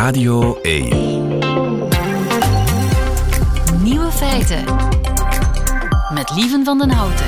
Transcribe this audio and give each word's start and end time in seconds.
Radio 0.00 0.58
1. 0.62 0.88
Nieuwe 3.82 4.10
feiten. 4.10 4.64
Met 6.14 6.30
Lieven 6.34 6.64
van 6.64 6.78
den 6.78 6.90
Houten. 6.90 7.26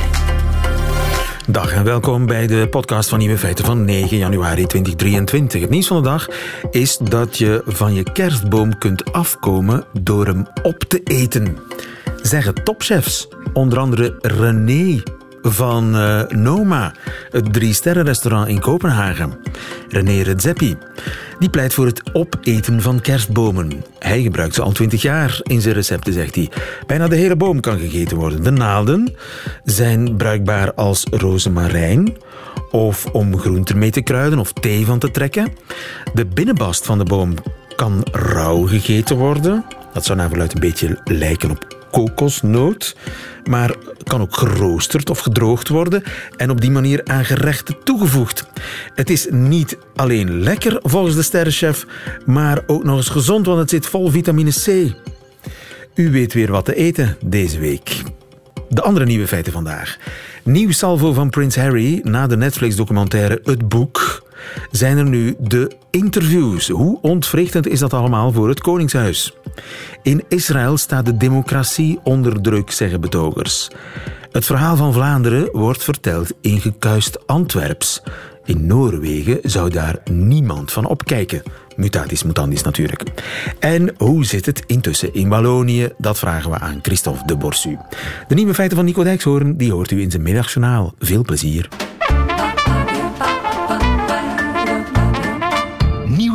Dag 1.48 1.72
en 1.72 1.84
welkom 1.84 2.26
bij 2.26 2.46
de 2.46 2.68
podcast 2.68 3.08
van 3.08 3.18
Nieuwe 3.18 3.38
Feiten 3.38 3.64
van 3.64 3.84
9 3.84 4.16
januari 4.16 4.66
2023. 4.66 5.60
Het 5.60 5.70
nieuws 5.70 5.86
van 5.86 5.96
de 5.96 6.08
dag 6.08 6.28
is 6.70 6.96
dat 6.96 7.38
je 7.38 7.62
van 7.66 7.94
je 7.94 8.12
kerstboom 8.12 8.78
kunt 8.78 9.12
afkomen 9.12 9.84
door 10.00 10.26
hem 10.26 10.46
op 10.62 10.78
te 10.78 11.00
eten. 11.04 11.58
Zeggen 12.22 12.64
topchefs, 12.64 13.28
onder 13.52 13.78
andere 13.78 14.14
René 14.20 15.02
van 15.42 15.96
uh, 15.96 16.22
Noma, 16.28 16.94
het 17.30 17.52
drie-sterren-restaurant 17.52 18.48
in 18.48 18.60
Kopenhagen. 18.60 19.38
René 19.88 20.22
Redzepi. 20.22 20.76
Die 21.38 21.50
pleit 21.50 21.74
voor 21.74 21.86
het 21.86 22.02
opeten 22.12 22.82
van 22.82 23.00
kerstbomen. 23.00 23.84
Hij 23.98 24.22
gebruikt 24.22 24.54
ze 24.54 24.62
al 24.62 24.72
twintig 24.72 25.02
jaar 25.02 25.40
in 25.42 25.60
zijn 25.60 25.74
recepten, 25.74 26.12
zegt 26.12 26.34
hij. 26.34 26.50
Bijna 26.86 27.08
de 27.08 27.16
hele 27.16 27.36
boom 27.36 27.60
kan 27.60 27.78
gegeten 27.78 28.16
worden. 28.16 28.42
De 28.42 28.50
naalden 28.50 29.14
zijn 29.64 30.16
bruikbaar 30.16 30.74
als 30.74 31.06
rozemarijn 31.10 32.16
of 32.70 33.06
om 33.06 33.38
groenten 33.38 33.78
mee 33.78 33.90
te 33.90 34.02
kruiden 34.02 34.38
of 34.38 34.52
thee 34.52 34.86
van 34.86 34.98
te 34.98 35.10
trekken. 35.10 35.52
De 36.14 36.26
binnenbast 36.26 36.86
van 36.86 36.98
de 36.98 37.04
boom 37.04 37.34
kan 37.76 38.06
rauw 38.12 38.66
gegeten 38.66 39.16
worden. 39.16 39.64
Dat 39.92 40.04
zou 40.04 40.18
naar 40.18 40.28
verluid 40.28 40.54
een 40.54 40.60
beetje 40.60 41.00
lijken 41.04 41.50
op 41.50 41.81
kokosnoot, 41.92 42.96
maar 43.44 43.74
kan 44.04 44.20
ook 44.20 44.36
geroosterd 44.36 45.10
of 45.10 45.18
gedroogd 45.18 45.68
worden 45.68 46.02
en 46.36 46.50
op 46.50 46.60
die 46.60 46.70
manier 46.70 47.00
aan 47.04 47.24
gerechten 47.24 47.76
toegevoegd. 47.84 48.46
Het 48.94 49.10
is 49.10 49.26
niet 49.30 49.78
alleen 49.96 50.42
lekker 50.42 50.78
volgens 50.82 51.14
de 51.14 51.22
sterrenchef, 51.22 51.86
maar 52.26 52.62
ook 52.66 52.84
nog 52.84 52.96
eens 52.96 53.08
gezond, 53.08 53.46
want 53.46 53.58
het 53.58 53.70
zit 53.70 53.86
vol 53.86 54.10
vitamine 54.10 54.50
C. 54.50 54.94
U 55.94 56.10
weet 56.10 56.32
weer 56.32 56.50
wat 56.50 56.64
te 56.64 56.74
eten 56.74 57.16
deze 57.24 57.58
week. 57.58 58.02
De 58.68 58.82
andere 58.82 59.04
nieuwe 59.04 59.26
feiten 59.26 59.52
vandaag. 59.52 59.96
Nieuw 60.44 60.70
salvo 60.70 61.12
van 61.12 61.30
Prins 61.30 61.56
Harry 61.56 62.00
na 62.02 62.26
de 62.26 62.36
Netflix-documentaire 62.36 63.40
Het 63.44 63.68
Boek 63.68 64.22
zijn 64.70 64.98
er 64.98 65.08
nu 65.08 65.34
de 65.38 65.70
interviews. 65.90 66.68
Hoe 66.68 66.98
ontwrichtend 67.00 67.66
is 67.66 67.78
dat 67.78 67.94
allemaal 67.94 68.32
voor 68.32 68.48
het 68.48 68.60
Koningshuis? 68.60 69.34
In 70.02 70.24
Israël 70.28 70.76
staat 70.76 71.06
de 71.06 71.16
democratie 71.16 71.98
onder 72.02 72.40
druk, 72.40 72.70
zeggen 72.70 73.00
betogers. 73.00 73.70
Het 74.30 74.44
verhaal 74.44 74.76
van 74.76 74.92
Vlaanderen 74.92 75.48
wordt 75.52 75.84
verteld 75.84 76.32
in 76.40 76.60
gekuist 76.60 77.26
Antwerps. 77.26 78.02
In 78.44 78.66
Noorwegen 78.66 79.38
zou 79.42 79.70
daar 79.70 79.98
niemand 80.10 80.72
van 80.72 80.86
opkijken. 80.86 81.42
Mutatis 81.76 82.22
mutandis 82.22 82.62
natuurlijk. 82.62 83.02
En 83.58 83.94
hoe 83.96 84.24
zit 84.24 84.46
het 84.46 84.62
intussen 84.66 85.14
in 85.14 85.28
Wallonië? 85.28 85.88
Dat 85.98 86.18
vragen 86.18 86.50
we 86.50 86.58
aan 86.58 86.78
Christophe 86.82 87.26
de 87.26 87.36
Borsu. 87.36 87.78
De 88.28 88.34
nieuwe 88.34 88.54
feiten 88.54 88.76
van 88.76 88.86
Nico 88.86 89.02
Dijkshoorn 89.02 89.56
die 89.56 89.72
hoort 89.72 89.90
u 89.90 90.00
in 90.00 90.10
zijn 90.10 90.22
middagjournaal. 90.22 90.94
Veel 90.98 91.22
plezier. 91.22 91.68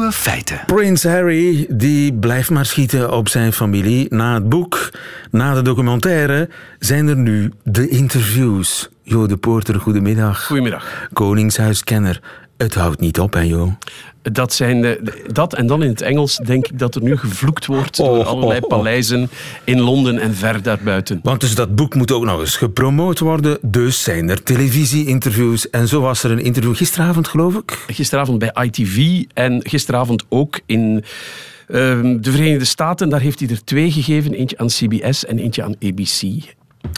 Nieuwe 0.08 0.22
feiten. 0.22 0.59
Prins 0.66 1.03
Harry 1.03 1.66
die 1.69 2.13
blijft 2.13 2.50
maar 2.50 2.66
schieten 2.66 3.11
op 3.11 3.30
zijn 3.30 3.53
familie. 3.53 4.14
Na 4.14 4.33
het 4.33 4.49
boek, 4.49 4.89
na 5.31 5.53
de 5.53 5.61
documentaire, 5.61 6.49
zijn 6.80 7.08
er 7.08 7.16
nu 7.16 7.52
de 7.64 7.88
interviews. 7.88 8.89
Jo 9.03 9.27
de 9.27 9.38
Poorter, 9.38 9.80
goedemiddag. 9.80 10.45
Goedemiddag. 10.45 11.08
Koningshuiskenner. 11.14 12.22
Het 12.58 12.75
houdt 12.75 13.00
niet 13.00 13.19
op, 13.19 13.33
hè, 13.33 13.41
Jo? 13.41 13.77
Dat, 14.22 14.53
zijn 14.53 14.81
de, 14.81 15.23
dat 15.31 15.53
en 15.53 15.67
dan 15.67 15.83
in 15.83 15.89
het 15.89 16.02
Engels 16.02 16.38
denk 16.38 16.67
ik 16.67 16.80
dat 16.80 16.95
er 16.95 17.02
nu 17.02 17.17
gevloekt 17.17 17.66
wordt 17.66 17.97
door 17.97 18.17
Oh, 18.17 18.25
allerlei 18.25 18.59
oh, 18.59 18.64
oh. 18.64 18.69
paleizen 18.69 19.30
in 19.64 19.80
Londen 19.80 20.19
en 20.19 20.36
ver 20.36 20.61
daarbuiten. 20.61 21.19
Want 21.23 21.41
dus 21.41 21.55
dat 21.55 21.75
boek 21.75 21.95
moet 21.95 22.11
ook 22.11 22.23
nog 22.23 22.39
eens 22.39 22.55
gepromoot 22.55 23.20
worden. 23.20 23.58
Dus 23.61 24.04
zijn 24.04 24.30
er 24.30 24.43
televisie-interviews. 24.43 25.70
En 25.70 25.87
zo 25.87 26.02
was 26.02 26.23
er 26.23 26.32
een 26.32 26.39
interview 26.39 26.76
gisteravond, 26.76 27.27
geloof 27.27 27.55
ik. 27.55 27.83
Gisteravond 27.87 28.39
bij 28.39 28.52
ITV 28.65 29.23
en 29.33 29.67
gisteravond 29.67 30.23
ook 30.30 30.59
in 30.65 31.03
ehm, 31.67 32.21
de 32.21 32.32
Verenigde 32.32 32.65
Staten. 32.65 33.09
Daar 33.09 33.21
heeft 33.21 33.39
hij 33.39 33.49
er 33.49 33.64
twee 33.64 33.92
gegeven, 33.92 34.33
eentje 34.33 34.58
aan 34.58 34.67
CBS 34.67 35.26
en 35.26 35.39
eentje 35.39 35.64
aan 35.64 35.76
ABC. 35.83 36.21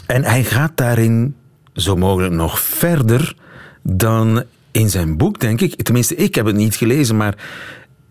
En 0.06 0.24
hij 0.24 0.44
gaat 0.44 0.72
daarin 0.74 1.34
zo 1.72 1.96
mogelijk 1.96 2.32
nog 2.32 2.60
verder 2.60 3.34
dan 3.82 4.44
in 4.70 4.90
zijn 4.90 5.16
boek, 5.16 5.40
denk 5.40 5.60
ik. 5.60 5.82
Tenminste, 5.82 6.14
ik 6.14 6.34
heb 6.34 6.46
het 6.46 6.56
niet 6.56 6.74
gelezen, 6.74 7.16
maar 7.16 7.34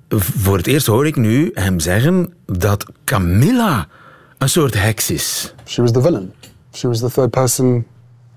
voor 0.10 0.58
het 0.58 0.68
eerst 0.68 0.88
hoor 0.88 1.08
ik 1.08 1.16
nu 1.16 1.52
hem 1.54 1.80
zeggen 1.80 2.34
dat 2.46 2.86
Camilla 3.04 3.88
een 4.38 4.50
soort 4.50 4.74
heks 4.74 5.12
is. 5.12 5.54
She 5.66 5.82
was 5.82 5.92
the 5.92 6.02
villain. 6.02 6.34
She 6.72 6.88
was 6.88 7.00
the 7.00 7.10
third 7.10 7.30
person 7.30 7.86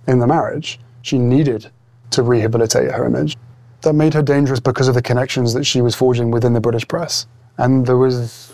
in 0.04 0.18
the 0.18 0.26
marriage. 0.26 0.76
She 1.00 1.16
needed 1.16 1.70
to 2.08 2.22
rehabilitate 2.22 2.92
her 2.92 3.04
image. 3.04 3.34
That 3.78 3.94
made 3.94 4.12
her 4.12 4.24
dangerous 4.24 4.60
because 4.60 4.88
of 4.88 4.94
the 4.94 5.02
connections 5.02 5.52
that 5.52 5.64
she 5.64 5.82
was 5.82 5.94
forging 5.94 6.32
within 6.32 6.52
the 6.52 6.60
British 6.60 6.86
press. 6.86 7.26
And 7.56 7.84
there 7.84 7.96
was 7.96 8.50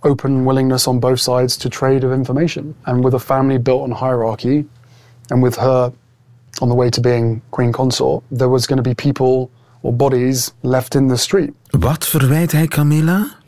open 0.00 0.44
willingness 0.44 0.86
on 0.86 0.98
both 0.98 1.20
sides 1.20 1.56
to 1.56 1.68
trade 1.68 2.06
of 2.06 2.12
information. 2.12 2.74
And 2.82 3.04
with 3.04 3.14
a 3.14 3.18
family 3.18 3.58
built 3.58 3.82
on 3.82 3.90
hierarchy, 3.90 4.64
and 5.30 5.42
with 5.42 5.56
her 5.56 5.92
on 6.62 6.68
the 6.68 6.74
way 6.74 6.88
to 6.88 7.00
being 7.00 7.42
queen 7.50 7.72
consort, 7.72 8.22
there 8.36 8.48
was 8.48 8.66
going 8.66 8.82
to 8.82 8.88
be 8.88 8.94
people 8.94 9.50
or 9.80 9.94
bodies 9.94 10.52
left 10.60 10.94
in 10.94 11.08
the 11.08 11.16
street. 11.16 11.50
Wat 11.70 12.06
verwijt 12.06 12.52
hij 12.52 12.66
Camilla? 12.66 13.40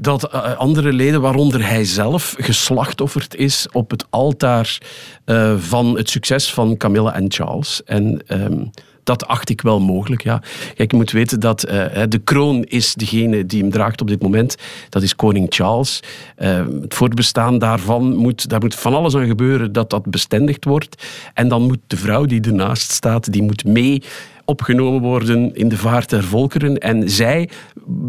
dat 0.00 0.32
eh, 0.32 0.56
andere 0.56 0.92
leden, 0.92 1.20
waaronder 1.20 1.66
hij 1.66 1.84
zelf, 1.84 2.34
geslachtofferd 2.38 3.34
is 3.34 3.66
op 3.72 3.90
het 3.90 4.06
altaar 4.10 4.78
eh, 5.24 5.54
van 5.56 5.96
het 5.96 6.10
succes 6.10 6.52
van 6.52 6.76
Camilla 6.76 7.14
en 7.14 7.24
Charles. 7.28 7.82
En 7.84 8.22
ehm, 8.26 8.64
dat 9.08 9.26
acht 9.26 9.50
ik 9.50 9.60
wel 9.60 9.80
mogelijk, 9.80 10.22
ja. 10.22 10.42
Kijk, 10.74 10.90
je 10.90 10.96
moet 10.96 11.10
weten 11.10 11.40
dat 11.40 11.62
eh, 11.62 12.02
de 12.08 12.18
kroon 12.18 12.64
is 12.64 12.94
degene 12.94 13.46
die 13.46 13.60
hem 13.60 13.70
draagt 13.70 14.00
op 14.00 14.08
dit 14.08 14.22
moment. 14.22 14.56
Dat 14.88 15.02
is 15.02 15.16
koning 15.16 15.46
Charles. 15.48 16.00
Eh, 16.36 16.66
het 16.80 16.94
voortbestaan 16.94 17.58
daarvan 17.58 18.16
moet, 18.16 18.48
daar 18.48 18.60
moet 18.60 18.74
van 18.74 18.94
alles 18.94 19.14
aan 19.14 19.26
gebeuren 19.26 19.72
dat 19.72 19.90
dat 19.90 20.10
bestendigd 20.10 20.64
wordt. 20.64 21.06
En 21.34 21.48
dan 21.48 21.62
moet 21.62 21.78
de 21.86 21.96
vrouw 21.96 22.24
die 22.24 22.40
ernaast 22.40 22.90
staat, 22.90 23.32
die 23.32 23.42
moet 23.42 23.64
mee 23.64 24.02
opgenomen 24.48 25.00
worden 25.00 25.54
in 25.54 25.68
de 25.68 25.76
vaart 25.76 26.10
der 26.10 26.24
volkeren. 26.24 26.78
En 26.78 27.10
zij 27.10 27.48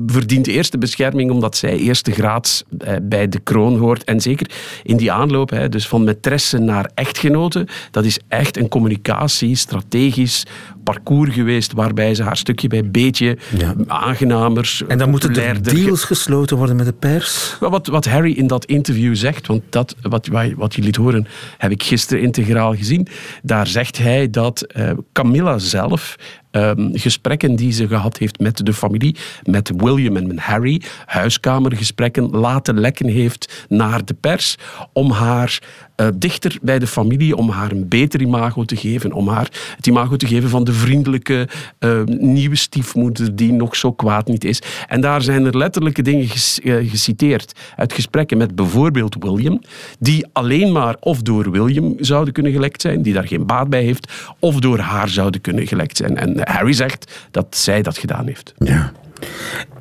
verdient 0.07 0.47
eerste 0.47 0.77
bescherming 0.77 1.31
omdat 1.31 1.57
zij 1.57 1.77
eerste 1.77 2.11
graads 2.11 2.63
eh, 2.77 2.93
bij 3.01 3.29
de 3.29 3.39
kroon 3.39 3.77
hoort. 3.77 4.03
En 4.03 4.21
zeker 4.21 4.51
in 4.83 4.97
die 4.97 5.11
aanloop, 5.11 5.49
hè, 5.49 5.69
dus 5.69 5.87
van 5.87 6.09
maîtresse 6.09 6.59
naar 6.59 6.89
echtgenote, 6.93 7.67
dat 7.91 8.05
is 8.05 8.19
echt 8.27 8.57
een 8.57 8.67
communicatie, 8.67 9.55
strategisch 9.55 10.45
parcours 10.83 11.33
geweest 11.33 11.73
waarbij 11.73 12.15
ze 12.15 12.23
haar 12.23 12.37
stukje 12.37 12.67
bij 12.67 12.91
beetje 12.91 13.37
Ja. 13.57 13.75
aangenamer, 13.87 14.81
En 14.87 14.97
dan 14.97 15.09
moeten 15.09 15.35
er 15.35 15.63
deals 15.63 16.03
gesloten 16.03 16.57
worden 16.57 16.75
met 16.75 16.85
de 16.85 16.93
pers. 16.93 17.55
Wat, 17.59 17.87
wat 17.87 18.05
Harry 18.05 18.31
in 18.31 18.47
dat 18.47 18.65
interview 18.65 19.15
zegt, 19.15 19.47
want 19.47 19.61
dat, 19.69 19.95
wat, 20.01 20.27
wat 20.55 20.75
je 20.75 20.81
liet 20.81 20.95
horen, 20.95 21.27
heb 21.57 21.71
ik 21.71 21.83
gisteren 21.83 22.23
integraal 22.23 22.75
gezien. 22.75 23.07
Daar 23.43 23.67
zegt 23.67 23.97
hij 23.97 24.29
dat 24.29 24.61
eh, 24.61 24.91
Camilla 25.13 25.57
zelf 25.57 26.15
ehm, 26.51 26.89
gesprekken 26.93 27.55
die 27.55 27.71
ze 27.71 27.87
gehad 27.87 28.17
heeft 28.17 28.39
met 28.39 28.65
de 28.65 28.73
familie, 28.73 29.15
met 29.43 29.71
William 29.75 30.15
en 30.15 30.27
met 30.27 30.39
Harry, 30.39 30.81
huiskamergesprekken, 31.05 32.29
laten 32.29 32.79
lekken 32.79 33.07
heeft 33.07 33.65
naar 33.69 34.05
de 34.05 34.13
pers 34.13 34.57
om 34.93 35.11
haar 35.11 35.59
eh, 35.99 36.07
dichter 36.15 36.57
bij 36.61 36.79
de 36.79 36.87
familie, 36.87 37.35
om 37.35 37.49
haar 37.49 37.71
een 37.71 37.87
beter 37.87 38.21
imago 38.21 38.63
te 38.63 38.75
geven, 38.75 39.13
om 39.13 39.27
haar 39.27 39.73
het 39.75 39.87
imago 39.87 40.15
te 40.15 40.27
geven 40.27 40.49
van 40.49 40.63
de 40.63 40.73
vriendelijke 40.73 41.47
eh, 41.79 42.03
nieuwe 42.05 42.55
stiefmoeder 42.55 43.35
die 43.35 43.51
nog 43.51 43.75
zo 43.75 43.91
kwaad 43.91 44.27
niet 44.27 44.43
is. 44.43 44.61
En 44.87 45.01
daar 45.01 45.21
zijn 45.21 45.45
er 45.45 45.57
letterlijke 45.57 46.01
dingen 46.01 46.27
eh, 46.29 46.89
geciteerd 46.89 47.53
uit 47.75 47.93
gesprekken 47.93 48.37
met 48.37 48.55
bijvoorbeeld 48.55 49.15
William, 49.19 49.61
die 49.99 50.25
alleen 50.33 50.71
maar 50.71 50.95
of 50.99 51.21
door 51.21 51.51
William 51.51 51.95
zouden 51.97 52.33
kunnen 52.33 52.51
gelekt 52.51 52.81
zijn, 52.81 53.01
die 53.01 53.13
daar 53.13 53.27
geen 53.27 53.45
baat 53.45 53.69
bij 53.69 53.83
heeft, 53.83 54.11
of 54.39 54.59
door 54.59 54.79
haar 54.79 55.09
zouden 55.09 55.41
kunnen 55.41 55.67
gelekt 55.67 55.97
zijn. 55.97 56.17
En 56.17 56.39
Harry 56.43 56.73
zegt 56.73 57.27
dat 57.31 57.57
zij 57.57 57.81
dat 57.81 57.97
gedaan 57.97 58.25
heeft. 58.25 58.53
Ja. 58.57 58.91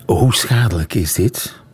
Hoe 0.07 0.35
schadelijk 0.35 0.95
is 0.95 1.13
dit? 1.13 1.67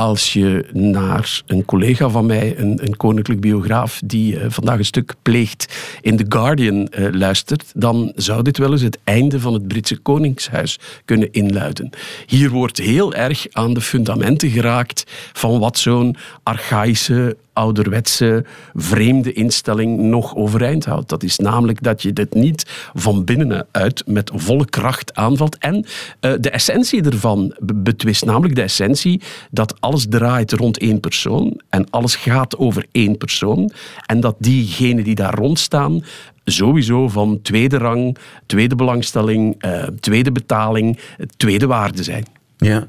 Als 0.00 0.32
je 0.32 0.66
naar 0.72 1.42
een 1.46 1.64
collega 1.64 2.08
van 2.08 2.26
mij, 2.26 2.58
een, 2.58 2.78
een 2.82 2.96
koninklijk 2.96 3.40
biograaf, 3.40 4.00
die 4.04 4.38
eh, 4.38 4.46
vandaag 4.50 4.78
een 4.78 4.84
stuk 4.84 5.14
pleegt 5.22 5.78
in 6.00 6.16
The 6.16 6.24
Guardian 6.28 6.88
eh, 6.88 7.06
luistert, 7.12 7.72
dan 7.74 8.12
zou 8.14 8.42
dit 8.42 8.58
wel 8.58 8.72
eens 8.72 8.82
het 8.82 8.98
einde 9.04 9.40
van 9.40 9.52
het 9.52 9.68
Britse 9.68 9.96
koningshuis 9.98 10.78
kunnen 11.04 11.32
inluiden. 11.32 11.90
Hier 12.26 12.50
wordt 12.50 12.78
heel 12.78 13.14
erg 13.14 13.46
aan 13.50 13.74
de 13.74 13.80
fundamenten 13.80 14.50
geraakt 14.50 15.04
van 15.32 15.58
wat 15.58 15.78
zo'n 15.78 16.16
archaïsche 16.42 17.36
ouderwetse, 17.60 18.44
vreemde 18.74 19.32
instelling 19.32 19.98
nog 19.98 20.36
overeind 20.36 20.84
houdt. 20.84 21.08
Dat 21.08 21.22
is 21.22 21.38
namelijk 21.38 21.82
dat 21.82 22.02
je 22.02 22.12
dit 22.12 22.34
niet 22.34 22.90
van 22.94 23.24
binnenuit 23.24 24.02
met 24.06 24.30
volle 24.34 24.64
kracht 24.64 25.14
aanvalt. 25.14 25.58
En 25.58 25.74
uh, 25.76 26.32
de 26.40 26.50
essentie 26.50 27.02
ervan 27.02 27.54
betwist, 27.62 28.24
namelijk 28.24 28.54
de 28.54 28.62
essentie 28.62 29.20
dat 29.50 29.80
alles 29.80 30.06
draait 30.08 30.52
rond 30.52 30.78
één 30.78 31.00
persoon 31.00 31.60
en 31.68 31.90
alles 31.90 32.16
gaat 32.16 32.56
over 32.56 32.86
één 32.92 33.16
persoon. 33.16 33.70
En 34.06 34.20
dat 34.20 34.36
diegenen 34.38 35.04
die 35.04 35.14
daar 35.14 35.34
rond 35.34 35.58
staan 35.58 36.04
sowieso 36.44 37.08
van 37.08 37.42
tweede 37.42 37.78
rang, 37.78 38.16
tweede 38.46 38.76
belangstelling, 38.76 39.64
uh, 39.64 39.82
tweede 39.82 40.32
betaling, 40.32 40.98
tweede 41.36 41.66
waarde 41.66 42.02
zijn. 42.02 42.24
Ja, 42.62 42.86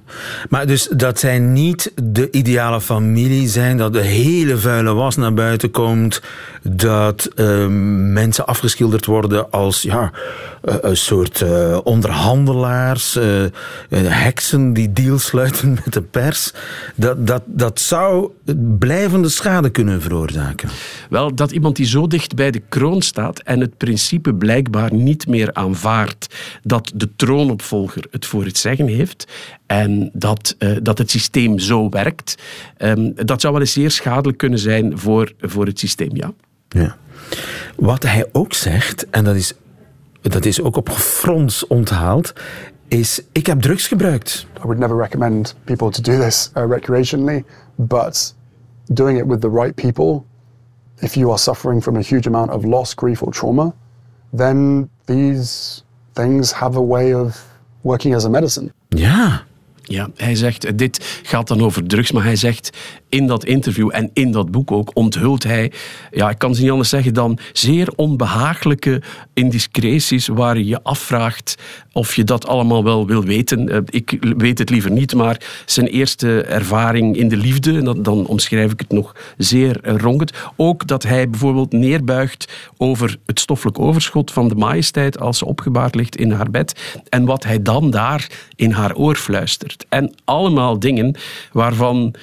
maar 0.49 0.67
dus 0.67 0.87
dat 0.87 1.19
zij 1.19 1.39
niet 1.39 1.91
de 2.03 2.31
ideale 2.31 2.81
familie 2.81 3.47
zijn, 3.47 3.77
dat 3.77 3.93
de 3.93 4.01
hele 4.01 4.57
vuile 4.57 4.93
was 4.93 5.15
naar 5.15 5.33
buiten 5.33 5.71
komt, 5.71 6.21
dat 6.61 7.29
uh, 7.35 7.67
mensen 8.11 8.47
afgeschilderd 8.47 9.05
worden 9.05 9.51
als 9.51 9.81
ja, 9.81 10.11
uh, 10.63 10.75
een 10.81 10.97
soort 10.97 11.41
uh, 11.41 11.77
onderhandelaars, 11.83 13.19
heksen 13.89 14.73
die 14.73 14.93
deals 14.93 15.25
sluiten 15.25 15.73
met 15.83 15.93
de 15.93 16.01
pers. 16.01 16.53
Dat, 16.95 17.27
dat, 17.27 17.43
dat 17.45 17.79
zou 17.79 18.31
blijvende 18.79 19.29
schade 19.29 19.69
kunnen 19.69 20.01
veroorzaken. 20.01 20.69
Wel, 21.09 21.35
dat 21.35 21.51
iemand 21.51 21.75
die 21.75 21.85
zo 21.85 22.07
dicht 22.07 22.35
bij 22.35 22.51
de 22.51 22.61
kroon 22.69 23.01
staat 23.01 23.39
en 23.39 23.59
het 23.59 23.77
principe 23.77 24.33
blijkbaar 24.33 24.93
niet 24.93 25.27
meer 25.27 25.53
aanvaardt 25.53 26.35
dat 26.63 26.91
de 26.95 27.09
troonopvolger 27.15 28.03
het 28.11 28.25
voor 28.25 28.45
het 28.45 28.57
zeggen 28.57 28.87
heeft 28.87 29.27
en 29.71 30.09
dat, 30.13 30.55
uh, 30.59 30.77
dat 30.81 30.97
het 30.97 31.09
systeem 31.11 31.59
zo 31.59 31.89
werkt, 31.89 32.35
um, 32.77 33.13
dat 33.15 33.41
zou 33.41 33.53
wel 33.53 33.61
eens 33.61 33.73
zeer 33.73 33.91
schadelijk 33.91 34.37
kunnen 34.37 34.59
zijn 34.59 34.97
voor, 34.99 35.33
voor 35.39 35.65
het 35.65 35.79
systeem, 35.79 36.15
ja. 36.15 36.33
ja. 36.69 36.97
Wat 37.75 38.03
hij 38.03 38.29
ook 38.31 38.53
zegt, 38.53 39.09
en 39.09 39.23
dat 39.23 39.35
is, 39.35 39.53
dat 40.21 40.45
is 40.45 40.61
ook 40.61 40.77
op 40.77 40.89
frons 40.89 41.67
onthaald, 41.67 42.33
is 42.87 43.21
ik 43.31 43.45
heb 43.45 43.61
drugs 43.61 43.87
gebruikt. 43.87 44.45
I 44.57 44.61
would 44.61 44.79
never 44.79 44.97
recommend 44.97 45.55
people 45.63 45.89
to 45.89 46.01
do 46.01 46.19
this 46.19 46.51
uh, 46.57 46.63
recreationally, 46.69 47.43
but 47.75 48.35
doing 48.83 49.19
it 49.19 49.25
with 49.25 49.41
the 49.41 49.49
right 49.49 49.75
people, 49.75 50.23
if 50.99 51.13
you 51.13 51.29
are 51.29 51.39
suffering 51.39 51.83
from 51.83 51.95
a 51.95 52.01
huge 52.01 52.27
amount 52.27 52.51
of 52.51 52.63
loss, 52.63 52.93
grief 52.93 53.21
or 53.21 53.33
trauma, 53.33 53.73
then 54.37 54.89
these 55.05 55.83
things 56.13 56.51
have 56.51 56.77
a 56.77 56.85
way 56.85 57.13
of 57.13 57.45
working 57.81 58.15
as 58.15 58.25
a 58.25 58.29
medicine. 58.29 58.71
Ja. 58.87 59.49
Ja, 59.91 60.09
hij 60.15 60.35
zegt, 60.35 60.77
dit 60.77 61.21
gaat 61.23 61.47
dan 61.47 61.61
over 61.61 61.87
drugs, 61.87 62.11
maar 62.11 62.23
hij 62.23 62.35
zegt 62.35 62.77
in 63.11 63.27
dat 63.27 63.45
interview 63.45 63.89
en 63.91 64.09
in 64.13 64.31
dat 64.31 64.51
boek 64.51 64.71
ook 64.71 64.91
onthult 64.93 65.43
hij, 65.43 65.71
ja, 66.11 66.29
ik 66.29 66.37
kan 66.37 66.55
ze 66.55 66.61
niet 66.61 66.71
anders 66.71 66.89
zeggen 66.89 67.13
dan 67.13 67.39
zeer 67.53 67.89
onbehagelijke 67.95 69.01
indiscreties 69.33 70.27
waar 70.27 70.57
je 70.57 70.65
je 70.65 70.83
afvraagt 70.83 71.55
of 71.91 72.15
je 72.15 72.23
dat 72.23 72.47
allemaal 72.47 72.83
wel 72.83 73.07
wil 73.07 73.23
weten. 73.23 73.69
Eh, 73.69 73.77
ik 73.85 74.17
weet 74.37 74.57
het 74.57 74.69
liever 74.69 74.91
niet, 74.91 75.15
maar 75.15 75.41
zijn 75.65 75.87
eerste 75.87 76.41
ervaring 76.41 77.17
in 77.17 77.27
de 77.27 77.37
liefde, 77.37 78.01
dan 78.01 78.25
omschrijf 78.25 78.71
ik 78.71 78.79
het 78.79 78.91
nog 78.91 79.15
zeer 79.37 79.79
ronkend. 79.97 80.33
Ook 80.55 80.87
dat 80.87 81.03
hij 81.03 81.29
bijvoorbeeld 81.29 81.71
neerbuigt 81.71 82.71
over 82.77 83.17
het 83.25 83.39
stoffelijk 83.39 83.79
overschot 83.79 84.31
van 84.31 84.47
de 84.47 84.55
majesteit 84.55 85.19
als 85.19 85.37
ze 85.37 85.45
opgebaard 85.45 85.95
ligt 85.95 86.15
in 86.15 86.31
haar 86.31 86.51
bed 86.51 86.99
en 87.09 87.25
wat 87.25 87.43
hij 87.43 87.61
dan 87.61 87.89
daar 87.89 88.29
in 88.55 88.71
haar 88.71 88.95
oor 88.95 89.15
fluistert. 89.15 89.85
En 89.89 90.13
allemaal 90.25 90.79
dingen 90.79 91.15
waarvan 91.51 92.15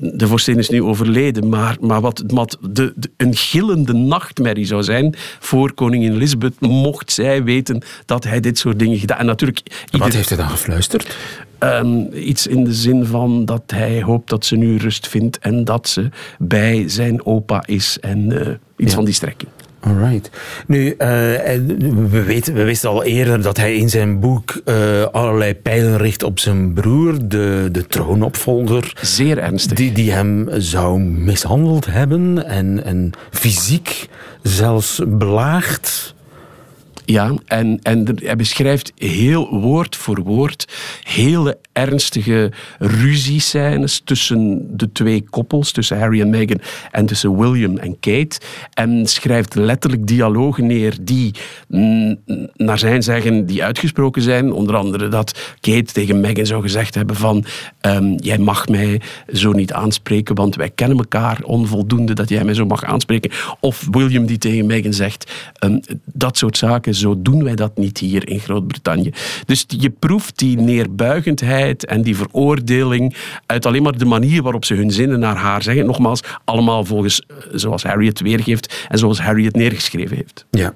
de 0.00 0.26
vorstin 0.26 0.58
is 0.58 0.68
nu 0.68 0.82
overleden, 0.82 1.48
maar, 1.48 1.76
maar 1.80 2.00
wat, 2.00 2.24
wat 2.26 2.58
de, 2.70 2.94
een 3.16 3.36
gillende 3.36 3.92
nachtmerrie 3.92 4.64
zou 4.64 4.82
zijn 4.82 5.14
voor 5.38 5.72
koningin 5.72 6.12
Elizabeth, 6.12 6.60
mocht 6.60 7.12
zij 7.12 7.44
weten 7.44 7.82
dat 8.06 8.24
hij 8.24 8.40
dit 8.40 8.58
soort 8.58 8.78
dingen 8.78 8.98
gedaan. 8.98 9.18
En 9.18 9.26
natuurlijk, 9.26 9.86
Wat 9.90 10.12
heeft 10.12 10.28
hij 10.28 10.38
dan 10.38 10.48
gefluisterd? 10.48 11.16
Um, 11.58 12.08
iets 12.14 12.46
in 12.46 12.64
de 12.64 12.74
zin 12.74 13.06
van 13.06 13.44
dat 13.44 13.62
hij 13.66 14.02
hoopt 14.02 14.28
dat 14.28 14.44
ze 14.44 14.56
nu 14.56 14.76
rust 14.76 15.08
vindt 15.08 15.38
en 15.38 15.64
dat 15.64 15.88
ze 15.88 16.08
bij 16.38 16.88
zijn 16.88 17.26
opa 17.26 17.62
is 17.66 17.98
en 18.00 18.30
uh, 18.30 18.40
iets 18.76 18.90
ja. 18.90 18.94
van 18.94 19.04
die 19.04 19.14
strekking. 19.14 19.50
Alright. 19.86 20.30
Nu, 20.66 20.86
uh, 20.86 20.96
we, 20.98 22.22
weten, 22.26 22.54
we 22.54 22.64
wisten 22.64 22.90
al 22.90 23.04
eerder 23.04 23.42
dat 23.42 23.56
hij 23.56 23.74
in 23.76 23.88
zijn 23.88 24.20
boek 24.20 24.60
uh, 24.64 25.02
allerlei 25.02 25.54
pijlen 25.54 25.96
richt 25.96 26.22
op 26.22 26.38
zijn 26.38 26.72
broer, 26.72 27.28
de, 27.28 27.68
de 27.72 27.86
troonopvolger. 27.86 28.92
Zeer 29.00 29.38
ernstig. 29.38 29.76
Die, 29.76 29.92
die 29.92 30.12
hem 30.12 30.48
zou 30.56 31.00
mishandeld 31.00 31.86
hebben 31.86 32.46
en, 32.46 32.84
en 32.84 33.10
fysiek 33.30 34.08
zelfs 34.42 35.00
belaagd. 35.06 36.14
Ja, 37.04 37.34
en, 37.46 37.78
en 37.82 38.16
hij 38.22 38.36
beschrijft 38.36 38.92
heel 38.96 39.60
woord 39.60 39.96
voor 39.96 40.22
woord 40.22 40.72
hele 41.02 41.58
ernstige 41.72 42.52
ruziescènes 42.78 44.00
tussen 44.04 44.68
de 44.76 44.92
twee 44.92 45.24
koppels, 45.30 45.72
tussen 45.72 45.98
Harry 45.98 46.20
en 46.20 46.30
Meghan 46.30 46.60
en 46.90 47.06
tussen 47.06 47.38
William 47.38 47.76
en 47.76 48.00
Kate. 48.00 48.40
En 48.74 49.06
schrijft 49.06 49.54
letterlijk 49.54 50.06
dialogen 50.06 50.66
neer 50.66 50.96
die, 51.00 51.34
mm, 51.68 52.18
naar 52.56 52.78
zijn 52.78 53.02
zeggen, 53.02 53.46
die 53.46 53.64
uitgesproken 53.64 54.22
zijn. 54.22 54.52
Onder 54.52 54.76
andere 54.76 55.08
dat 55.08 55.56
Kate 55.60 55.92
tegen 55.92 56.20
Meghan 56.20 56.46
zou 56.46 56.62
gezegd 56.62 56.94
hebben 56.94 57.16
van 57.16 57.44
um, 57.80 58.14
jij 58.16 58.38
mag 58.38 58.68
mij 58.68 59.00
zo 59.32 59.52
niet 59.52 59.72
aanspreken, 59.72 60.34
want 60.34 60.54
wij 60.54 60.70
kennen 60.70 60.98
elkaar 60.98 61.40
onvoldoende 61.42 62.12
dat 62.12 62.28
jij 62.28 62.44
mij 62.44 62.54
zo 62.54 62.66
mag 62.66 62.84
aanspreken. 62.84 63.30
Of 63.60 63.86
William 63.90 64.26
die 64.26 64.38
tegen 64.38 64.66
Meghan 64.66 64.92
zegt, 64.92 65.32
um, 65.64 65.80
dat 66.04 66.38
soort 66.38 66.56
zaken, 66.56 66.94
zo 67.02 67.22
doen 67.22 67.44
wij 67.44 67.54
dat 67.54 67.76
niet 67.76 67.98
hier 67.98 68.28
in 68.28 68.40
Groot-Brittannië. 68.40 69.12
Dus 69.46 69.64
je 69.68 69.90
proeft 69.90 70.38
die 70.38 70.56
neerbuigendheid 70.56 71.86
en 71.86 72.02
die 72.02 72.16
veroordeling 72.16 73.16
uit 73.46 73.66
alleen 73.66 73.82
maar 73.82 73.98
de 73.98 74.04
manier 74.04 74.42
waarop 74.42 74.64
ze 74.64 74.74
hun 74.74 74.90
zinnen 74.90 75.18
naar 75.18 75.36
haar 75.36 75.62
zeggen. 75.62 75.86
Nogmaals, 75.86 76.20
allemaal 76.44 76.84
volgens 76.84 77.22
eh, 77.26 77.36
zoals 77.52 77.82
Harry 77.82 78.06
het 78.06 78.20
weergeeft 78.20 78.86
en 78.88 78.98
zoals 78.98 79.20
Harry 79.20 79.44
het 79.44 79.56
neergeschreven 79.56 80.16
heeft. 80.16 80.46
Ja. 80.50 80.74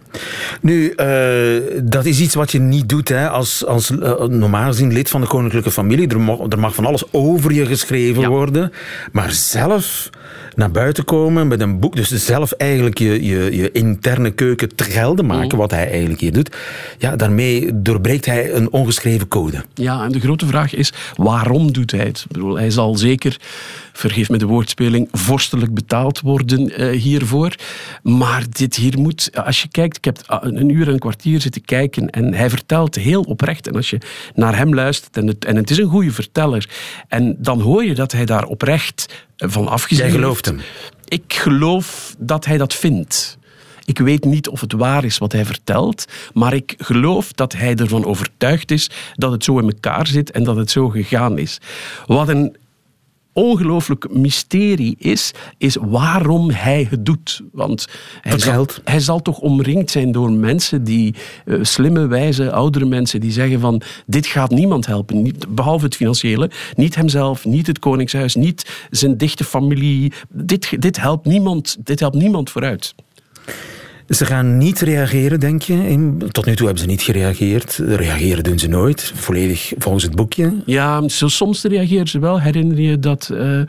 Nu, 0.61 0.95
uh, 0.97 1.83
dat 1.83 2.05
is 2.05 2.21
iets 2.21 2.35
wat 2.35 2.53
je 2.53 2.59
niet 2.59 2.89
doet 2.89 3.09
hè, 3.09 3.29
als, 3.29 3.67
als 3.67 3.91
uh, 3.91 4.25
normaal 4.25 4.67
gezien 4.67 4.93
lid 4.93 5.11
van 5.11 5.21
de 5.21 5.27
koninklijke 5.27 5.71
familie. 5.71 6.09
Er 6.09 6.21
mag, 6.21 6.39
er 6.49 6.59
mag 6.59 6.75
van 6.75 6.87
alles 6.87 7.13
over 7.13 7.53
je 7.53 7.67
geschreven 7.67 8.23
ja. 8.23 8.29
worden. 8.29 8.73
Maar 9.13 9.33
zelf 9.33 10.11
naar 10.57 10.71
buiten 10.71 11.05
komen 11.05 11.49
met 11.49 11.61
een 11.61 11.81
boek. 11.81 11.97
Dus 11.97 12.09
zelf 12.09 12.53
eigenlijk 12.53 12.99
je, 12.99 13.25
je, 13.25 13.57
je 13.57 13.73
interne 13.73 14.31
keuken 14.31 14.75
te 14.75 14.85
gelden 14.85 15.27
maken, 15.27 15.53
mm. 15.53 15.57
wat 15.59 15.71
hij 15.71 15.91
eigenlijk 15.91 16.21
hier 16.21 16.33
doet. 16.33 16.57
Ja, 16.99 17.17
daarmee 17.17 17.83
doorbreekt 17.83 18.27
hij 18.27 18.53
een 18.53 18.73
ongeschreven 18.73 19.29
code. 19.29 19.65
Ja, 19.75 20.05
en 20.05 20.13
de 20.13 20.21
grote 20.21 20.47
vraag 20.47 20.75
is, 20.75 20.93
waarom 21.17 21.73
doet 21.73 21.91
hij 21.91 22.05
het? 22.05 22.19
Ik 22.19 22.33
bedoel, 22.33 22.57
hij 22.57 22.71
zal 22.71 22.97
zeker 22.97 23.37
vergeef 23.97 24.29
me 24.29 24.39
de 24.39 24.47
woordspeling, 24.47 25.09
vorstelijk 25.13 25.75
betaald 25.75 26.21
worden 26.21 26.83
uh, 26.83 27.01
hiervoor. 27.01 27.55
Maar 28.03 28.45
dit 28.51 28.77
hier 28.77 28.99
moet, 28.99 29.31
als 29.45 29.63
je 29.63 29.69
kijkt, 29.69 29.97
ik 29.97 30.05
heb 30.05 30.19
een 30.27 30.69
uur 30.69 30.87
en 30.87 30.93
een 30.93 30.99
kwartier 30.99 31.41
zitten 31.41 31.65
kijken 31.65 32.11
en 32.11 32.35
hij 32.35 32.51
vertelt 32.51 32.95
heel 32.95 33.23
oprecht. 33.23 33.67
En 33.67 33.75
als 33.75 33.91
je 33.91 33.99
naar 34.35 34.57
hem 34.57 34.75
luistert, 34.75 35.17
en 35.17 35.27
het, 35.27 35.45
en 35.45 35.57
het 35.57 35.71
is 35.71 35.79
een 35.79 35.89
goede 35.89 36.13
verteller, 36.13 36.69
en 37.09 37.37
dan 37.39 37.61
hoor 37.61 37.85
je 37.85 37.95
dat 37.95 38.13
hij 38.13 38.25
daar 38.25 38.45
oprecht 38.45 39.25
van 39.37 39.69
afgezien 39.69 40.05
Jij 40.05 40.15
gelooft 40.15 40.47
hem? 40.47 40.61
Ik 41.09 41.35
geloof 41.35 42.15
dat 42.19 42.45
hij 42.45 42.59
dat 42.59 42.75
vindt. 42.75 43.39
Ik 43.85 43.99
weet 43.99 44.25
niet 44.25 44.49
of 44.49 44.61
het 44.61 44.73
waar 44.73 45.05
is 45.05 45.19
wat 45.19 45.33
hij 45.33 45.45
vertelt, 45.45 46.05
maar 46.33 46.55
ik 46.55 46.75
geloof 46.79 47.33
dat 47.33 47.53
hij 47.53 47.75
ervan 47.75 48.05
overtuigd 48.05 48.71
is 48.71 48.91
dat 49.15 49.33
het 49.33 49.45
zo 49.45 49.59
in 49.59 49.65
elkaar 49.65 50.07
zit 50.07 50.31
en 50.31 50.45
dat 50.45 50.57
het 50.57 50.71
zo 50.71 50.89
gegaan 50.89 51.39
is. 51.39 51.59
Wat 52.07 52.29
een 52.29 52.57
ongelooflijk 53.37 54.13
mysterie 54.13 54.97
is, 54.99 55.33
is 55.59 55.77
waarom 55.81 56.51
hij 56.51 56.87
het 56.91 57.07
doet. 57.07 57.43
Want 57.53 57.87
hij 58.21 58.39
zal, 58.39 58.67
hij 58.85 59.01
zal, 59.01 59.23
toch 59.23 59.39
omringd 59.39 59.91
zijn 59.91 60.13
door 60.13 60.33
mensen 60.33 60.85
die, 60.85 61.15
uh, 61.45 61.59
slimme, 61.63 62.07
wijze, 62.07 62.53
oudere 62.53 62.85
mensen, 62.85 63.21
die 63.21 63.31
zeggen 63.31 63.61
van 63.61 63.83
dit 64.07 64.27
gaat 64.27 64.51
niemand 64.51 64.87
helpen, 64.87 65.23
niet, 65.23 65.55
behalve 65.55 65.85
het 65.85 65.97
financiële. 65.97 66.51
Niet 66.75 66.95
hemzelf, 66.95 67.45
niet 67.45 67.67
het 67.67 67.79
koningshuis, 67.79 68.35
niet 68.35 68.87
zijn 68.91 69.17
dichte 69.17 69.45
familie. 69.45 70.13
Dit, 70.29 70.83
dit, 70.83 71.01
helpt, 71.01 71.27
niemand, 71.27 71.77
dit 71.85 72.01
helpt 72.01 72.17
niemand 72.17 72.51
vooruit. 72.51 72.95
Ze 74.09 74.25
gaan 74.25 74.59
niet 74.59 74.81
reageren, 74.81 75.41
denk 75.41 75.63
je? 75.63 75.89
In, 75.89 76.23
tot 76.31 76.47
nu 76.47 76.57
toe 76.57 76.67
hebben 76.67 76.85
ze 76.85 76.91
niet 76.91 77.03
gereageerd. 77.03 77.81
Reageren 77.87 78.45
doen 78.45 78.59
ze 78.59 78.69
nooit, 78.69 79.13
volledig 79.15 79.73
volgens 79.79 80.05
het 80.05 80.15
boekje. 80.15 80.63
Ja, 80.67 81.03
soms 81.07 81.63
reageren 81.63 82.09
ze 82.09 82.19
wel. 82.19 82.41
Herinner 82.41 82.81
je 82.81 82.99
dat 82.99 83.29
uh, 83.33 83.61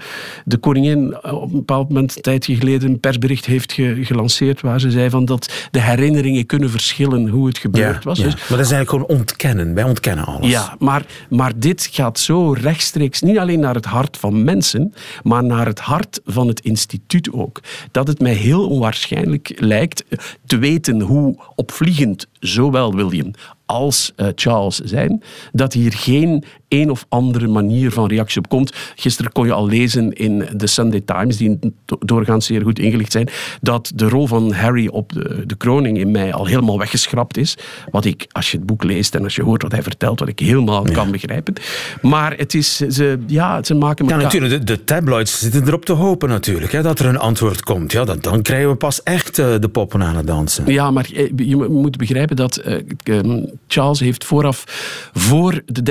de 0.46 0.58
koningin 0.58 1.24
op 1.24 1.44
een 1.44 1.52
bepaald 1.52 1.90
moment, 1.90 2.16
een 2.16 2.22
tijdje 2.22 2.56
geleden, 2.56 2.90
een 2.90 3.00
persbericht 3.00 3.46
heeft 3.46 3.74
ge 3.74 3.98
gelanceerd 4.02 4.62
waar 4.62 4.80
ze 4.80 4.92
zei 4.92 5.10
van 5.10 5.26
dat 5.26 5.68
de 5.72 5.82
herinneringen 5.82 6.46
kunnen 6.46 6.70
verschillen 6.70 7.28
hoe 7.28 7.48
het 7.48 7.58
gebeurd 7.58 8.04
was. 8.04 8.18
Ja. 8.18 8.24
Dus, 8.24 8.34
maar 8.34 8.58
dat 8.58 8.66
is 8.66 8.72
eigenlijk 8.72 8.90
gewoon 8.90 9.20
ontkennen. 9.20 9.74
Wij 9.74 9.84
ontkennen 9.84 10.26
alles. 10.26 10.52
Ja, 10.52 10.76
maar, 10.80 11.06
maar 11.30 11.52
dit 11.56 11.90
gaat 11.92 12.20
zo 12.20 12.52
rechtstreeks 12.52 13.22
niet 13.22 13.38
alleen 13.38 13.60
naar 13.60 13.76
het 13.76 13.86
hart 13.86 14.18
van 14.18 14.44
mensen, 14.44 14.94
maar 15.24 15.44
naar 15.44 15.66
het 15.66 15.80
hart 15.80 16.22
van 16.26 16.48
het 16.48 16.60
instituut 16.60 17.32
ook. 17.32 17.60
Dat 17.92 18.08
het 18.08 18.20
mij 18.20 18.34
heel 18.34 18.68
onwaarschijnlijk 18.68 19.52
lijkt 19.56 20.04
te 20.46 20.58
weten 20.58 21.02
hoe 21.02 21.36
opvliegend 21.56 22.28
zowel 22.40 22.96
William 22.96 23.32
als 23.66 24.14
uh, 24.16 24.28
Charles 24.36 24.80
zijn, 24.80 25.24
dat 25.52 25.74
hier 25.74 25.94
geen 25.94 26.44
een 26.70 26.90
of 26.90 27.06
andere 27.10 27.48
manier 27.48 27.92
van 27.92 28.08
reactie 28.08 28.38
op 28.42 28.50
komt. 28.50 28.76
Gisteren 28.96 29.32
kon 29.32 29.46
je 29.46 29.54
al 29.54 29.68
lezen 29.68 30.14
in 30.14 30.48
de 30.56 30.68
Sunday 30.68 31.02
Times, 31.06 31.38
die 31.38 31.60
doorgaans 32.00 32.46
zeer 32.46 32.62
goed 32.62 32.80
ingelicht 32.80 33.12
zijn, 33.12 33.30
dat 33.62 33.92
de 33.96 34.10
rol 34.10 34.28
van 34.28 34.54
Harry 34.54 34.88
op 34.88 35.14
de, 35.14 35.44
de 35.46 35.56
kroning 35.56 35.98
in 35.98 36.12
mei 36.12 36.32
al 36.32 36.46
helemaal 36.46 36.78
weggeschrapt 36.78 37.38
is. 37.38 37.58
Wat 37.92 38.06
ik, 38.06 38.26
als 38.32 38.52
je 38.52 38.58
het 38.58 38.66
boek 38.66 38.84
leest 38.84 39.16
en 39.16 39.24
als 39.24 39.36
je 39.36 39.44
hoort 39.44 39.62
wat 39.62 39.72
hij 39.72 39.84
vertelt, 39.84 40.20
wat 40.20 40.28
ik 40.28 40.40
helemaal 40.40 40.84
kan 40.92 41.12
begrijpen. 41.12 41.54
Maar 42.02 42.34
het 42.38 42.54
is, 42.54 42.76
ze, 42.76 43.20
ja, 43.28 43.64
ze 43.64 43.74
maken 43.74 44.06
elkaar... 44.06 44.18
Ja, 44.20 44.24
natuurlijk, 44.24 44.68
de, 44.68 44.74
de, 44.74 44.84
tabloids 44.84 45.40
zitten 45.40 45.68
erop 45.68 45.86
te 45.86 45.94
hopen 45.94 46.30
natuurlijk, 46.30 46.72
hè, 46.72 46.82
dat 46.82 47.00
er 47.00 47.06
een 47.06 47.18
antwoord 47.18 47.64
komt. 47.64 47.92
Ja, 47.92 48.04
dan, 48.04 48.18
dan 48.22 48.42
krijgen 48.42 48.70
we 48.70 48.76
pas 48.76 49.04
echt 49.04 49.38
uh, 49.38 49.56
de 49.60 49.70
poppen 49.70 50.04
aan 50.04 50.16
het 50.16 50.28
dansen. 50.28 50.72
Ja, 50.72 50.92
maar 50.92 51.08
je, 51.12 51.32
je 51.36 51.56
moet 51.56 51.98
begrijpen 51.98 52.36
dat 52.36 52.62
uh, 53.06 53.44
Charles 53.68 54.00
heeft 54.00 54.26
vooraf, 54.26 54.64
voor 55.14 55.62
de 55.66 55.84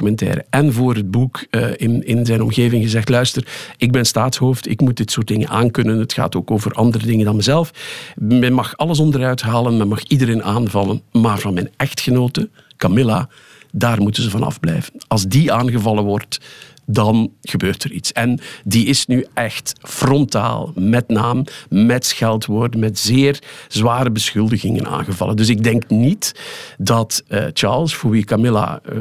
Netflix-documentaire 0.00 0.44
en 0.50 0.72
voor 0.72 0.94
het 0.94 1.10
boek 1.10 1.46
uh, 1.50 1.70
in, 1.76 2.06
in 2.06 2.26
zijn 2.26 2.42
omgeving 2.42 2.82
gezegd, 2.82 3.08
luister, 3.08 3.46
ik 3.76 3.92
ben 3.92 4.04
staatshoofd, 4.04 4.68
ik 4.68 4.80
moet 4.80 4.96
dit 4.96 5.10
soort 5.10 5.26
dingen 5.26 5.48
aankunnen. 5.48 5.98
Het 5.98 6.12
gaat 6.12 6.36
ook 6.36 6.50
over 6.50 6.72
andere 6.72 7.06
dingen 7.06 7.24
dan 7.24 7.36
mezelf. 7.36 7.70
Men 8.16 8.52
mag 8.52 8.76
alles 8.76 8.98
onderuit 8.98 9.42
halen, 9.42 9.76
men 9.76 9.88
mag 9.88 10.02
iedereen 10.02 10.42
aanvallen, 10.42 11.02
maar 11.12 11.38
van 11.38 11.54
mijn 11.54 11.70
echtgenote, 11.76 12.50
Camilla, 12.76 13.28
daar 13.72 14.02
moeten 14.02 14.22
ze 14.22 14.30
van 14.30 14.42
afblijven. 14.42 14.92
Als 15.08 15.26
die 15.26 15.52
aangevallen 15.52 16.04
wordt, 16.04 16.40
dan 16.86 17.32
gebeurt 17.42 17.84
er 17.84 17.92
iets. 17.92 18.12
En 18.12 18.40
die 18.64 18.86
is 18.86 19.06
nu 19.06 19.26
echt 19.34 19.72
frontaal, 19.80 20.72
met 20.74 21.08
naam, 21.08 21.44
met 21.68 22.06
scheldwoorden, 22.06 22.80
met 22.80 22.98
zeer 22.98 23.38
zware 23.68 24.10
beschuldigingen 24.10 24.86
aangevallen. 24.86 25.36
Dus 25.36 25.48
ik 25.48 25.64
denk 25.64 25.88
niet 25.88 26.34
dat 26.78 27.22
uh, 27.28 27.44
Charles, 27.52 27.94
voor 27.94 28.10
wie 28.10 28.24
Camilla 28.24 28.80
uh, 28.92 28.98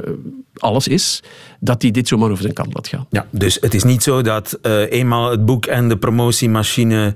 alles 0.54 0.88
is, 0.88 1.24
dat 1.60 1.82
hij 1.82 1.92
dit 1.92 2.08
zomaar 2.08 2.30
over 2.30 2.42
zijn 2.42 2.54
kant 2.54 2.74
laat 2.74 2.88
gaan. 2.88 3.06
Ja, 3.10 3.28
dus 3.30 3.58
het 3.62 3.74
is 3.74 3.84
niet 3.84 4.04
zo 4.04 4.22
dat 4.22 4.60
uh, 4.62 4.92
eenmaal 4.92 5.32
het 5.32 5.46
boek 5.46 5.66
en 5.66 5.90
de 5.90 5.98
promotiemachine 5.98 7.14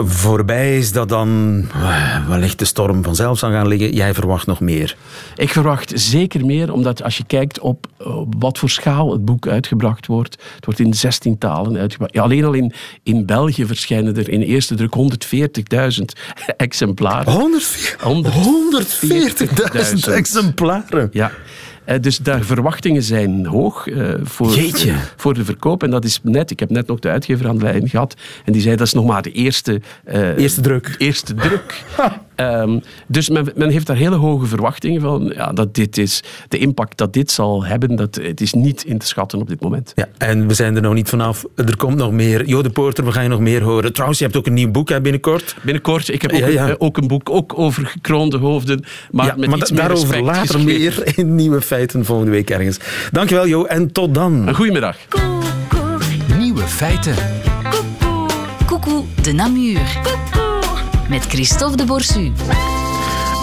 voorbij 0.00 0.78
is, 0.78 0.92
dat 0.92 1.08
dan 1.08 1.64
wellicht 2.28 2.58
de 2.58 2.64
storm 2.64 3.04
vanzelf 3.04 3.38
zal 3.38 3.50
gaan 3.50 3.68
liggen. 3.68 3.92
Jij 3.92 4.14
verwacht 4.14 4.46
nog 4.46 4.60
meer? 4.60 4.96
Ik 5.36 5.50
verwacht 5.50 5.92
zeker 5.94 6.46
meer, 6.46 6.72
omdat 6.72 7.02
als 7.02 7.16
je 7.16 7.24
kijkt 7.26 7.60
op 7.60 7.86
wat 8.38 8.58
voor 8.58 8.70
schaal 8.70 9.12
het 9.12 9.24
boek 9.24 9.46
uitgebracht 9.46 10.06
wordt, 10.06 10.36
het 10.54 10.64
wordt 10.64 10.80
in 10.80 10.94
16 10.94 11.38
talen 11.38 11.76
uitgebracht. 11.76 12.14
Ja, 12.14 12.22
alleen 12.22 12.44
al 12.44 12.52
in, 12.52 12.72
in 13.02 13.26
België 13.26 13.66
verschijnen 13.66 14.16
er 14.16 14.28
in 14.28 14.40
eerste 14.40 14.74
druk 14.74 14.94
140.000 14.96 16.04
exemplaren. 16.56 17.52
140.000 20.06 20.12
exemplaren? 20.12 21.08
Ja. 21.12 21.32
Dus 22.00 22.18
de 22.18 22.42
verwachtingen 22.42 23.02
zijn 23.02 23.46
hoog 23.46 23.86
uh, 23.86 24.14
voor, 24.22 24.54
Jeetje. 24.54 24.94
voor 25.16 25.34
de 25.34 25.44
verkoop. 25.44 25.82
En 25.82 25.90
dat 25.90 26.04
is 26.04 26.20
net, 26.22 26.50
ik 26.50 26.60
heb 26.60 26.70
net 26.70 26.86
nog 26.86 26.98
de 26.98 27.08
uitgever 27.08 27.48
aan 27.48 27.58
de 27.58 27.64
lijn 27.64 27.88
gehad. 27.88 28.14
En 28.44 28.52
die 28.52 28.62
zei 28.62 28.76
dat 28.76 28.86
is 28.86 28.92
nog 28.92 29.06
maar 29.06 29.22
de 29.22 29.32
eerste, 29.32 29.80
uh, 30.12 30.38
eerste 30.38 30.60
druk. 30.60 30.94
Eerste 30.98 31.34
druk. 31.34 31.84
um, 32.40 32.82
dus 33.06 33.28
men, 33.28 33.52
men, 33.54 33.70
heeft 33.70 33.86
daar 33.86 33.96
hele 33.96 34.16
hoge 34.16 34.46
verwachtingen 34.46 35.00
van. 35.00 35.32
Ja, 35.34 35.52
dat 35.52 35.74
dit 35.74 35.98
is, 35.98 36.22
de 36.48 36.58
impact 36.58 36.98
dat 36.98 37.12
dit 37.12 37.30
zal 37.30 37.64
hebben, 37.64 37.96
dat, 37.96 38.14
het 38.14 38.40
is 38.40 38.52
niet 38.52 38.84
in 38.84 38.98
te 38.98 39.06
schatten 39.06 39.40
op 39.40 39.48
dit 39.48 39.60
moment. 39.60 39.92
Ja, 39.94 40.08
en 40.18 40.46
we 40.46 40.54
zijn 40.54 40.76
er 40.76 40.82
nog 40.82 40.94
niet 40.94 41.08
vanaf. 41.08 41.44
Er 41.54 41.76
komt 41.76 41.96
nog 41.96 42.12
meer. 42.12 42.46
Jode 42.46 42.70
Poorter, 42.70 43.04
we 43.04 43.12
gaan 43.12 43.22
je 43.22 43.28
nog 43.28 43.40
meer 43.40 43.62
horen. 43.62 43.92
Trouwens, 43.92 44.18
je 44.18 44.24
hebt 44.24 44.36
ook 44.36 44.46
een 44.46 44.54
nieuw 44.54 44.70
boek 44.70 44.88
hè, 44.88 45.00
binnenkort. 45.00 45.56
Binnenkort. 45.62 46.08
Ik 46.08 46.22
heb 46.22 46.32
ook, 46.32 46.38
ja, 46.38 46.46
ja. 46.46 46.68
Een, 46.68 46.80
ook 46.80 46.96
een 46.96 47.06
boek 47.06 47.30
ook 47.30 47.58
over 47.58 47.86
gekroonde 47.86 48.38
hoofden. 48.38 48.84
Maar, 49.10 49.26
ja, 49.26 49.34
met 49.36 49.48
maar 49.48 49.58
iets 49.58 49.70
daarover 49.70 50.08
meer 50.08 50.22
later 50.22 50.40
geschreven. 50.40 50.64
meer 50.64 51.12
in 51.18 51.34
Nieuwe 51.34 51.60
Feiten 51.60 52.04
volgende 52.04 52.30
week 52.30 52.50
ergens. 52.50 52.78
Dankjewel 53.12 53.46
Jo 53.46 53.64
en 53.64 53.92
tot 53.92 54.14
dan. 54.14 54.48
Een 54.48 54.54
goedemiddag. 54.54 54.96
Nieuwe 56.38 56.62
Feiten. 56.62 57.14
Coucou 58.66 59.04
de 59.22 59.32
Namur. 59.32 60.47
Met 61.08 61.26
Christophe 61.26 61.76
de 61.76 61.84
Borsu. 61.84 62.32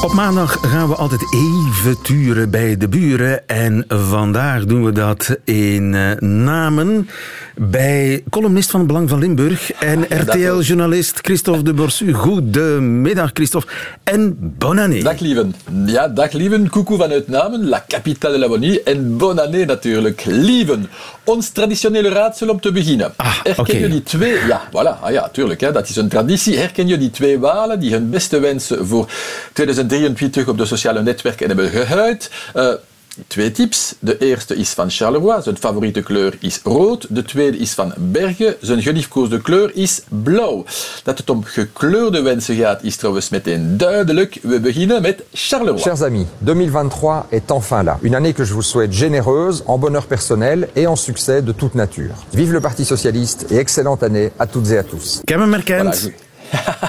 Op 0.01 0.13
maandag 0.13 0.57
gaan 0.61 0.87
we 0.87 0.95
altijd 0.95 1.21
even 1.33 2.01
turen 2.01 2.49
bij 2.49 2.77
de 2.77 2.87
buren. 2.87 3.47
En 3.47 3.85
vandaag 3.87 4.65
doen 4.65 4.83
we 4.83 4.91
dat 4.91 5.37
in 5.43 5.93
uh, 5.93 6.11
Namen 6.19 7.09
bij 7.55 8.23
columnist 8.29 8.71
van 8.71 8.87
Belang 8.87 9.09
van 9.09 9.19
Limburg 9.19 9.71
en 9.71 10.05
RTL-journalist 10.09 11.19
Christophe 11.21 11.63
de 11.63 11.73
Borsu. 11.73 12.13
Goedemiddag 12.13 13.29
Christophe 13.33 13.67
en 14.03 14.35
bonne 14.57 14.81
année. 14.81 15.03
Dag 15.03 15.19
lieven. 15.19 15.55
Ja, 15.85 16.07
dag 16.07 16.31
lieven. 16.31 16.69
Coucou 16.69 16.97
vanuit 16.97 17.27
Namen, 17.27 17.67
la 17.67 17.85
capitale 17.87 18.33
de 18.33 18.39
la 18.39 18.47
Bonnie. 18.47 18.83
En 18.83 19.17
bonne 19.17 19.41
année 19.41 19.65
natuurlijk. 19.65 20.25
Lieven, 20.25 20.89
ons 21.23 21.49
traditionele 21.49 22.09
raadsel 22.09 22.49
om 22.49 22.59
te 22.59 22.71
beginnen. 22.71 23.13
Ah, 23.15 23.43
Herken 23.43 23.63
okay. 23.63 23.79
je 23.79 23.87
die 23.87 24.03
twee... 24.03 24.33
Ja, 24.47 24.61
voilà. 24.69 25.01
Ah, 25.01 25.11
ja, 25.11 25.29
tuurlijk. 25.29 25.61
Hè, 25.61 25.71
dat 25.71 25.89
is 25.89 25.95
een 25.95 26.09
traditie. 26.09 26.57
Herken 26.57 26.87
je 26.87 26.97
die 26.97 27.11
twee 27.11 27.39
walen 27.39 27.79
die 27.79 27.91
hun 27.91 28.09
beste 28.09 28.39
wensen 28.39 28.87
voor 28.87 29.11
2023 29.53 30.47
op 30.47 30.57
de 30.57 30.65
sociale 30.65 31.01
netwerken 31.01 31.47
hebben 31.47 31.69
gehuid? 31.69 32.31
Uh, 32.55 32.73
Twee 33.27 33.51
tips. 33.51 33.95
De 33.99 34.17
eerste 34.17 34.55
is 34.55 34.69
van 34.69 34.89
Charleroi, 34.89 35.41
zijn 35.41 35.57
favoriete 35.57 36.01
kleur 36.01 36.37
is 36.39 36.59
rood. 36.63 37.07
De 37.09 37.23
tweede 37.23 37.57
is 37.57 37.71
van 37.71 37.93
Bergen, 37.97 38.55
zijn 38.61 38.81
geliefkoosde 38.81 39.41
kleur 39.41 39.71
is 39.73 40.01
blauw. 40.23 40.65
Dat 41.03 41.17
het 41.17 41.29
om 41.29 41.43
gekleurde 41.43 42.21
wensen 42.21 42.55
gaat 42.55 42.83
is 42.83 42.95
trouwens 42.95 43.29
meteen 43.29 43.77
duidelijk. 43.77 44.39
We 44.41 44.59
beginnen 44.59 45.01
met 45.01 45.23
Charleroi. 45.33 45.81
Chers 45.81 46.01
amis, 46.01 46.25
2023 46.43 47.25
est 47.29 47.51
enfin 47.51 47.83
là. 47.83 47.97
Une 48.01 48.15
année 48.15 48.33
que 48.33 48.45
je 48.45 48.53
vous 48.53 48.65
souhaite 48.65 48.93
généreuse, 48.93 49.63
en 49.65 49.79
bonheur 49.79 50.05
personnel 50.05 50.69
et 50.73 50.87
en 50.87 50.95
succès 50.95 51.41
de 51.41 51.53
toute 51.53 51.75
nature. 51.75 52.15
Vive 52.33 52.51
le 52.51 52.59
Parti 52.59 52.85
Socialiste 52.85 53.51
et 53.51 53.57
excellente 53.57 54.03
année 54.03 54.31
à 54.39 54.47
toutes 54.47 54.71
et 54.71 54.77
à 54.77 54.83
tous. 54.83 55.21
Voilà, 55.27 55.91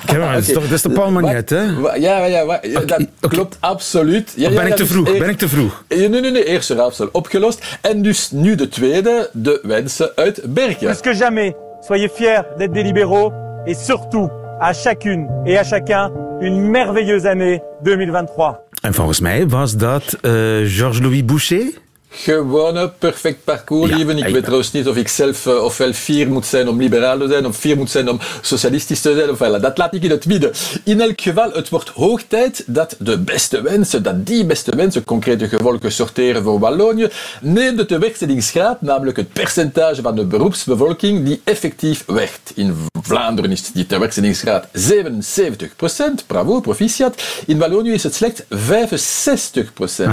Kijk 0.07 0.19
maar, 0.19 0.33
dat 0.35 0.43
is 0.43 0.53
toch 0.53 0.63
dat 0.63 0.73
is 0.73 0.83
de 0.83 0.91
Paul 0.91 1.11
Magnet, 1.11 1.51
hè? 1.51 1.63
Ja, 1.63 1.95
ja, 1.95 2.25
ja, 2.25 2.45
dat 2.73 2.83
okay. 2.83 3.09
klopt 3.21 3.57
absoluut. 3.61 4.33
Ja, 4.37 4.49
ben 4.49 4.55
ja, 4.59 4.63
ik 4.63 4.71
te 4.75 4.83
dus 4.83 4.91
vroeg? 4.91 5.09
eer- 5.09 5.19
Ben 5.19 5.29
ik 5.29 5.39
te 5.39 5.49
vroeg? 5.49 5.85
Nee, 5.89 6.09
nee, 6.09 6.21
nee, 6.31 6.45
eerste 6.45 6.75
raadsel 6.75 7.09
opgelost. 7.13 7.79
En 7.81 8.03
dus 8.03 8.31
nu 8.31 8.55
de 8.55 8.69
tweede, 8.69 9.31
de 9.33 9.61
wensen 9.63 10.11
uit 10.15 10.41
Bergen. 10.55 10.77
Plus 10.79 11.01
que 11.01 11.15
jamais, 11.15 11.53
soyez 11.87 12.11
fiers 12.15 12.43
d'être 12.57 12.73
des 12.75 12.83
libéraux 12.85 13.33
et 13.67 13.75
surtout, 13.85 14.31
à 14.61 14.73
chacune 14.73 15.29
et 15.45 15.59
à 15.59 15.65
chacun, 15.65 16.11
une 16.41 16.71
merveilleuse 16.71 17.27
année 17.27 17.63
2023. 17.83 18.65
En 18.83 18.95
volgens 18.95 19.21
mij 19.21 19.49
was 19.49 19.77
dat 19.77 20.17
uh, 20.23 20.31
Georges-Louis 20.65 21.25
Boucher. 21.25 21.65
Gewone, 22.09 22.89
perfect 22.99 23.45
parcours, 23.45 23.91
Ja. 23.91 23.97
Ik 23.97 24.33
weet 24.33 24.43
trouwens 24.43 24.73
niet 24.73 24.89
of 24.89 24.97
ik 24.97 25.09
zelf 25.09 25.47
uh, 25.47 25.63
ofwel 25.65 25.93
fier 25.93 26.29
moet 26.29 26.47
zijn 26.47 26.69
om 26.69 26.81
liberaal 26.81 27.19
te 27.19 27.29
zijn, 27.29 27.47
of 27.47 27.57
fier 27.57 27.77
moet 27.77 27.91
zijn 27.91 28.09
om 28.11 28.19
socialistisch 28.41 29.01
te 29.01 29.15
zijn. 29.15 29.31
Ofwel, 29.31 29.61
dat 29.61 29.79
laat 29.79 29.95
ik 29.95 30.03
in 30.03 30.11
het 30.11 30.27
midden. 30.27 30.53
In 30.85 31.01
elk 31.01 31.21
geval, 31.21 31.53
het 31.53 31.69
wordt 31.69 31.89
hoog 31.89 32.23
tijd 32.29 32.65
dat 32.67 32.97
de 32.99 33.19
beste 33.19 33.63
wensen, 33.63 34.03
dat 34.03 34.27
die 34.27 34.47
beste 34.47 34.77
wensen, 34.77 35.05
concrete 35.05 35.49
gevolgen 35.49 35.93
sorteren 35.93 36.43
voor 36.43 36.59
Wallonië, 36.59 37.09
neemt 37.41 37.89
de 37.89 37.99
werkstellingsgraad, 37.99 38.81
namelijk 38.83 39.17
het 39.17 39.33
percentage 39.33 40.03
van 40.03 40.17
de 40.17 40.25
beroepsbevolking 40.25 41.25
die 41.25 41.41
effectief 41.45 42.05
werkt. 42.07 42.53
In 42.55 42.77
Vlaanderen 43.03 43.53
is 43.53 43.73
die 43.73 43.87
werkstellingsgraad 43.89 44.67
77%, 44.67 46.27
bravo, 46.27 46.61
proficiat. 46.61 47.23
In 47.47 47.59
Wallonië 47.59 47.93
is 47.93 48.03
het 48.03 48.15
slechts 48.15 48.43
65%. 48.43 48.47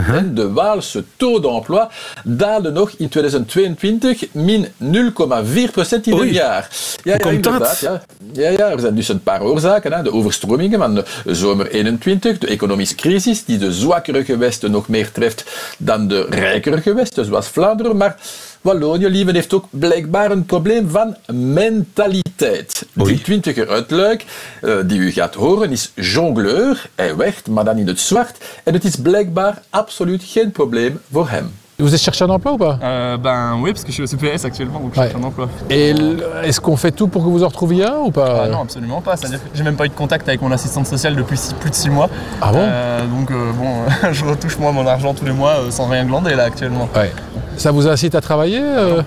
En 0.08 0.36
de 0.36 0.52
Waalse 0.52 1.04
taux 1.18 1.42
d'emploi 1.42 1.83
daalde 2.24 2.72
nog 2.72 2.90
in 2.98 3.10
2022 3.10 4.24
min 4.32 4.68
0,4% 4.68 4.70
in 6.04 6.14
Oei. 6.14 6.28
een 6.28 6.34
jaar. 6.34 6.70
Ja, 7.04 7.20
inderdaad, 7.20 7.80
Ja. 7.80 8.04
Ja, 8.34 8.50
ja, 8.50 8.70
er 8.70 8.80
zijn 8.80 8.96
dus 8.96 9.08
een 9.08 9.24
paar 9.24 9.42
oorzaken. 9.42 9.94
Hè. 9.94 10.04
De 10.04 10.14
overstromingen 10.14 10.80
van 10.80 10.96
de 10.96 11.06
zomer 11.26 11.72
21, 11.72 12.38
de 12.38 12.48
economische 12.48 12.96
crisis, 12.96 13.46
die 13.46 13.58
de 13.58 13.74
zwakkere 13.74 14.26
gewesten 14.26 14.72
nog 14.72 14.88
meer 14.88 15.12
treft 15.12 15.44
dan 15.78 16.08
de 16.08 16.26
rijkere 16.30 16.82
gewesten, 16.82 17.26
zoals 17.26 17.48
Vlaanderen. 17.48 17.98
Maar 17.98 18.18
Wallonië, 18.62 19.08
Lieven, 19.08 19.36
heeft 19.36 19.54
ook 19.54 19.66
blijkbaar 19.70 20.32
een 20.32 20.46
probleem 20.46 20.90
van 20.90 21.18
mentaliteit. 21.34 22.86
Die 22.94 23.22
twintiger 23.22 23.70
uit 23.70 23.92
Luik, 23.92 24.26
uh, 24.62 24.76
die 24.86 25.00
u 25.00 25.12
gaat 25.12 25.36
horen, 25.36 25.72
is 25.72 25.92
jongleur. 25.96 26.90
Hij 26.96 27.16
werkt, 27.16 27.48
maar 27.48 27.66
dan 27.66 27.78
in 27.78 27.88
het 27.88 28.00
zwart. 28.00 28.38
En 28.64 28.74
het 28.74 28.84
is 28.84 28.96
blijkbaar 28.96 29.62
absoluut 29.70 30.24
geen 30.24 30.52
probleem 30.52 31.02
voor 31.12 31.30
hem. 31.30 31.52
Vous 31.84 31.94
êtes 31.94 32.00
chercheur 32.02 32.28
d'emploi 32.28 32.54
ou 32.54 32.58
pas 32.58 32.80
euh, 32.82 33.18
Ben 33.18 33.58
oui, 33.62 33.72
parce 33.74 33.84
que 33.84 33.90
je 33.92 33.94
suis 33.94 34.04
au 34.04 34.08
CPS 34.08 34.46
actuellement, 34.46 34.80
donc 34.80 34.92
je 34.96 35.00
Ouais. 35.00 35.08
cherche 35.10 35.22
un 35.22 35.26
emploi. 35.26 35.50
Et 35.70 35.94
est-ce 36.44 36.62
qu'on 36.62 36.78
fait 36.78 36.92
tout 36.92 37.08
pour 37.08 37.24
que 37.24 37.30
vous 37.30 37.44
en 37.44 37.48
retrouviez 37.48 37.86
un 37.86 37.98
ou 38.06 38.12
pas 38.12 38.44
Ah 38.46 38.48
non, 38.48 38.62
absolument 38.62 39.02
pas. 39.02 39.18
C'est-à-dire 39.18 39.40
que 39.40 39.50
j'ai 39.58 39.64
même 39.64 39.76
pas 39.76 39.86
eu 39.86 39.90
de 39.90 39.94
contact 39.94 40.28
avec 40.30 40.42
mon 40.42 40.52
assistante 40.52 40.88
sociale 40.88 41.16
depuis 41.16 41.38
six- 41.38 41.54
plus 41.54 41.70
de 41.70 41.76
6 41.76 41.90
mois. 41.90 42.10
Ah 42.42 42.52
bon 42.52 42.60
Euh, 42.62 43.02
Donc 43.08 43.32
euh, 43.32 43.52
bon, 43.60 44.12
je 44.14 44.24
retouche 44.26 44.58
moi 44.58 44.72
mon 44.72 44.88
argent 44.88 45.14
tous 45.14 45.26
les 45.26 45.34
mois 45.34 45.56
euh, 45.60 45.72
sans 45.72 45.88
rien 45.88 46.06
glander 46.06 46.36
là 46.36 46.44
actuellement. 46.44 46.88
Ouais. 46.96 47.12
Ça 47.58 47.72
vous 47.72 47.88
incite 47.88 48.16
à 48.16 48.22
travailler 48.22 48.62
euh 48.64 49.02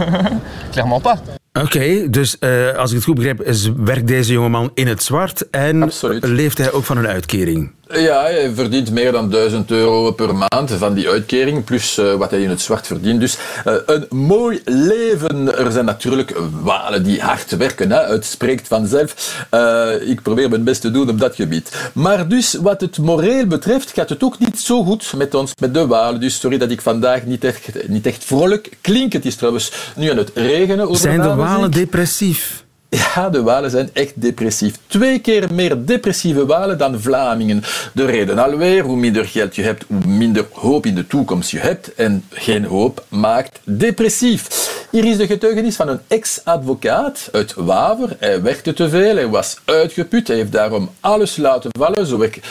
Clairement 0.72 1.00
pas. 1.00 1.16
Oké, 1.62 2.06
dus 2.08 2.36
eh, 2.38 2.78
als 2.78 2.90
ik 2.90 2.96
het 2.96 3.04
goed 3.04 3.14
begrijp, 3.14 3.42
werkt 3.76 4.06
deze 4.06 4.32
jongeman 4.32 4.70
in 4.74 4.86
het 4.88 5.02
zwart 5.02 5.50
en 5.50 5.82
Absoluut. 5.82 6.24
leeft 6.26 6.58
hij 6.58 6.72
ook 6.72 6.84
van 6.84 6.96
een 6.96 7.06
uitkering? 7.06 7.70
Ja, 7.88 8.22
hij 8.22 8.50
verdient 8.54 8.90
meer 8.90 9.12
dan 9.12 9.30
1000 9.30 9.70
euro 9.70 10.10
per 10.10 10.34
maand 10.34 10.70
van 10.70 10.94
die 10.94 11.08
uitkering, 11.08 11.64
plus 11.64 11.98
eh, 11.98 12.14
wat 12.14 12.30
hij 12.30 12.42
in 12.42 12.48
het 12.48 12.60
zwart 12.60 12.86
verdient. 12.86 13.20
Dus 13.20 13.38
eh, 13.64 13.74
een 13.86 14.06
mooi 14.10 14.60
leven. 14.64 15.58
Er 15.58 15.72
zijn 15.72 15.84
natuurlijk 15.84 16.34
walen 16.62 17.02
die 17.04 17.20
hard 17.20 17.56
werken, 17.56 17.90
hè. 17.90 18.00
het 18.00 18.24
spreekt 18.24 18.68
vanzelf. 18.68 19.44
Eh, 19.50 20.08
ik 20.08 20.22
probeer 20.22 20.48
mijn 20.48 20.64
best 20.64 20.80
te 20.80 20.90
doen 20.90 21.08
op 21.08 21.18
dat 21.18 21.34
gebied. 21.34 21.90
Maar 21.92 22.28
dus, 22.28 22.54
wat 22.54 22.80
het 22.80 22.98
moreel 22.98 23.46
betreft, 23.46 23.92
gaat 23.92 24.08
het 24.08 24.22
ook 24.22 24.38
niet 24.38 24.60
zo 24.60 24.84
goed 24.84 25.12
met 25.16 25.34
ons, 25.34 25.52
met 25.58 25.74
de 25.74 25.86
walen. 25.86 26.20
Dus 26.20 26.40
sorry 26.40 26.58
dat 26.58 26.70
ik 26.70 26.80
vandaag 26.80 27.24
niet 27.24 27.44
echt, 27.44 27.88
niet 27.88 28.06
echt 28.06 28.24
vrolijk 28.24 28.70
klink. 28.80 29.12
Het 29.12 29.24
is 29.24 29.36
trouwens 29.36 29.72
nu 29.96 30.10
aan 30.10 30.16
het 30.16 30.30
regenen 30.34 30.96
Zijn 30.96 31.20
de 31.20 31.34
Walen, 31.34 31.70
depressief? 31.70 32.61
Ja, 32.94 33.30
de 33.30 33.42
Walen 33.42 33.70
zijn 33.70 33.90
echt 33.92 34.12
depressief. 34.14 34.78
Twee 34.86 35.18
keer 35.18 35.52
meer 35.52 35.86
depressieve 35.86 36.46
Walen 36.46 36.78
dan 36.78 37.00
Vlamingen. 37.00 37.62
De 37.94 38.04
reden 38.04 38.38
alweer, 38.38 38.82
hoe 38.82 38.96
minder 38.96 39.24
geld 39.24 39.54
je 39.54 39.62
hebt, 39.62 39.84
hoe 39.88 40.06
minder 40.06 40.46
hoop 40.52 40.86
in 40.86 40.94
de 40.94 41.06
toekomst 41.06 41.50
je 41.50 41.58
hebt. 41.58 41.94
En 41.94 42.24
geen 42.30 42.64
hoop 42.64 43.04
maakt 43.08 43.60
depressief. 43.64 44.70
Hier 44.90 45.04
is 45.04 45.16
de 45.16 45.26
getuigenis 45.26 45.76
van 45.76 45.88
een 45.88 46.00
ex-advocaat 46.08 47.28
uit 47.32 47.54
Waver. 47.54 48.16
Hij 48.18 48.42
werkte 48.42 48.72
te 48.72 48.88
veel, 48.88 49.14
hij 49.14 49.28
was 49.28 49.56
uitgeput, 49.64 50.28
hij 50.28 50.36
heeft 50.36 50.52
daarom 50.52 50.90
alles 51.00 51.36
laten 51.36 51.70
vallen, 51.78 52.06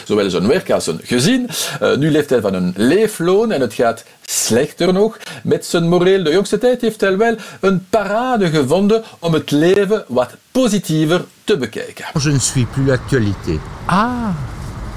zowel 0.06 0.30
zijn 0.30 0.48
werk 0.48 0.72
als 0.72 0.84
zijn 0.84 1.00
gezin. 1.04 1.50
Eh, 1.80 1.96
nu 1.96 2.12
leeft 2.12 2.30
hij 2.30 2.42
van 2.42 2.54
een 2.54 2.74
leefloon 2.76 3.52
en 3.52 3.62
het 3.62 3.74
gaat 3.74 4.04
slechter 4.22 4.94
nog. 4.94 5.18
Met 5.44 5.66
zijn 5.66 5.90
moreel 5.90 6.24
de 6.24 6.32
jongste 6.32 6.58
tijd 6.58 6.82
heeft 6.82 7.02
hij 7.02 7.18
wel 7.18 7.36
een 7.60 7.86
parade 7.90 8.50
gevonden 8.50 9.04
om 9.20 9.34
het 9.34 9.52
leven 9.52 10.04
wat 10.08 10.31
positiever 10.52 11.26
te 11.44 11.58
bekijken. 11.58 12.06
Je 12.22 12.30
ne 12.30 12.40
suis 12.40 12.66
plus 12.66 12.86
l'actualité. 12.86 13.60
Ah 13.86 14.34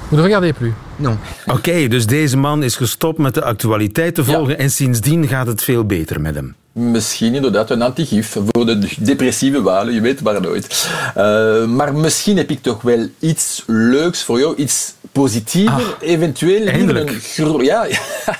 Vous 0.09 0.17
ne 0.17 0.23
regardez 0.23 0.53
plus 0.53 0.73
Non. 0.95 1.17
Oké, 1.45 1.87
dus 1.87 2.05
deze 2.05 2.37
man 2.37 2.63
is 2.63 2.75
gestopt 2.75 3.17
met 3.17 3.33
de 3.33 3.43
actualiteit 3.43 4.15
te 4.15 4.23
volgen 4.23 4.57
en 4.57 4.71
sindsdien 4.71 5.27
gaat 5.27 5.47
het 5.47 5.63
veel 5.63 5.85
beter 5.85 6.21
met 6.21 6.35
hem. 6.35 6.55
Misschien 6.71 7.33
inderdaad 7.33 7.69
een 7.69 7.81
antigif 7.81 8.37
voor 8.45 8.65
de 8.65 8.87
depressieve 8.99 9.61
walen, 9.61 9.93
je 9.93 10.01
weet 10.01 10.21
maar 10.21 10.41
nooit. 10.41 10.89
Eh, 11.15 11.65
maar 11.65 11.93
misschien 11.93 12.37
heb 12.37 12.49
ik 12.49 12.61
toch 12.61 12.81
wel 12.81 13.07
iets 13.19 13.63
leuks 13.67 14.23
voor 14.23 14.39
jou, 14.39 14.55
iets 14.55 14.93
positiever, 15.19 15.97
eventueel 15.99 16.57
liever 16.59 16.73
eindelijk. 16.73 17.09
een, 17.09 17.19
gro- 17.19 17.61
ja, 17.61 17.85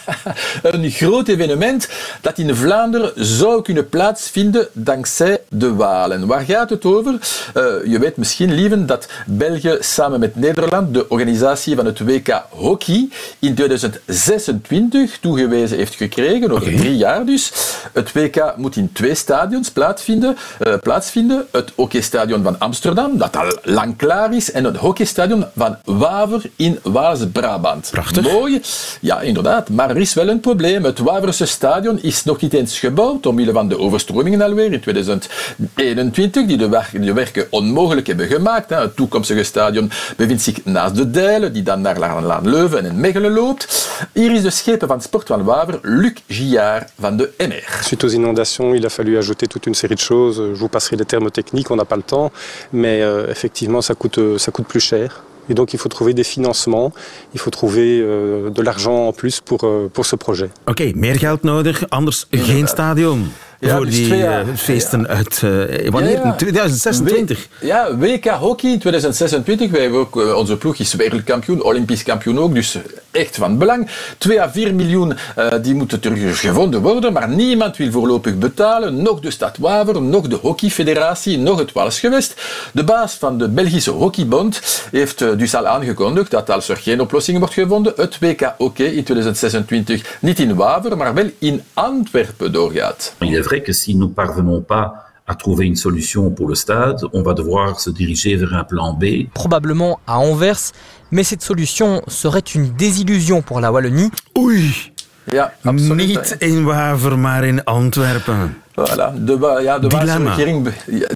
een 0.63 0.89
groot 0.91 1.27
evenement 1.27 1.89
dat 2.21 2.37
in 2.37 2.55
Vlaanderen 2.55 3.11
zou 3.15 3.61
kunnen 3.61 3.89
plaatsvinden 3.89 4.67
dankzij 4.73 5.41
de 5.49 5.73
Walen. 5.73 6.27
Waar 6.27 6.41
gaat 6.45 6.69
het 6.69 6.85
over? 6.85 7.13
Eh, 7.53 7.63
je 7.85 7.99
weet 7.99 8.17
misschien, 8.17 8.53
lieven, 8.53 8.85
dat 8.85 9.07
België 9.25 9.77
samen 9.79 10.19
met 10.19 10.35
Nederland 10.35 10.93
de 10.93 11.09
organisatie 11.09 11.75
van 11.75 11.85
het 11.85 11.99
WK 11.99 12.43
Hockey 12.49 13.07
in 13.39 13.55
2026 13.55 15.17
toegewezen 15.19 15.77
heeft 15.77 15.95
gekregen, 15.95 16.51
over 16.51 16.75
drie 16.75 16.97
jaar 16.97 17.25
dus. 17.25 17.51
Het 17.93 18.11
WK 18.13 18.53
moet 18.57 18.75
in 18.75 18.91
twee 18.93 19.15
stadions 19.15 19.71
plaatsvinden. 19.71 20.37
eh, 20.59 20.73
plaatsvinden. 20.81 21.45
Het 21.51 21.71
hockeystadion 21.75 22.43
van 22.43 22.59
Amsterdam, 22.59 23.17
dat 23.17 23.35
al 23.35 23.57
lang 23.63 23.97
klaar 23.97 24.35
is, 24.35 24.51
en 24.51 24.63
het 24.63 24.77
hockeystadion 24.77 25.45
van 25.55 25.77
Waver 25.85 26.41
in 26.55 26.64
Waals-Brabant. 26.83 27.87
Prachtig. 27.91 28.31
Mooi. 28.31 28.61
Ja, 29.01 29.21
inderdaad. 29.21 29.69
Maar 29.69 29.89
er 29.89 29.97
is 29.97 30.13
wel 30.13 30.27
een 30.29 30.39
probleem. 30.39 30.83
Het 30.83 30.99
Waverse 30.99 31.45
stadion 31.45 31.99
is 32.01 32.23
nog 32.23 32.41
niet 32.41 32.53
eens 32.53 32.79
gebouwd, 32.79 33.25
omwille 33.25 33.51
van 33.51 33.67
de 33.67 33.79
overstromingen 33.79 34.41
alweer 34.41 34.71
in 34.73 34.79
2021, 34.81 36.45
die 36.45 36.57
de, 36.57 36.69
wer- 36.69 36.89
de 36.93 37.13
werken 37.13 37.47
onmogelijk 37.49 38.07
hebben 38.07 38.27
gemaakt. 38.27 38.69
hè. 38.69 38.75
Het 38.79 38.95
toekomstige 38.95 39.43
stadion 39.43 39.91
bevindt 40.17 40.41
zich 40.41 40.65
naast 40.65 40.95
de 40.95 41.11
Dijlen, 41.11 41.53
die 41.53 41.63
dan 41.63 41.81
naar 41.81 41.99
Laan 41.99 42.23
Laan 42.25 42.49
Leuven 42.49 42.85
en 42.85 42.99
Mechelen 42.99 43.31
loopt. 43.33 43.87
Hier 44.13 44.31
is 44.33 44.41
de 44.41 44.49
schepen 44.49 44.87
van 44.87 45.01
Sport 45.01 45.27
van 45.27 45.43
Waver, 45.43 45.79
Luc 45.81 46.13
Gillard 46.27 46.91
van 46.99 47.17
de 47.17 47.29
MR. 47.37 47.79
Suite 47.83 48.03
aux 48.05 48.13
inondations, 48.13 48.75
il 48.75 48.85
a 48.85 48.89
fallu 48.89 49.17
ajouter 49.17 49.47
toute 49.47 49.65
une 49.67 49.75
série 49.75 49.95
de 49.95 50.01
choses. 50.01 50.35
Je 50.35 50.59
vous 50.59 50.69
passerai 50.69 50.95
les 50.97 51.05
termes 51.05 51.31
techniques, 51.31 51.69
on 51.71 51.75
n'a 51.75 51.85
pas 51.85 51.95
le 51.95 52.01
temps, 52.03 52.31
mais 52.71 53.01
euh, 53.01 53.27
effectivement, 53.29 53.81
ça 53.81 53.93
coûte, 53.95 54.17
euh, 54.17 54.37
ça 54.37 54.51
coûte 54.51 54.67
plus 54.67 54.79
cher. 54.83 55.23
Et 55.49 55.53
donc, 55.53 55.73
il 55.73 55.79
faut 55.79 55.89
trouver 55.89 56.13
des 56.13 56.23
financements, 56.23 56.91
il 57.33 57.39
faut 57.39 57.51
trouver 57.51 57.99
euh, 58.01 58.49
de 58.49 58.61
l'argent 58.61 59.07
en 59.07 59.13
plus 59.13 59.41
pour, 59.41 59.63
euh, 59.63 59.89
pour 59.93 60.05
ce 60.05 60.15
projet. 60.15 60.49
Oké, 60.67 60.93
meer 60.95 61.17
geld 61.17 61.43
nodig, 61.43 61.85
anders 61.91 62.27
geen 62.31 62.67
stadion. 62.67 63.19
Ja, 63.65 63.75
voor 63.75 63.85
dus 63.85 63.95
die 63.95 64.05
twee 64.05 64.19
jaar. 64.19 64.41
eh, 64.41 64.55
feesten 64.55 65.07
uit... 65.07 65.41
eh, 65.43 65.89
wanneer? 65.89 66.11
Ja, 66.11 66.17
ja. 66.23 66.23
In 66.31 66.35
2026? 66.37 67.47
W- 67.59 67.65
ja, 67.65 67.95
WK 67.97 68.25
Hockey 68.25 68.71
in 68.71 68.79
2026. 68.79 69.71
Wij 69.71 69.81
hebben 69.81 69.99
ook, 69.99 70.21
eh, 70.21 70.35
onze 70.37 70.57
ploeg 70.57 70.77
is 70.77 70.93
wereldkampioen, 70.93 71.63
olympisch 71.63 72.03
kampioen 72.03 72.39
ook, 72.39 72.53
dus 72.53 72.77
echt 73.11 73.35
van 73.35 73.57
belang. 73.57 73.89
2 74.17 74.41
à 74.41 74.49
4 74.51 74.73
miljoen 74.75 75.13
eh, 75.35 75.47
die 75.61 75.73
moeten 75.75 75.99
teruggevonden 75.99 76.81
worden, 76.81 77.13
maar 77.13 77.29
niemand 77.29 77.77
wil 77.77 77.91
voorlopig 77.91 78.37
betalen. 78.37 79.01
Nog 79.01 79.19
de 79.19 79.31
stad 79.31 79.57
Waver, 79.57 80.01
nog 80.01 80.27
de 80.27 80.35
hockeyfederatie, 80.35 81.37
nog 81.37 81.59
het 81.59 81.71
Waalsgewest. 81.71 82.33
De 82.73 82.83
baas 82.83 83.13
van 83.13 83.37
de 83.37 83.49
Belgische 83.49 83.91
Hockeybond 83.91 84.61
heeft 84.91 85.21
eh, 85.21 85.29
dus 85.37 85.55
al 85.55 85.67
aangekondigd 85.67 86.31
dat 86.31 86.49
als 86.49 86.69
er 86.69 86.77
geen 86.77 87.01
oplossing 87.01 87.37
wordt 87.39 87.53
gevonden, 87.53 87.93
het 87.95 88.19
WK 88.19 88.53
Hockey 88.57 88.85
in 88.85 89.03
2026 89.03 90.17
niet 90.21 90.39
in 90.39 90.55
Waver, 90.55 90.97
maar 90.97 91.13
wel 91.13 91.29
in 91.39 91.61
Antwerpen 91.73 92.51
doorgaat. 92.51 93.13
Est 93.55 93.59
vrai 93.59 93.63
que 93.65 93.73
si 93.73 93.95
nous 93.95 94.09
parvenons 94.09 94.61
pas 94.61 95.05
à 95.27 95.33
trouver 95.33 95.65
une 95.65 95.77
solution 95.77 96.29
pour 96.29 96.47
le 96.47 96.55
stade, 96.55 97.01
on 97.13 97.23
va 97.23 97.33
devoir 97.33 97.79
se 97.79 97.89
diriger 97.89 98.35
vers 98.35 98.53
un 98.53 98.63
plan 98.63 98.93
B. 98.93 99.27
probablement 99.33 99.99
à 100.05 100.19
Anvers, 100.19 100.73
mais 101.11 101.23
cette 101.23 101.41
solution 101.41 102.01
serait 102.07 102.41
une 102.41 102.73
désillusion 102.75 103.41
pour 103.41 103.61
la 103.61 103.71
Wallonie. 103.71 104.11
Oei, 104.37 104.91
Ja, 105.31 105.53
absoluut. 105.63 106.07
niet 106.07 106.35
in 106.39 106.63
Waver, 106.63 107.19
maar 107.19 107.43
in 107.43 107.63
Antwerpen. 107.63 108.57
Voilà, 108.75 109.13
de, 109.25 109.59
ja, 109.63 109.79
de 109.79 109.87
Waalse 109.87 110.05
Dilemma. 110.05 110.35
regering... 110.35 110.67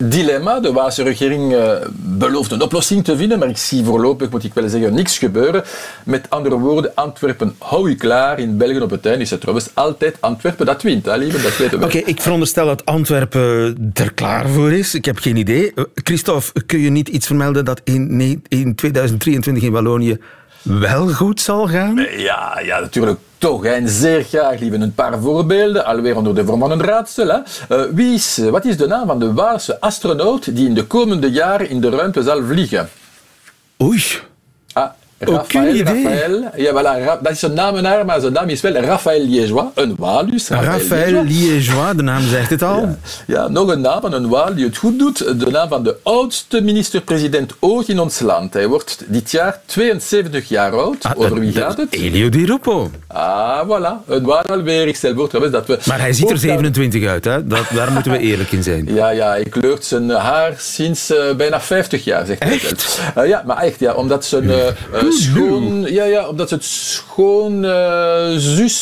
dilemma. 0.02 0.60
De 0.60 0.72
Waalse 0.72 1.04
regering 1.04 1.54
eh, 1.54 1.72
belooft 1.96 2.52
een 2.52 2.62
oplossing 2.62 3.04
te 3.04 3.18
vinden, 3.18 3.40
maar 3.40 3.50
ik 3.50 3.58
zie 3.58 3.84
voorlopig, 3.84 4.30
moet 4.30 4.44
ik 4.44 4.54
wel 4.54 4.70
zeggen, 4.70 4.94
niks 4.94 5.18
gebeuren. 5.18 5.64
Met 6.04 6.26
andere 6.30 6.58
woorden, 6.58 6.92
Antwerpen, 6.96 7.56
hou 7.58 7.90
je 7.90 7.96
klaar. 7.96 8.40
In 8.40 8.58
België 8.58 8.80
op 8.82 8.90
het 8.90 9.06
einde 9.06 9.22
is 9.22 9.30
het 9.30 9.40
trouwens 9.40 9.70
altijd 9.74 10.18
Antwerpen 10.20 10.66
dat 10.66 10.82
wint, 10.82 11.06
hè, 11.06 11.18
lieve, 11.18 11.42
dat 11.42 11.58
weten 11.58 11.80
we. 11.80 11.86
Oké, 11.86 11.98
ik 11.98 12.22
veronderstel 12.22 12.66
dat 12.66 12.86
Antwerpen 12.86 13.92
er 13.94 14.14
klaar 14.14 14.50
voor 14.50 14.72
is. 14.72 14.96
Ik 14.96 15.06
heb 15.06 15.18
geen 15.18 15.36
idee. 15.36 15.74
Eh, 15.76 15.84
Christophe, 15.94 16.64
kun 16.66 16.80
je 16.80 16.90
niet 16.90 17.08
iets 17.08 17.26
vermelden 17.26 17.66
dat 17.66 17.82
in, 17.84 18.42
in 18.48 18.76
2023 18.76 19.64
in 19.64 19.72
Wallonië 19.72 20.20
wel 20.62 21.08
goed 21.08 21.42
zal 21.42 21.68
gaan? 21.68 21.96
Ja, 22.18 22.60
ja, 22.64 22.80
natuurlijk 22.80 23.20
toch. 23.38 23.64
hè. 23.64 23.70
En 23.70 23.90
zeer 23.90 24.24
graag, 24.24 24.60
lieve. 24.60 24.76
Een 24.78 24.94
paar 24.94 25.20
voorbeelden, 25.20 25.86
alweer 25.86 26.16
onder 26.16 26.36
de 26.36 26.46
vorm 26.46 26.60
van 26.60 26.72
een 26.72 26.84
raadsel. 26.84 27.28
Hè. 27.28 27.38
Eh, 27.70 27.82
wie 27.94 28.14
is, 28.14 28.38
wat 28.38 28.66
is 28.66 28.78
de 28.78 28.88
naam 28.88 29.08
van 29.08 29.20
de 29.20 29.34
Waalse 29.34 29.80
astronaut 29.82 30.56
die 30.56 30.68
in 30.68 30.74
de 30.74 30.84
komende 30.84 31.32
jaren 31.32 31.70
in 31.70 31.82
de 31.82 31.90
ruimte 31.90 32.24
zal 32.24 32.44
vliegen? 32.44 32.90
Oei. 33.84 34.04
Ook 35.26 35.52
Raphaël. 35.52 36.44
Ja, 36.56 36.72
voilà, 36.72 37.22
dat 37.22 37.32
is 37.32 37.42
een 37.42 37.54
namenaar, 37.54 38.06
maar 38.06 38.20
zijn 38.20 38.34
naam 38.34 38.50
is 38.50 38.62
wel 38.62 38.74
Raphaël 38.74 39.26
Liégeois. 39.26 39.66
Een 39.76 39.96
Waal 39.98 40.26
dus. 40.26 40.48
Raphaël 40.48 41.24
Liégeois, 41.24 41.96
de 41.96 42.04
naam 42.04 42.22
zegt 42.28 42.50
het 42.50 42.62
al. 42.64 42.98
Ja, 43.28 43.48
nog 43.48 43.68
een 43.68 43.82
naam 43.82 44.02
van 44.02 44.14
een 44.14 44.28
Waal 44.30 44.54
die 44.56 44.66
het 44.66 44.78
goed 44.78 45.00
doet. 45.00 45.18
De 45.40 45.50
naam 45.52 45.70
van 45.70 45.84
de 45.84 45.96
oudste 46.04 46.62
minister-president 46.62 47.54
ooit 47.60 47.88
in 47.90 48.00
ons 48.00 48.20
land. 48.20 48.54
Hij 48.54 48.68
wordt 48.68 49.04
dit 49.08 49.32
jaar 49.32 49.60
72 49.66 50.50
jaar 50.50 50.72
oud. 50.72 51.04
Ah, 51.06 51.12
Over 51.16 51.40
wie 51.40 51.52
gaat 51.52 51.78
het? 51.78 51.94
Elio 51.94 52.30
Di 52.30 52.46
Rupo. 52.46 52.92
Ah, 53.08 53.62
voilà. 53.68 54.08
Een 54.08 54.24
Waal 54.24 54.44
alweer. 54.44 54.88
Ik 54.88 54.96
stel 54.96 55.14
voor 55.16 55.28
trouwens 55.28 55.56
dat 55.56 55.68
we... 55.68 55.80
Maar 55.86 56.00
hij 56.00 56.14
ziet 56.14 56.20
er 56.30 56.36
Ook 56.36 56.42
dat- 56.42 56.50
27 56.50 57.06
uit, 57.08 57.26
hè? 57.26 57.48
Dat, 57.48 57.66
daar 57.74 57.92
moeten 57.92 58.12
we 58.12 58.18
eerlijk 58.20 58.52
in 58.52 58.64
zijn. 58.64 58.94
Ja, 58.94 59.10
ja, 59.10 59.30
hij 59.30 59.44
kleurt 59.44 59.86
zijn 59.86 60.10
haar 60.10 60.54
sinds 60.58 61.10
eh, 61.16 61.36
bijna 61.36 61.62
50 61.62 62.04
jaar, 62.04 62.26
zegt 62.26 62.44
hij 62.44 62.60
zelf. 62.60 63.12
Eh, 63.16 63.28
ja, 63.28 63.44
maar 63.46 63.58
echt, 63.58 63.80
ja, 63.80 63.94
omdat 63.94 64.26
zijn, 64.26 64.50
schoon, 65.14 65.82
ja, 65.92 66.04
ja, 66.04 66.28
omdat 66.28 66.50
het 66.50 66.64
schoonzus 66.64 67.70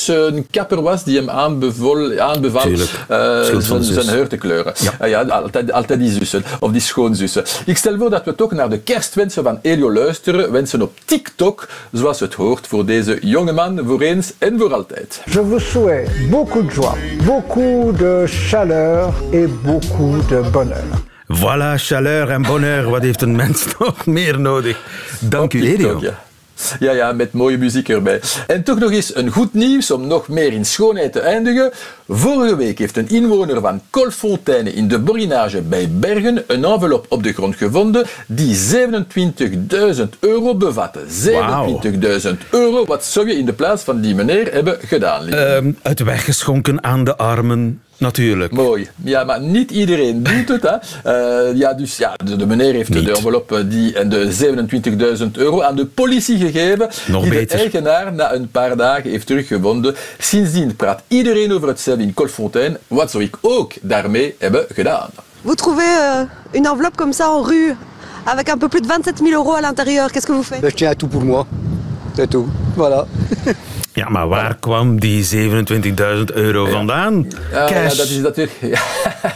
een 0.08 0.48
kapper 0.52 0.82
was 0.82 1.04
die 1.04 1.18
hem 1.18 1.30
aanbeval, 1.30 2.20
aanbeval 2.20 2.62
eh, 2.62 2.78
zijn, 3.44 3.84
zus. 3.84 3.94
zijn 3.94 4.18
haar 4.18 4.28
te 4.28 4.38
kleuren. 4.38 4.74
Ja. 4.78 4.92
Ah 5.00 5.10
ja, 5.10 5.22
altijd, 5.22 5.72
altijd 5.72 6.00
die 6.00 6.12
zussen, 6.12 6.44
of 6.60 6.72
die 6.72 6.82
schoonzussen. 6.82 7.44
Ik 7.66 7.78
stel 7.78 7.98
voor 7.98 8.10
dat 8.10 8.26
we 8.26 8.36
toch 8.36 8.52
naar 8.52 8.70
de 8.70 8.80
kerstwensen 8.80 9.44
van 9.44 9.60
Elio 9.62 9.94
luisteren. 9.94 10.52
Wensen 10.52 10.82
op 10.82 10.98
TikTok, 11.06 11.68
zoals 11.92 12.20
het 12.20 12.34
hoort 12.34 12.68
voor 12.68 12.86
deze 12.86 13.18
jonge 13.22 13.52
man, 13.52 13.82
voor 13.86 14.02
eens 14.02 14.34
en 14.38 14.60
voor 14.60 14.74
altijd. 14.74 15.22
Je 15.26 15.46
vous 15.46 15.72
souhaite 15.72 16.12
beaucoup 16.30 16.68
de 16.68 16.74
joie, 16.74 16.98
beaucoup 17.26 17.98
de 17.98 18.24
chaleur 18.28 19.14
et 19.32 19.62
beaucoup 19.62 20.28
de 20.28 20.42
bonheur. 20.52 21.17
Voilà, 21.28 21.76
chaleur 21.76 22.30
en 22.30 22.42
bonheur. 22.42 22.90
Wat 22.90 23.02
heeft 23.02 23.22
een 23.22 23.36
mens 23.36 23.66
nog 23.80 24.06
meer 24.06 24.40
nodig? 24.40 24.80
Dank 25.20 25.54
u, 25.54 25.62
Elio. 25.62 25.76
TikTok, 25.76 26.02
ja. 26.02 26.26
Ja, 26.80 26.92
ja, 26.92 27.12
met 27.12 27.34
mooie 27.34 27.58
muziek 27.58 27.90
erbij. 27.90 28.22
En 28.48 28.64
toch 28.64 28.80
nog 28.80 28.92
eens 28.92 29.16
een 29.16 29.30
goed 29.32 29.54
nieuws 29.54 29.92
om 29.92 30.08
nog 30.08 30.28
meer 30.28 30.54
in 30.54 30.66
schoonheid 30.66 31.12
te 31.12 31.20
eindigen. 31.20 31.72
Vorige 32.08 32.56
week 32.56 32.80
heeft 32.80 32.98
een 32.98 33.10
inwoner 33.10 33.62
van 33.62 33.82
Kolfonteinen 33.90 34.74
in 34.74 34.88
de 34.88 35.00
Borinage 35.00 35.62
bij 35.62 35.90
Bergen 35.92 36.44
een 36.48 36.66
envelop 36.66 37.06
op 37.10 37.24
de 37.24 37.34
grond 37.34 37.56
gevonden 37.56 38.06
die 38.28 38.58
27.000 39.98 40.04
euro 40.20 40.56
bevatte. 40.56 41.00
27.000 42.22 42.30
euro, 42.52 42.86
wat 42.86 43.06
zou 43.06 43.28
je 43.28 43.38
in 43.38 43.46
de 43.46 43.54
plaats 43.54 43.84
van 43.84 44.02
die 44.02 44.16
meneer 44.16 44.54
hebben 44.54 44.78
gedaan? 44.82 45.28
Ehm, 45.28 45.72
het 45.82 46.00
weggeschonken 46.00 46.84
aan 46.84 47.04
de 47.04 47.18
armen, 47.18 47.82
natuurlijk. 47.98 48.54
Mooi. 48.54 48.88
Ja, 49.04 49.24
maar 49.24 49.42
niet 49.42 49.72
iedereen 49.72 50.24
doet 50.24 50.48
het. 50.48 50.62
Hè. 50.62 50.76
Eh, 51.50 51.58
ja, 51.58 51.74
dus 51.74 51.98
ja, 51.98 52.14
de, 52.26 52.36
de 52.36 52.46
meneer 52.46 52.74
heeft 52.74 52.94
de 52.94 53.12
envelop 53.12 53.52
eh, 53.52 53.60
die, 53.66 53.94
en 53.98 54.10
de 54.10 55.18
27.000 55.20 55.32
euro 55.32 55.62
aan 55.62 55.76
de 55.76 55.86
politie 55.86 56.38
gegeven. 56.38 56.90
Nog 57.08 57.22
die 57.22 57.32
beter. 57.32 57.58
de 57.58 57.64
eigenaar 57.64 58.14
na 58.14 58.34
een 58.34 58.52
paar 58.52 58.78
dagen 58.78 59.10
heeft 59.10 59.28
teruggevonden. 59.28 59.96
Sindsdien 60.18 60.76
praat 60.76 61.02
iedereen 61.08 61.54
over 61.54 61.68
hetzelfde 61.68 62.04
in 62.04 62.14
Colfontaine. 62.14 62.80
Wat 62.88 63.12
zou 63.12 63.24
ik 63.24 63.38
ook 63.42 63.74
daarmee 63.82 64.36
hebben 64.40 64.66
gedaan? 64.74 65.10
Vous 65.42 65.56
trouvez 65.56 65.86
euh, 65.86 66.22
une 66.52 66.70
enveloppe 66.70 66.96
comme 66.98 67.14
ça 67.14 67.26
en 67.30 67.42
rue 67.44 67.76
avec 68.26 68.50
un 68.50 68.58
peu 68.58 68.68
plus 68.68 68.82
de 68.82 68.88
27 68.88 69.18
000 69.18 69.32
euros 69.32 69.56
à 69.56 69.62
l'intérieur. 69.62 70.12
Qu'est-ce 70.12 70.28
que 70.28 70.34
vous 70.34 70.44
faites 70.44 70.62
Je 70.62 70.76
tiens 70.76 70.96
tout 70.96 71.10
pour 71.10 71.24
moi. 71.24 71.46
C'est 72.16 72.30
tout. 72.30 72.48
Voilà. 72.76 73.06
Ja, 73.98 74.10
maar 74.10 74.28
waar 74.28 74.58
kwam 74.60 75.00
die 75.00 75.26
27.000 75.26 76.24
euro 76.34 76.66
vandaan? 76.66 77.28
Ah, 77.36 77.52
ja, 77.52 77.66
Cash. 77.66 77.98
dat 77.98 78.10
is 78.10 78.18
natuurlijk... 78.18 78.60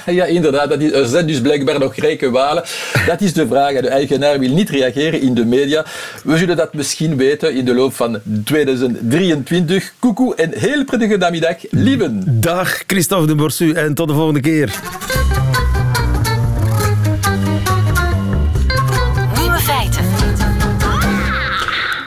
Ja, 0.05 0.25
inderdaad. 0.25 0.69
Dat 0.69 0.81
is, 0.81 0.91
er 0.91 1.05
zijn 1.05 1.27
dus 1.27 1.41
blijkbaar 1.41 1.79
nog 1.79 1.95
rijke 1.95 2.29
walen. 2.29 2.63
Dat 3.05 3.21
is 3.21 3.33
de 3.33 3.47
vraag. 3.47 3.73
De 3.73 3.87
eigenaar 3.87 4.39
wil 4.39 4.49
niet 4.49 4.69
reageren 4.69 5.21
in 5.21 5.33
de 5.33 5.45
media. 5.45 5.85
We 6.23 6.37
zullen 6.37 6.55
dat 6.55 6.73
misschien 6.73 7.17
weten 7.17 7.55
in 7.55 7.65
de 7.65 7.73
loop 7.73 7.93
van 7.93 8.19
2023. 8.43 9.93
Koekoe 9.99 10.35
en 10.35 10.51
heel 10.55 10.85
prettige 10.85 11.17
namiddag, 11.17 11.55
lieven. 11.69 12.23
Dag, 12.25 12.83
Christophe 12.87 13.27
de 13.27 13.35
Borsu 13.35 13.71
en 13.71 13.93
tot 13.93 14.07
de 14.07 14.13
volgende 14.13 14.39
keer. 14.39 14.79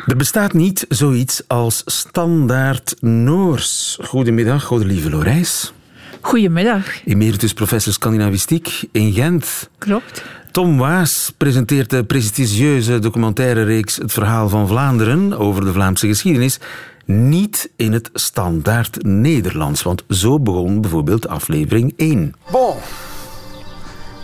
Er 0.07 0.17
bestaat 0.17 0.53
niet 0.53 0.87
zoiets 0.89 1.43
als 1.47 1.83
standaard 1.87 2.95
Noors. 3.01 3.99
Goedemiddag, 4.03 4.65
goede 4.65 4.85
lieve 4.85 5.11
Lorijs. 5.11 5.73
Goedemiddag. 6.21 7.05
Emeritus 7.05 7.53
professor 7.53 7.93
Scandinavistiek 7.93 8.85
in 8.93 9.13
Gent. 9.13 9.71
Klopt. 9.79 10.23
Tom 10.51 10.79
Waas 10.79 11.33
presenteert 11.37 11.91
de 11.91 12.05
prestigieuze 12.05 12.99
documentaire-reeks 12.99 13.97
Het 13.97 14.13
Verhaal 14.13 14.49
van 14.49 14.69
Vlaanderen 14.69 15.39
over 15.39 15.65
de 15.65 15.73
Vlaamse 15.73 16.07
geschiedenis 16.07 16.59
niet 17.05 17.71
in 17.77 17.93
het 17.93 18.11
standaard 18.13 19.03
Nederlands, 19.03 19.83
want 19.83 20.05
zo 20.09 20.41
begon 20.41 20.81
bijvoorbeeld 20.81 21.29
aflevering 21.29 21.93
1. 21.97 22.35
Bon, 22.51 22.77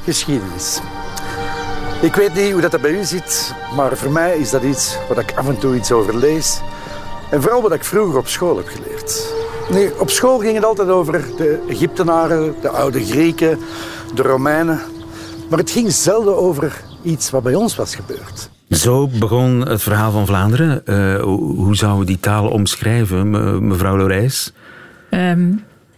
geschiedenis. 0.05 0.81
Ik 2.03 2.15
weet 2.15 2.35
niet 2.35 2.53
hoe 2.53 2.61
dat 2.61 2.81
bij 2.81 2.91
u 2.99 3.05
zit, 3.05 3.55
maar 3.77 3.97
voor 3.97 4.13
mij 4.13 4.37
is 4.39 4.51
dat 4.51 4.63
iets 4.63 4.99
waar 5.09 5.19
ik 5.19 5.33
af 5.37 5.49
en 5.49 5.59
toe 5.59 5.77
iets 5.77 5.93
over 5.93 6.17
lees. 6.17 6.61
En 7.31 7.43
vooral 7.43 7.63
wat 7.63 7.73
ik 7.73 7.85
vroeger 7.85 8.19
op 8.19 8.27
school 8.29 8.57
heb 8.57 8.67
geleerd. 8.69 9.35
Nee, 9.71 10.01
op 10.01 10.11
school 10.11 10.39
ging 10.39 10.55
het 10.55 10.65
altijd 10.65 10.89
over 10.89 11.13
de 11.37 11.65
Egyptenaren, 11.69 12.55
de 12.61 12.69
oude 12.69 13.05
Grieken, 13.05 13.59
de 14.15 14.23
Romeinen. 14.23 14.81
Maar 15.51 15.59
het 15.59 15.71
ging 15.71 15.93
zelden 15.93 16.37
over 16.37 16.81
iets 17.03 17.31
wat 17.31 17.43
bij 17.43 17.55
ons 17.55 17.77
was 17.77 17.95
gebeurd. 17.95 18.51
Zo 18.69 19.09
begon 19.19 19.69
het 19.69 19.83
verhaal 19.83 20.11
van 20.11 20.27
Vlaanderen. 20.27 20.87
Eh, 20.87 21.23
hoe 21.23 21.77
zouden 21.77 22.01
we 22.01 22.07
die 22.07 22.21
taal 22.21 22.49
omschrijven, 22.49 23.31
me- 23.31 23.61
mevrouw 23.61 23.97
Lorijs? 23.97 24.53
Ehm, 25.11 25.53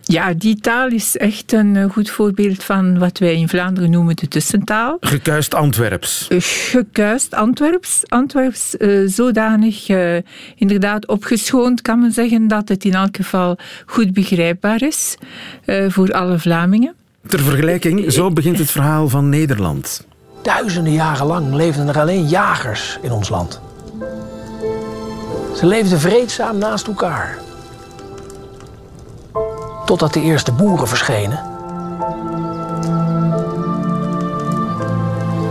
ja, 0.04 0.32
die 0.34 0.60
taal 0.60 0.88
is 0.88 1.16
echt 1.16 1.52
een 1.52 1.76
eh, 1.76 1.90
goed 1.90 2.10
voorbeeld 2.10 2.64
van 2.64 2.98
wat 2.98 3.18
wij 3.18 3.34
in 3.34 3.48
Vlaanderen 3.48 3.90
noemen 3.90 4.16
de 4.16 4.28
tussentaal. 4.28 4.96
Gekuist 5.00 5.54
Antwerps. 5.54 6.28
Eh, 6.28 6.38
Gekuist 6.40 7.34
Antwerps. 7.34 8.02
Antwerps 8.08 8.76
eh, 8.76 8.88
zodanig 9.06 9.88
eh, 9.88 10.16
inderdaad 10.56 11.06
opgeschoond 11.06 11.82
kan 11.82 12.00
men 12.00 12.12
zeggen 12.12 12.48
dat 12.48 12.68
het 12.68 12.84
in 12.84 12.94
elk 12.94 13.16
geval 13.16 13.56
goed 13.86 14.12
begrijpbaar 14.12 14.82
is 14.82 15.16
eh, 15.64 15.84
voor 15.88 16.12
alle 16.12 16.38
Vlamingen. 16.38 16.94
Ter 17.26 17.40
vergelijking, 17.40 18.12
zo 18.12 18.30
begint 18.30 18.58
het 18.58 18.70
verhaal 18.70 19.08
van 19.08 19.28
Nederland. 19.28 20.06
Duizenden 20.42 20.92
jaren 20.92 21.26
lang 21.26 21.54
leefden 21.54 21.88
er 21.88 22.00
alleen 22.00 22.28
jagers 22.28 22.98
in 23.02 23.12
ons 23.12 23.28
land. 23.28 23.60
Ze 25.56 25.66
leefden 25.66 26.00
vreedzaam 26.00 26.58
naast 26.58 26.86
elkaar. 26.86 27.38
Totdat 29.84 30.12
de 30.12 30.20
eerste 30.20 30.52
boeren 30.52 30.88
verschenen. 30.88 31.38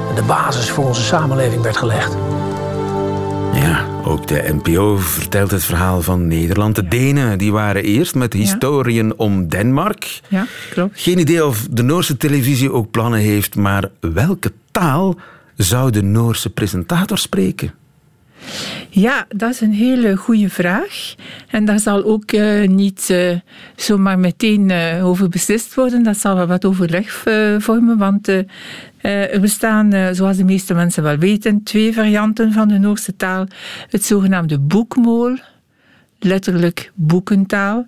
En 0.10 0.16
de 0.16 0.24
basis 0.28 0.70
voor 0.70 0.86
onze 0.86 1.02
samenleving 1.02 1.62
werd 1.62 1.78
gelegd. 1.78 2.16
Ja, 3.54 3.86
ook 4.04 4.28
de 4.28 4.60
NPO 4.62 4.98
vertelt 4.98 5.52
het 5.52 5.64
verhaal 5.64 6.02
van 6.02 6.28
Nederland. 6.28 6.76
De 6.76 6.88
Denen 6.88 7.38
die 7.38 7.52
waren 7.52 7.84
eerst 7.84 8.16
met 8.16 8.34
historieën 8.34 9.18
om 9.18 9.48
Denemark. 9.48 10.20
Ja, 10.28 10.46
klopt. 10.70 11.02
Geen 11.02 11.20
idee 11.20 11.46
of 11.46 11.68
de 11.70 11.84
Noorse 11.84 12.18
televisie 12.18 12.72
ook 12.72 12.92
plannen 12.92 13.20
heeft, 13.20 13.56
maar 13.56 13.90
welke 14.00 14.52
taal 14.72 15.16
zou 15.56 15.92
de 15.92 16.04
Noorse 16.04 16.50
presentator 16.50 17.18
spreken? 17.18 17.74
Ja, 18.90 19.26
dat 19.36 19.50
is 19.50 19.62
een 19.62 19.74
hele 19.74 20.16
goede 20.16 20.50
vraag. 20.50 21.16
En 21.48 21.66
daar 21.66 21.80
zal 21.80 22.04
ook 22.04 22.32
eh, 22.32 22.68
niet 22.68 23.10
eh, 23.10 23.38
zomaar 23.76 24.20
meteen 24.20 24.70
eh, 24.70 25.08
over 25.08 25.30
beslist 25.30 25.76
worden. 25.76 26.04
Dat 26.04 26.18
zal 26.18 26.36
wel 26.36 26.48
wat 26.48 26.66
overleg 26.66 27.24
vormen, 27.58 27.98
want 27.98 28.28
er 29.02 29.40
bestaan, 29.42 30.16
zoals 30.16 30.38
de 30.38 30.44
meeste 30.44 30.74
mensen 30.74 31.04
wel 31.04 31.18
weten, 31.18 31.64
twee 31.64 31.94
varianten 31.94 32.52
van 32.52 32.68
de 32.68 32.78
Noorse 32.78 33.16
taal. 33.16 33.48
Het 33.90 34.06
zogenaamde 34.06 34.60
boekmool, 34.60 35.38
letterlijk 36.20 36.92
boekentaal, 36.96 37.86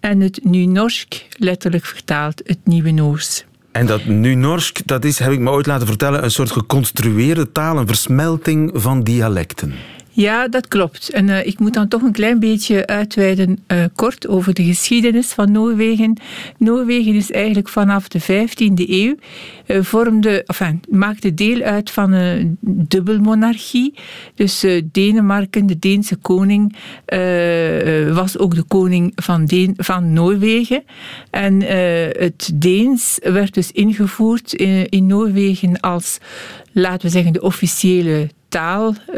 en 0.00 0.20
het 0.20 0.40
nu-norsk, 0.42 1.26
letterlijk 1.38 1.84
vertaald 1.84 2.42
het 2.44 2.58
nieuwe 2.64 2.90
Noors. 2.90 3.44
En 3.72 3.86
dat 3.86 4.04
nu-Norsk, 4.04 4.86
dat 4.86 5.04
is, 5.04 5.18
heb 5.18 5.32
ik 5.32 5.38
me 5.38 5.50
ooit 5.50 5.66
laten 5.66 5.86
vertellen, 5.86 6.24
een 6.24 6.30
soort 6.30 6.50
geconstrueerde 6.50 7.52
taal, 7.52 7.78
een 7.78 7.86
versmelting 7.86 8.70
van 8.74 9.02
dialecten. 9.02 9.74
Ja, 10.16 10.48
dat 10.48 10.68
klopt. 10.68 11.10
En 11.10 11.28
eh, 11.28 11.46
ik 11.46 11.58
moet 11.58 11.74
dan 11.74 11.88
toch 11.88 12.02
een 12.02 12.12
klein 12.12 12.38
beetje 12.38 12.86
uitweiden 12.86 13.58
eh, 13.66 13.84
kort 13.94 14.28
over 14.28 14.54
de 14.54 14.64
geschiedenis 14.64 15.32
van 15.32 15.52
Noorwegen. 15.52 16.16
Noorwegen 16.58 17.14
is 17.14 17.30
eigenlijk 17.30 17.68
vanaf 17.68 18.08
de 18.08 18.22
15e 18.22 18.88
eeuw 18.88 19.14
eh, 19.66 19.82
vormde, 19.82 20.46
maakte 20.90 21.34
deel 21.34 21.60
uit 21.60 21.90
van 21.90 22.12
een 22.12 22.58
dubbelmonarchie. 22.60 23.94
Dus 24.34 24.64
Denemarken, 24.84 25.66
de 25.66 25.78
Deense 25.78 26.16
koning, 26.16 26.76
was 28.14 28.38
ook 28.38 28.54
de 28.54 28.64
koning 28.68 29.12
van, 29.14 29.48
van 29.76 30.12
Noorwegen. 30.12 30.84
En 31.30 31.62
het 32.18 32.50
Deens 32.54 33.18
werd 33.22 33.54
dus 33.54 33.72
ingevoerd 33.72 34.52
in, 34.52 34.88
in 34.88 35.06
Noorwegen 35.06 35.80
als, 35.80 36.18
laten 36.72 37.06
we 37.06 37.12
zeggen, 37.12 37.32
de 37.32 37.42
officiële 37.42 38.28
taal, 38.54 38.94
eh, 39.06 39.16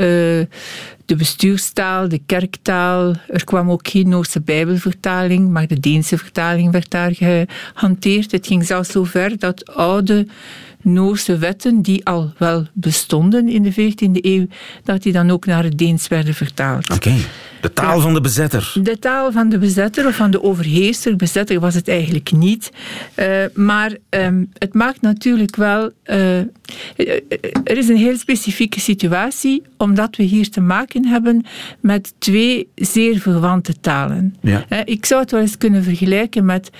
de 1.04 1.16
bestuurstaal, 1.16 2.08
de 2.08 2.20
kerktaal. 2.26 3.14
Er 3.28 3.44
kwam 3.44 3.70
ook 3.70 3.88
geen 3.88 4.08
Noorse 4.08 4.40
Bijbelvertaling, 4.40 5.48
maar 5.50 5.66
de 5.66 5.80
Deense 5.80 6.18
vertaling 6.18 6.72
werd 6.72 6.90
daar 6.90 7.12
gehanteerd. 7.14 8.32
Het 8.32 8.46
ging 8.46 8.64
zelfs 8.66 8.90
zo 8.90 9.04
ver 9.04 9.38
dat 9.38 9.74
oude 9.74 10.26
Noorse 10.86 11.38
wetten 11.38 11.82
die 11.82 12.04
al 12.04 12.32
wel 12.38 12.66
bestonden 12.72 13.48
in 13.48 13.62
de 13.62 13.72
14e 13.72 14.20
eeuw, 14.20 14.46
dat 14.84 15.02
die 15.02 15.12
dan 15.12 15.30
ook 15.30 15.46
naar 15.46 15.64
het 15.64 15.78
Deens 15.78 16.08
werden 16.08 16.34
vertaald. 16.34 16.90
Oké, 16.90 17.14
de 17.60 17.72
taal 17.72 18.00
van 18.00 18.14
de 18.14 18.20
bezetter. 18.20 18.72
De 18.82 18.98
taal 18.98 19.32
van 19.32 19.48
de 19.48 19.58
bezetter 19.58 20.06
of 20.06 20.14
van 20.14 20.30
de 20.30 20.42
overheerser, 20.42 21.16
bezetter 21.16 21.60
was 21.60 21.74
het 21.74 21.88
eigenlijk 21.88 22.32
niet. 22.32 22.70
Uh, 23.16 23.44
maar 23.54 23.96
um, 24.10 24.50
het 24.58 24.74
maakt 24.74 25.00
natuurlijk 25.00 25.56
wel. 25.56 25.90
Uh, 26.04 26.38
er 27.64 27.76
is 27.76 27.88
een 27.88 27.96
heel 27.96 28.16
specifieke 28.16 28.80
situatie, 28.80 29.62
omdat 29.76 30.16
we 30.16 30.22
hier 30.22 30.50
te 30.50 30.60
maken 30.60 31.06
hebben 31.06 31.46
met 31.80 32.14
twee 32.18 32.68
zeer 32.74 33.18
verwante 33.18 33.80
talen. 33.80 34.36
Ja. 34.40 34.66
Ik 34.84 35.06
zou 35.06 35.20
het 35.20 35.30
wel 35.30 35.40
eens 35.40 35.58
kunnen 35.58 35.82
vergelijken 35.82 36.44
met 36.44 36.70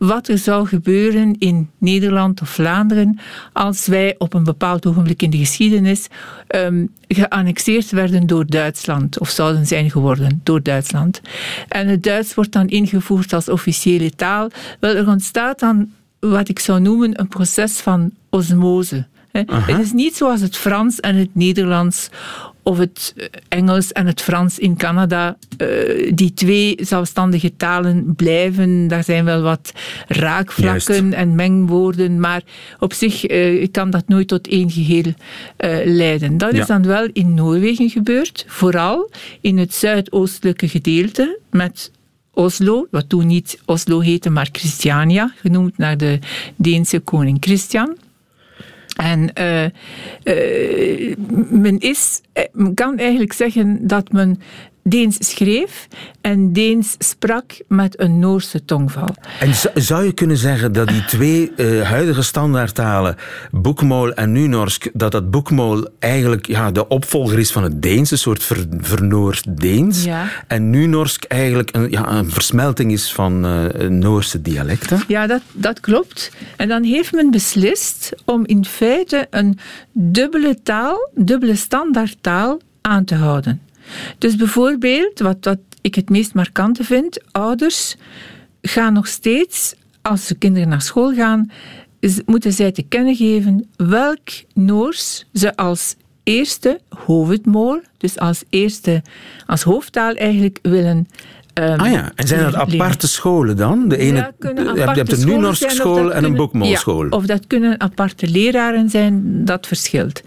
wat 0.00 0.28
er 0.28 0.38
zou 0.38 0.66
gebeuren 0.66 1.38
in 1.38 1.70
Nederland 1.78 2.40
of 2.40 2.48
Vlaanderen 2.48 3.18
als 3.52 3.86
wij 3.86 4.14
op 4.18 4.34
een 4.34 4.44
bepaald 4.44 4.86
ogenblik 4.86 5.22
in 5.22 5.30
de 5.30 5.36
geschiedenis 5.36 6.06
um, 6.48 6.94
geannexeerd 7.08 7.90
werden 7.90 8.26
door 8.26 8.46
Duitsland, 8.46 9.18
of 9.18 9.30
zouden 9.30 9.66
zijn 9.66 9.90
geworden 9.90 10.40
door 10.42 10.62
Duitsland. 10.62 11.20
En 11.68 11.88
het 11.88 12.02
Duits 12.02 12.34
wordt 12.34 12.52
dan 12.52 12.68
ingevoerd 12.68 13.32
als 13.32 13.48
officiële 13.48 14.10
taal. 14.10 14.50
Wel, 14.78 14.94
er 14.94 15.08
ontstaat 15.08 15.58
dan 15.58 15.90
wat 16.18 16.48
ik 16.48 16.58
zou 16.58 16.80
noemen 16.80 17.20
een 17.20 17.28
proces 17.28 17.72
van 17.72 18.10
osmose. 18.30 19.06
Het 19.32 19.78
is 19.78 19.92
niet 19.92 20.16
zoals 20.16 20.40
het 20.40 20.56
Frans 20.56 21.00
en 21.00 21.16
het 21.16 21.34
Nederlands 21.34 22.08
of 22.62 22.78
het 22.78 23.14
Engels 23.48 23.92
en 23.92 24.06
het 24.06 24.22
Frans 24.22 24.58
in 24.58 24.76
Canada. 24.76 25.36
Uh, 25.58 26.12
die 26.14 26.34
twee 26.34 26.74
zelfstandige 26.80 27.56
talen 27.56 28.14
blijven. 28.16 28.88
Daar 28.88 29.04
zijn 29.04 29.24
wel 29.24 29.42
wat 29.42 29.72
raakvlakken 30.08 30.94
Juist. 31.02 31.14
en 31.14 31.34
mengwoorden, 31.34 32.20
maar 32.20 32.42
op 32.78 32.92
zich 32.92 33.30
uh, 33.30 33.66
kan 33.70 33.90
dat 33.90 34.08
nooit 34.08 34.28
tot 34.28 34.48
één 34.48 34.70
geheel 34.70 35.04
uh, 35.04 35.14
leiden. 35.84 36.38
Dat 36.38 36.52
Ja. 36.54 36.60
is 36.60 36.66
dan 36.66 36.82
wel 36.86 37.08
in 37.12 37.34
Noorwegen 37.34 37.90
gebeurd, 37.90 38.44
vooral 38.48 39.10
in 39.40 39.58
het 39.58 39.74
zuidoostelijke 39.74 40.68
gedeelte 40.68 41.38
met 41.50 41.90
Oslo, 42.32 42.86
wat 42.90 43.08
toen 43.08 43.26
niet 43.26 43.58
Oslo 43.66 44.00
heette, 44.00 44.30
maar 44.30 44.48
Christiania, 44.52 45.32
genoemd 45.36 45.78
naar 45.78 45.96
de 45.96 46.18
Deense 46.56 46.98
koning 47.00 47.36
Christian. 47.40 47.96
En 48.96 49.32
eh, 49.32 49.66
men, 51.50 51.78
is, 51.78 52.20
eh, 52.32 52.44
men 52.52 52.74
kan 52.74 52.98
eigenlijk 52.98 53.32
zeggen 53.32 53.86
dat 53.86 54.12
men 54.12 54.40
Deens 54.82 55.16
schreef 55.18 55.88
en 56.20 56.52
Deens 56.52 56.94
sprak 56.98 57.60
met 57.68 58.00
een 58.00 58.18
Noorse 58.18 58.64
tongval. 58.64 59.14
En 59.40 59.54
zou 59.74 60.04
je 60.04 60.12
kunnen 60.12 60.36
zeggen 60.36 60.72
dat 60.72 60.88
die 60.88 61.04
twee 61.04 61.54
eh, 61.54 61.82
huidige 61.82 62.22
standaardtalen, 62.22 63.16
boekmool 63.50 64.12
en 64.12 64.32
Nunorsk, 64.32 64.88
dat 64.92 65.12
dat 65.12 65.30
boekmool 65.30 65.88
eigenlijk 65.98 66.46
ja, 66.46 66.70
de 66.70 66.88
opvolger 66.88 67.38
is 67.38 67.52
van 67.52 67.62
het 67.62 67.82
Deens, 67.82 68.10
een 68.10 68.18
soort 68.18 68.42
ver, 68.42 68.66
vernoord 68.78 69.60
Deens. 69.60 70.04
Ja. 70.04 70.28
En 70.46 70.70
Nunorsk 70.70 71.24
eigenlijk 71.24 71.76
een, 71.76 71.90
ja, 71.90 72.12
een 72.12 72.30
versmelting 72.30 72.92
is 72.92 73.12
van 73.12 73.46
eh, 73.46 73.88
Noorse 73.88 74.42
dialecten. 74.42 75.00
Ja, 75.08 75.26
dat, 75.26 75.42
dat 75.52 75.80
klopt. 75.80 76.32
En 76.56 76.68
dan 76.68 76.82
heeft 76.82 77.12
men 77.12 77.30
beslist 77.30 78.12
om 78.24 78.46
in 78.46 78.64
feite 78.64 79.26
een 79.30 79.58
dubbele 79.92 80.62
taal, 80.62 81.10
dubbele 81.14 81.54
standaardtaal 81.54 82.60
aan 82.80 83.04
te 83.04 83.14
houden. 83.14 83.60
Dus 84.18 84.36
bijvoorbeeld, 84.36 85.18
wat, 85.18 85.36
wat 85.40 85.58
ik 85.80 85.94
het 85.94 86.10
meest 86.10 86.34
markante 86.34 86.84
vind, 86.84 87.18
ouders 87.32 87.96
gaan 88.62 88.92
nog 88.92 89.06
steeds, 89.06 89.74
als 90.02 90.26
de 90.26 90.34
kinderen 90.34 90.68
naar 90.68 90.82
school 90.82 91.14
gaan, 91.14 91.50
moeten 92.26 92.52
zij 92.52 92.72
te 92.72 92.82
kennen 92.82 93.14
geven 93.16 93.68
welk 93.76 94.28
Noors 94.54 95.26
ze 95.32 95.56
als 95.56 95.96
eerste 96.22 96.80
hoofdmool, 96.88 97.80
dus 97.98 98.18
als 98.18 98.42
eerste, 98.50 99.02
als 99.46 99.62
hoofdtaal 99.62 100.14
eigenlijk 100.14 100.58
willen 100.62 101.08
ehm, 101.54 101.80
Ah 101.80 101.90
ja, 101.90 102.12
en 102.14 102.26
zijn 102.26 102.40
dat 102.42 102.52
leren. 102.68 102.80
aparte 102.80 103.08
scholen 103.08 103.56
dan? 103.56 103.88
De 103.88 103.96
ene, 103.96 104.18
Ja, 104.18 104.32
je 104.40 104.80
hebt- 104.80 105.12
een 105.12 105.26
Nunorsk 105.28 105.70
school 105.70 106.12
en 106.12 106.24
een. 106.24 106.62
Ja, 106.62 106.82
of 107.10 107.26
dat 107.26 107.46
kunnen 107.46 107.80
aparte 107.80 108.28
leraren 108.28 108.90
zijn, 108.90 109.44
dat 109.44 109.66
verschilt. 109.66 110.22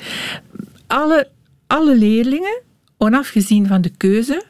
Alle, 0.88 1.28
alle 1.68 1.98
leerlingen, 1.98 2.62
onafgezien 3.04 3.68
van 3.68 3.82
de 3.82 3.92
keuze, 3.98 4.44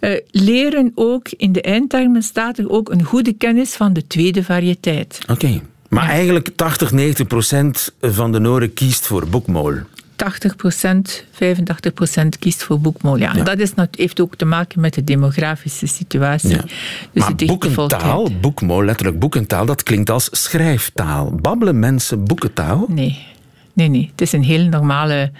eh, 0.00 0.20
leren 0.30 0.92
ook 0.94 1.28
in 1.28 1.52
de 1.52 1.62
eindtermen 1.62 2.22
staat 2.22 2.58
er 2.58 2.70
ook 2.70 2.90
een 2.90 3.02
goede 3.02 3.32
kennis 3.32 3.74
van 3.74 3.92
de 3.92 4.06
tweede 4.06 4.44
variëteit. 4.44 5.18
Oké. 5.28 5.60
Maar 5.88 6.08
eigenlijk 6.08 6.48
80, 6.56 6.92
90 6.92 7.26
procent 7.26 7.92
van 8.00 8.32
de 8.32 8.38
Noren 8.38 8.72
kiest 8.72 9.06
voor 9.06 9.28
boekmool. 9.28 9.74
80%, 10.16 11.24
85% 11.30 12.38
kiest 12.38 12.62
voor 12.62 12.80
boekmool. 12.80 13.16
Ja. 13.16 13.32
Dat 13.32 13.58
is, 13.58 13.72
heeft 13.90 14.20
ook 14.20 14.36
te 14.36 14.44
maken 14.44 14.80
met 14.80 14.94
de 14.94 15.04
demografische 15.04 15.86
situatie. 15.86 16.50
Ja. 16.50 16.64
Dus 17.12 17.22
maar 17.22 17.34
boekentaal, 17.34 18.28
boekmool, 18.40 18.84
letterlijk 18.84 19.18
boekentaal, 19.18 19.66
dat 19.66 19.82
klinkt 19.82 20.10
als 20.10 20.28
schrijftaal. 20.32 21.34
Babbelen 21.34 21.78
mensen 21.78 22.24
boekentaal? 22.24 22.86
Nee, 22.88 23.26
nee, 23.72 23.88
nee. 23.88 24.08
Het 24.10 24.20
is 24.20 24.32
een 24.32 24.44
heel 24.44 24.64
normale 24.64 25.30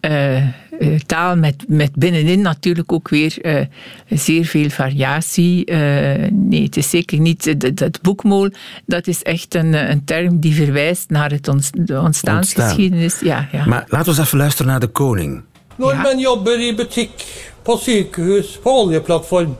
eh, 0.00 0.36
eh, 0.36 1.00
taal 1.06 1.36
met, 1.36 1.64
met 1.68 1.90
binnenin 1.94 2.40
natuurlijk 2.40 2.92
ook 2.92 3.08
weer 3.08 3.38
eh, 3.42 3.66
zeer 4.08 4.44
veel 4.44 4.70
variatie. 4.70 5.64
Eh, 5.64 6.30
nee, 6.30 6.62
het 6.62 6.76
is 6.76 6.90
zeker 6.90 7.18
niet... 7.18 7.60
Dat, 7.60 7.76
dat 7.76 8.00
boekmool, 8.02 8.50
dat 8.86 9.06
is 9.06 9.22
echt 9.22 9.54
een, 9.54 9.90
een 9.90 10.04
term 10.04 10.40
die 10.40 10.54
verwijst 10.54 11.10
naar 11.10 11.30
het 11.30 11.48
ontstaansgeschiedenis. 11.92 13.20
Ja, 13.20 13.48
ja. 13.52 13.64
Maar 13.66 13.84
laten 13.88 14.12
we 14.12 14.18
eens 14.18 14.26
even 14.26 14.38
luisteren 14.38 14.70
naar 14.70 14.80
de 14.80 14.86
koning. 14.86 15.42
Nordmenn 15.76 16.18
jobber 16.18 16.60
i 16.60 16.74
butikk, 16.74 17.24
på 17.62 17.76
sykehus, 17.76 18.58
på 18.62 18.70
oljeplattform. 18.70 19.56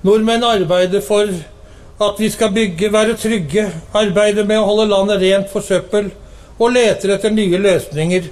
Nordmenn 0.00 0.42
arbeider 0.42 1.00
for 1.00 1.28
at 1.96 2.18
vi 2.18 2.28
skal 2.30 2.52
bygge, 2.52 2.90
være 2.90 3.14
trygge, 3.16 3.68
arbeide 3.96 4.44
med 4.44 4.58
å 4.58 4.66
holde 4.68 4.86
landet 4.90 5.22
rent 5.22 5.48
for 5.52 5.64
søppel 5.64 6.10
og 6.58 6.72
leter 6.74 7.14
etter 7.16 7.32
nye 7.34 7.58
løsninger. 7.58 8.28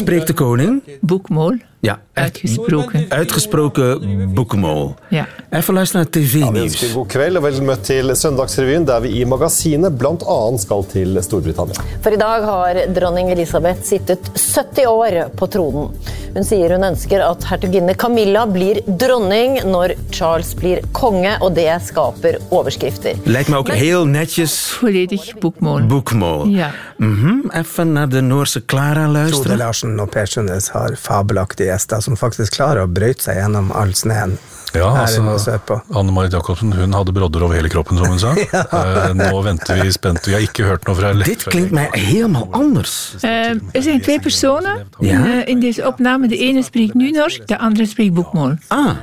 spreekt 0.00 0.28
de 0.32 0.36
koning? 0.38 0.78
Boekmool. 1.06 1.60
Ja, 1.80 1.98
uitgesproken. 2.14 3.06
Uitgesproken 3.08 4.30
boekmool. 4.34 4.94
Ja. 5.08 5.26
Even 5.50 5.74
luisteren 5.74 6.06
naar 6.12 6.22
Ja, 6.22 6.28
vi 6.28 6.28
tv-nieuws. 6.40 6.72
ønsker 6.72 6.92
god 6.94 7.06
kveld 7.08 7.36
og 7.36 7.42
vel 7.42 7.60
møtt 7.62 7.82
til 7.86 8.10
Søndagsrevyen, 8.16 8.84
der 8.86 9.00
vi 9.00 9.08
i 9.20 9.24
magasinet 9.24 9.94
bl.a. 9.98 10.38
skal 10.58 10.84
til 10.90 11.18
Storbritannia. 11.22 11.74
For 12.02 12.12
i 12.12 12.16
dag 12.20 12.42
har 12.44 12.80
dronning 12.94 13.30
Elisabeth 13.30 13.82
sittet 13.86 14.30
70 14.34 14.86
år 14.90 15.18
på 15.38 15.46
tronen. 15.46 15.92
Hun 16.34 16.44
sier 16.44 16.74
hun 16.74 16.84
ønsker 16.90 17.22
at 17.24 17.44
hertuginne 17.48 17.94
Camilla 17.98 18.42
blir 18.46 18.82
dronning 18.86 19.60
når 19.64 19.94
Charles 20.12 20.50
blir 20.58 20.82
konge, 20.92 21.36
og 21.40 21.54
det 21.56 21.68
skaper 21.86 22.38
overskrifter. 22.50 23.14
Lijkt 23.26 23.48
me 23.48 23.56
ook 23.62 23.70
heel 23.70 24.04
netjes. 24.06 24.58
Volledig 24.82 25.20
boekmool. 25.40 25.82
Boekmool. 25.88 26.48
Ja. 26.58 26.70
Mhm, 26.98 27.50
Even 27.54 27.92
naar 27.92 28.08
de 28.08 28.20
Noorse 28.20 28.60
Clara 28.66 29.04
Frode 29.04 29.12
luisteren. 29.12 29.56
Larsen 29.58 30.00
og 30.00 30.10
Per 30.10 30.26
Sundnes 30.26 30.68
har 30.68 30.94
fabelaktige 30.96 31.67
gjester 31.68 32.00
som 32.04 32.16
faktisk 32.18 32.56
klarer 32.58 32.84
å 32.84 32.90
brøyte 32.90 33.28
seg 33.28 33.40
gjennom 33.40 33.72
all 33.76 33.94
sneen. 33.94 34.38
Ja, 34.76 34.88
altså. 35.00 35.80
Anne 35.96 36.12
Marit 36.12 36.32
Jacobsen 36.32 36.72
hun 36.76 36.92
hadde 36.92 37.12
brodder 37.16 37.42
over 37.46 37.56
hele 37.56 37.70
kroppen, 37.72 37.96
som 37.96 38.12
hun 38.12 38.20
sa. 38.20 38.34
Eh, 38.78 39.14
nå 39.16 39.40
venter 39.42 39.80
vi 39.82 39.92
spent. 39.92 40.26
Vi 40.28 40.34
har 40.36 40.44
ikke 40.44 40.66
hørt 40.68 40.84
noe 40.88 40.96
fra 40.98 41.12
Dit 41.16 41.46
klinkt 41.48 41.72
mij 41.72 41.88
helemaal 41.92 42.48
anders. 42.52 43.14
Eh, 43.20 43.54
er 43.72 43.82
zijn 43.82 44.00
twee 44.00 44.20
personen 44.20 44.86
Ja? 45.00 45.24
eh, 45.24 45.48
in 45.48 45.60
deze 45.60 45.86
opname. 45.86 46.28
De 46.28 46.36
ene 46.36 46.62
spreekt 46.62 46.94
nu 46.94 47.10
Norsk, 47.10 47.46
de 47.46 47.58
andere 47.58 47.86
spreekt 47.86 48.14
boekmool. 48.14 48.58
Ah. 48.68 48.96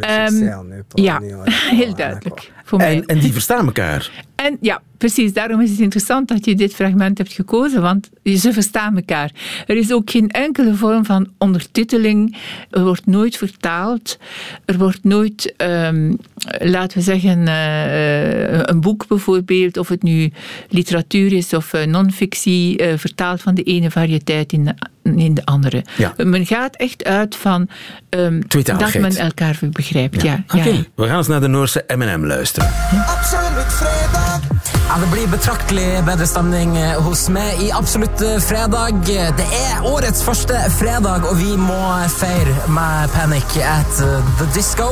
Ehm, 0.00 0.50
ja, 0.94 1.20
helt 1.80 1.96
duidelijk. 1.96 2.50
Voor 2.64 2.78
mij. 2.78 2.96
En, 2.96 3.06
en 3.06 3.18
die 3.18 3.32
verstaan 3.32 3.66
elkaar. 3.66 4.10
En 4.34 4.58
ja, 4.60 4.82
precies. 4.98 5.32
Daarom 5.32 5.60
is 5.60 5.70
het 5.70 5.78
interessant 5.78 6.28
dat 6.28 6.44
je 6.44 6.54
dit 6.54 6.74
fragment 6.74 7.18
hebt 7.18 7.32
gekozen, 7.32 7.82
want 7.82 8.10
ze 8.24 8.52
verstaan 8.52 8.96
elkaar. 8.96 9.30
Er 9.66 9.76
is 9.76 9.92
ook 9.92 10.10
geen 10.10 10.30
enkele 10.30 10.74
vorm 10.74 11.04
van 11.04 11.28
ondertiteling. 11.38 12.36
Er 12.70 12.84
wordt 12.84 13.06
nooit 13.06 13.36
vertaald. 13.36 14.18
Er 14.64 14.78
wordt 14.78 15.04
nooit, 15.04 15.54
ehm, 15.56 16.12
laten 16.58 16.98
we 16.98 17.04
zeggen, 17.04 17.48
eh, 17.48 18.60
een 18.62 18.80
boek 18.80 19.06
bijvoorbeeld, 19.06 19.76
of 19.76 19.88
het 19.88 20.02
nu 20.02 20.32
literatuur 20.68 21.32
is 21.32 21.52
of 21.52 21.72
eh, 21.72 21.86
non-fictie, 21.86 22.78
eh, 22.78 22.98
vertaald 22.98 23.42
van 23.42 23.54
de 23.54 23.62
ene 23.62 23.90
variëteit 23.90 24.52
in 24.52 24.64
de, 24.64 24.74
in 25.16 25.34
de 25.34 25.44
andere. 25.44 25.84
Ja. 25.96 26.14
Men 26.16 26.46
gaat 26.46 26.76
echt 26.76 27.04
uit 27.04 27.36
van 27.36 27.68
ehm, 28.08 28.40
dat 28.48 28.94
men 28.94 29.16
elkaar 29.16 29.58
begrijpt. 29.70 30.22
Ja. 30.22 30.44
Oké, 30.46 30.68
ja. 30.68 30.82
we 30.94 31.06
gaan 31.06 31.16
eens 31.16 31.28
naar 31.28 31.40
de 31.40 31.48
Noorse 31.48 31.84
M&M 31.96 32.24
luisteren. 32.24 32.53
Absolutt 32.58 33.72
fredag. 33.72 34.40
Ja, 34.88 34.98
det 35.00 35.08
blir 35.12 35.28
betraktelig 35.28 36.04
bedre 36.06 36.26
stemning 36.26 36.76
eh, 36.78 37.00
hos 37.02 37.26
meg 37.32 37.62
i 37.62 37.70
Absolutt 37.74 38.20
fredag. 38.46 39.00
Det 39.08 39.46
er 39.58 39.86
årets 39.88 40.22
første 40.22 40.60
fredag, 40.76 41.26
og 41.26 41.34
vi 41.40 41.56
må 41.58 41.80
feire 42.14 42.54
med 42.70 43.10
Panic 43.16 43.56
at 43.58 44.02
eh, 44.06 44.30
the 44.38 44.46
Disco. 44.54 44.86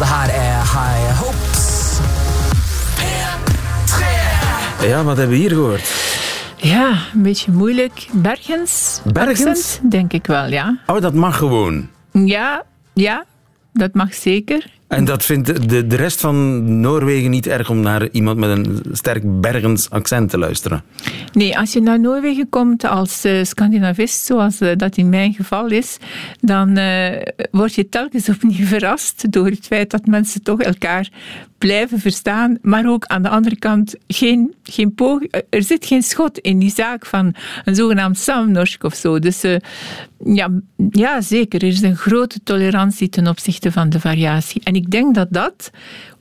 Det 0.00 0.08
her 0.10 0.32
er 0.34 0.58
High 0.72 1.12
Hopes. 1.22 1.66
Ja, 4.82 5.02
wat 5.04 5.16
hebben 5.16 5.36
we 5.36 5.42
hier 5.42 5.50
gehoord? 5.50 5.94
Ja, 6.56 6.98
een 7.14 7.22
beetje 7.22 7.52
moeilijk. 7.52 8.08
Bergens? 8.12 9.00
Bergens? 9.04 9.46
accent, 9.46 9.90
denk 9.90 10.12
ik 10.12 10.26
wel, 10.26 10.50
ja. 10.50 10.78
Oh, 10.86 11.00
dat 11.00 11.14
mag 11.14 11.36
gewoon. 11.36 11.88
Ja, 12.12 12.62
ja, 12.92 13.24
dat 13.72 13.94
mag 13.94 14.14
zeker. 14.14 14.77
En 14.88 15.04
dat 15.04 15.24
vindt 15.24 15.68
de, 15.68 15.86
de 15.86 15.96
rest 15.96 16.20
van 16.20 16.80
Noorwegen 16.80 17.30
niet 17.30 17.46
erg 17.46 17.70
om 17.70 17.80
naar 17.80 18.08
iemand 18.10 18.38
met 18.38 18.50
een 18.50 18.82
sterk 18.92 19.40
Bergens 19.40 19.90
accent 19.90 20.30
te 20.30 20.38
luisteren. 20.38 20.82
Nee, 21.32 21.58
als 21.58 21.72
je 21.72 21.80
naar 21.80 22.00
Noorwegen 22.00 22.48
komt 22.48 22.84
als 22.84 23.24
eh, 23.24 23.44
Scandinavist, 23.44 24.24
zoals 24.24 24.60
eh, 24.60 24.76
dat 24.76 24.96
in 24.96 25.08
mijn 25.08 25.34
geval 25.34 25.66
is, 25.66 25.96
dan 26.40 26.76
eh, 26.76 27.22
word 27.50 27.74
je 27.74 27.88
telkens 27.88 28.28
opnieuw 28.34 28.66
verrast 28.66 29.32
door 29.32 29.46
het 29.46 29.66
feit 29.66 29.90
dat 29.90 30.06
mensen 30.06 30.42
toch 30.42 30.60
elkaar 30.60 31.08
blijven 31.58 31.98
verstaan, 31.98 32.58
maar 32.62 32.88
ook 32.88 33.04
aan 33.04 33.22
de 33.22 33.28
andere 33.28 33.56
kant 33.56 33.94
geen, 34.06 34.54
geen 34.62 34.94
er 35.50 35.62
zit 35.62 35.86
geen 35.86 36.02
schot 36.02 36.38
in 36.38 36.58
die 36.58 36.70
zaak 36.70 37.06
van 37.06 37.34
een 37.64 37.74
zogenaamd 37.74 38.18
samnorsk 38.18 38.84
of 38.84 38.94
zo. 38.94 39.18
Dus 39.18 39.44
ja, 40.24 40.50
ja, 40.90 41.20
zeker, 41.20 41.62
er 41.62 41.68
is 41.68 41.82
een 41.82 41.96
grote 41.96 42.40
tolerantie 42.44 43.08
ten 43.08 43.26
opzichte 43.26 43.72
van 43.72 43.90
de 43.90 44.00
variatie. 44.00 44.60
Ik 44.78 44.90
denk 44.90 45.14
dat 45.14 45.28
dat 45.30 45.70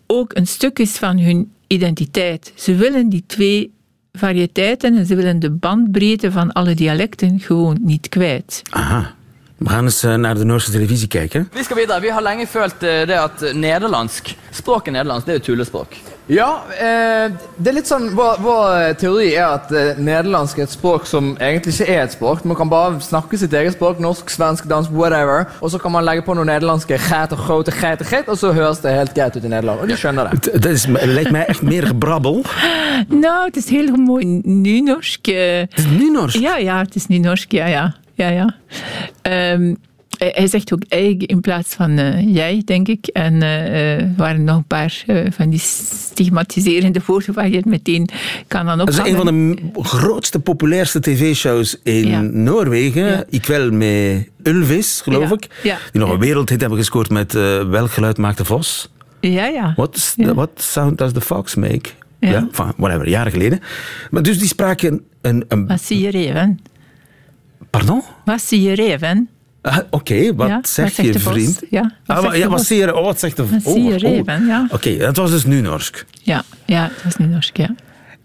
ook 0.08 0.36
een 0.36 0.48
stuk 0.48 0.80
is 0.80 0.98
van 0.98 1.20
hun 1.20 1.52
identiteit. 1.68 2.52
Ze 2.56 2.76
willen 2.76 3.10
die 3.10 3.24
twee 3.28 3.72
variëteiten 4.14 4.98
en 4.98 5.06
ze 5.06 5.16
willen 5.16 5.40
de 5.40 5.52
bandbreedte 5.52 6.32
van 6.32 6.52
alle 6.52 6.76
dialecten 6.76 7.40
gewoon 7.40 7.78
niet 7.82 8.10
kwijt. 8.10 8.62
Aha. 8.70 9.16
We 9.58 9.70
gaan 9.70 9.84
eens 9.84 10.04
eh, 10.04 10.16
naar 10.16 10.36
de 10.36 10.44
Noorse 10.44 10.72
televisie 10.72 11.08
kijken. 11.08 11.50
Vi 11.54 11.64
skal 11.64 11.78
videre. 11.78 12.00
Vi 12.00 12.10
har 12.10 12.22
lenge 12.22 12.48
følt 12.48 12.84
eh, 12.84 13.06
det 13.08 13.18
at 13.18 13.42
eh, 13.42 13.54
nederlandsk, 13.54 14.36
språket 14.52 14.94
nederlandsk, 14.94 15.26
det 15.26 15.34
er 15.34 15.40
jo 15.40 15.46
tullespråk. 15.46 15.94
Ja, 16.28 16.66
eh, 16.76 17.32
det 17.56 17.70
er 17.72 17.76
litt 17.78 17.88
sånn 17.88 18.10
Vår, 18.18 18.42
vår 18.44 18.98
teori 19.00 19.30
er 19.32 19.54
at 19.56 19.70
eh, 19.72 19.96
nederlandsk 19.96 20.60
er 20.60 20.66
et 20.68 20.74
språk 20.74 21.08
som 21.08 21.30
egentlig 21.40 21.78
ikke 21.78 21.88
er 21.94 22.02
et 22.04 22.16
språk. 22.18 22.44
Man 22.44 22.58
kan 22.60 22.72
bare 22.72 23.00
snakke 23.04 23.40
sitt 23.40 23.56
eget 23.56 23.78
språk, 23.78 24.02
norsk, 24.04 24.28
svensk, 24.34 24.68
dansk, 24.68 24.92
whatever. 24.92 25.48
Og 25.64 25.72
så 25.72 25.80
kan 25.80 25.96
man 25.96 26.04
legge 26.04 26.26
på 26.28 26.36
noe 26.36 26.48
nederlandske 26.48 27.00
geit 27.00 27.36
og 27.36 27.46
grote 27.46 27.72
geit 27.72 28.04
og 28.04 28.12
geit, 28.12 28.28
og 28.28 28.40
så 28.40 28.52
høres 28.56 28.84
det 28.84 28.96
helt 28.98 29.16
greit 29.16 29.40
ut 29.40 29.48
i 29.48 29.54
Nederland. 29.54 29.86
Og 29.86 29.88
de 29.88 30.00
skjønner 30.00 30.34
det. 30.34 30.52
Dat 30.58 30.72
is, 30.74 30.88
lijkt 30.88 31.32
mij 31.32 31.48
echt 31.48 31.64
meer 31.64 31.88
gebrabbel. 31.94 32.44
Nou, 33.08 33.46
het 33.46 33.56
is 33.56 33.70
heel 33.70 33.92
mooi 33.96 34.26
nu-norsk. 34.44 35.26
Het 35.26 35.78
is 35.78 35.86
nu-norsk? 35.86 36.40
Ja, 36.42 36.58
ja, 36.58 36.80
het 36.82 36.96
is 36.96 37.08
nu-norsk, 37.08 37.52
ja, 37.52 37.68
ja. 37.68 37.92
ja, 38.16 38.30
ja. 38.30 38.48
Ehm, 39.22 39.76
hij 40.18 40.48
zegt 40.48 40.74
ook 40.74 40.82
eigen 40.88 41.26
in 41.26 41.42
plaats 41.42 41.76
van 41.76 41.98
eh, 41.98 42.34
jij, 42.36 42.62
denk 42.66 42.88
ik. 42.88 43.08
En 43.08 43.42
eh, 43.42 43.66
eh, 43.66 44.02
er 44.02 44.14
waren 44.18 44.44
nog 44.44 44.56
een 44.58 44.64
paar 44.68 45.04
van 45.30 45.50
die 45.50 45.60
stigmatiserende 45.60 47.02
woorden 47.06 47.34
waar 47.34 47.50
je 47.50 47.56
het 47.56 47.66
meteen 47.66 48.10
kan 48.48 48.68
aan 48.70 48.78
Dat 48.78 48.90
is 48.90 49.00
ophangen. 49.00 49.20
een 49.20 49.26
van 49.26 49.74
de 49.74 49.80
grootste, 49.90 50.40
populairste 50.40 51.00
tv-shows 51.00 51.80
in 51.84 52.08
Ja. 52.08 52.22
Noorwegen. 52.22 53.26
Ik 53.30 53.46
wel 53.46 53.72
met 53.72 54.30
Ulvis, 54.44 55.02
geloof 55.04 55.30
Ja, 55.30 55.36
ik. 55.36 55.48
ja. 55.64 55.78
Die 55.92 56.02
nog 56.02 56.12
een 56.12 56.20
wereldhit 56.20 56.60
hebben 56.60 56.78
gescoord 56.80 57.10
met 57.10 57.34
Welk 57.34 57.92
geluid 57.92 58.18
maakt 58.18 58.38
de 58.38 58.46
vos? 58.46 58.90
Ja, 59.20 59.46
ja. 59.46 59.74
What, 59.76 60.16
what 60.18 60.50
sound 60.56 60.98
does 60.98 61.12
the 61.14 61.22
fox 61.22 61.56
make? 61.56 61.90
Ja. 62.20 62.30
Ja, 62.30 62.36
enfin, 62.52 62.74
whatever, 62.78 63.10
jaren 63.10 63.32
geleden. 63.32 63.60
Maar 64.12 64.22
dus 64.24 64.40
die 64.40 64.48
spraken 64.48 65.02
een... 65.22 65.46
een 65.48 65.68
Wat 65.68 65.82
zie 65.82 66.00
je 66.00 66.10
reven? 66.10 66.60
pardon? 67.70 68.02
Wat 68.26 68.42
zie 68.42 68.62
je 68.62 68.74
reven? 68.76 69.30
Ah, 69.62 69.78
Oké, 69.90 70.36
wat 70.36 70.48
Ja, 70.48 70.56
wat 70.56 70.70
zegt 70.70 70.96
je 70.96 71.20
vriend? 71.20 71.62
Ja, 71.70 71.82
wat 71.82 71.92
ah, 72.06 72.16
zegt 72.16 72.22
wa- 72.22 72.32
de 72.32 72.38
ja, 72.38 72.48
wat 72.48 72.58
vos? 72.58 72.68
zie 72.68 72.78
je? 72.78 72.96
Oh, 72.96 73.06
wat 73.06 73.20
zegt 73.20 73.36
de 73.36 73.48
Wat 73.48 73.62
zie 73.64 73.84
je 73.84 73.94
oh, 73.94 74.00
reven, 74.00 74.46
ja. 74.46 74.68
Oké, 74.72 74.98
dat 74.98 75.18
was 75.18 75.32
dus 75.32 75.46
nu 75.46 75.62
Norsk. 75.62 76.06
Ja, 76.24 76.44
ja, 76.66 76.82
dat 76.82 77.04
was 77.04 77.16
nu-norsk, 77.18 77.58
ja. 77.58 77.76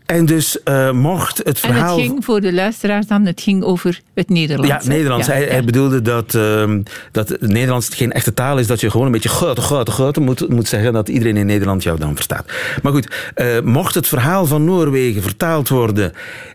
En 0.07 0.27
dus 0.27 0.63
eh, 0.63 0.91
mocht 0.91 1.39
het 1.39 1.47
En 1.47 1.57
verhaal... 1.57 1.97
het 1.97 2.07
ging 2.07 2.25
voor 2.25 2.41
de 2.41 2.53
luisteraars 2.53 3.07
dan, 3.07 3.27
het 3.27 3.41
ging 3.41 3.63
over 3.63 4.01
het 4.15 4.29
Nederlands. 4.29 4.85
Ja? 4.85 4.91
Nederlands. 4.91 5.27
Ja, 5.27 5.33
hij, 5.33 5.45
ja. 5.45 5.51
hij 5.51 5.65
bedoelde 5.65 6.03
dat, 6.03 6.35
ehm, 6.35 6.83
dat 7.13 7.29
het 7.29 7.41
Nederlands 7.41 7.89
geen 7.89 8.13
echte 8.13 8.35
taal 8.35 8.59
is, 8.59 8.67
dat 8.67 8.81
je 8.81 8.91
gewoon 8.91 9.07
een 9.07 9.13
beetje 9.13 9.29
grote, 9.29 9.61
grote, 9.61 9.91
grote 9.91 10.21
moet, 10.21 10.49
moet 10.49 10.69
zeggen, 10.69 10.93
dat 10.93 11.09
iedereen 11.09 11.37
in 11.37 11.47
Nederland 11.47 11.83
jou 11.83 11.99
dan 11.99 12.15
verstaat. 12.15 12.53
Maar 12.83 12.93
goed, 12.93 13.15
eh, 13.35 13.61
mocht 13.61 13.95
het 13.95 14.09
verhaal 14.09 14.47
van 14.47 14.65
Noorwegen 14.65 15.23
vertaald 15.23 15.69
worden 15.69 16.13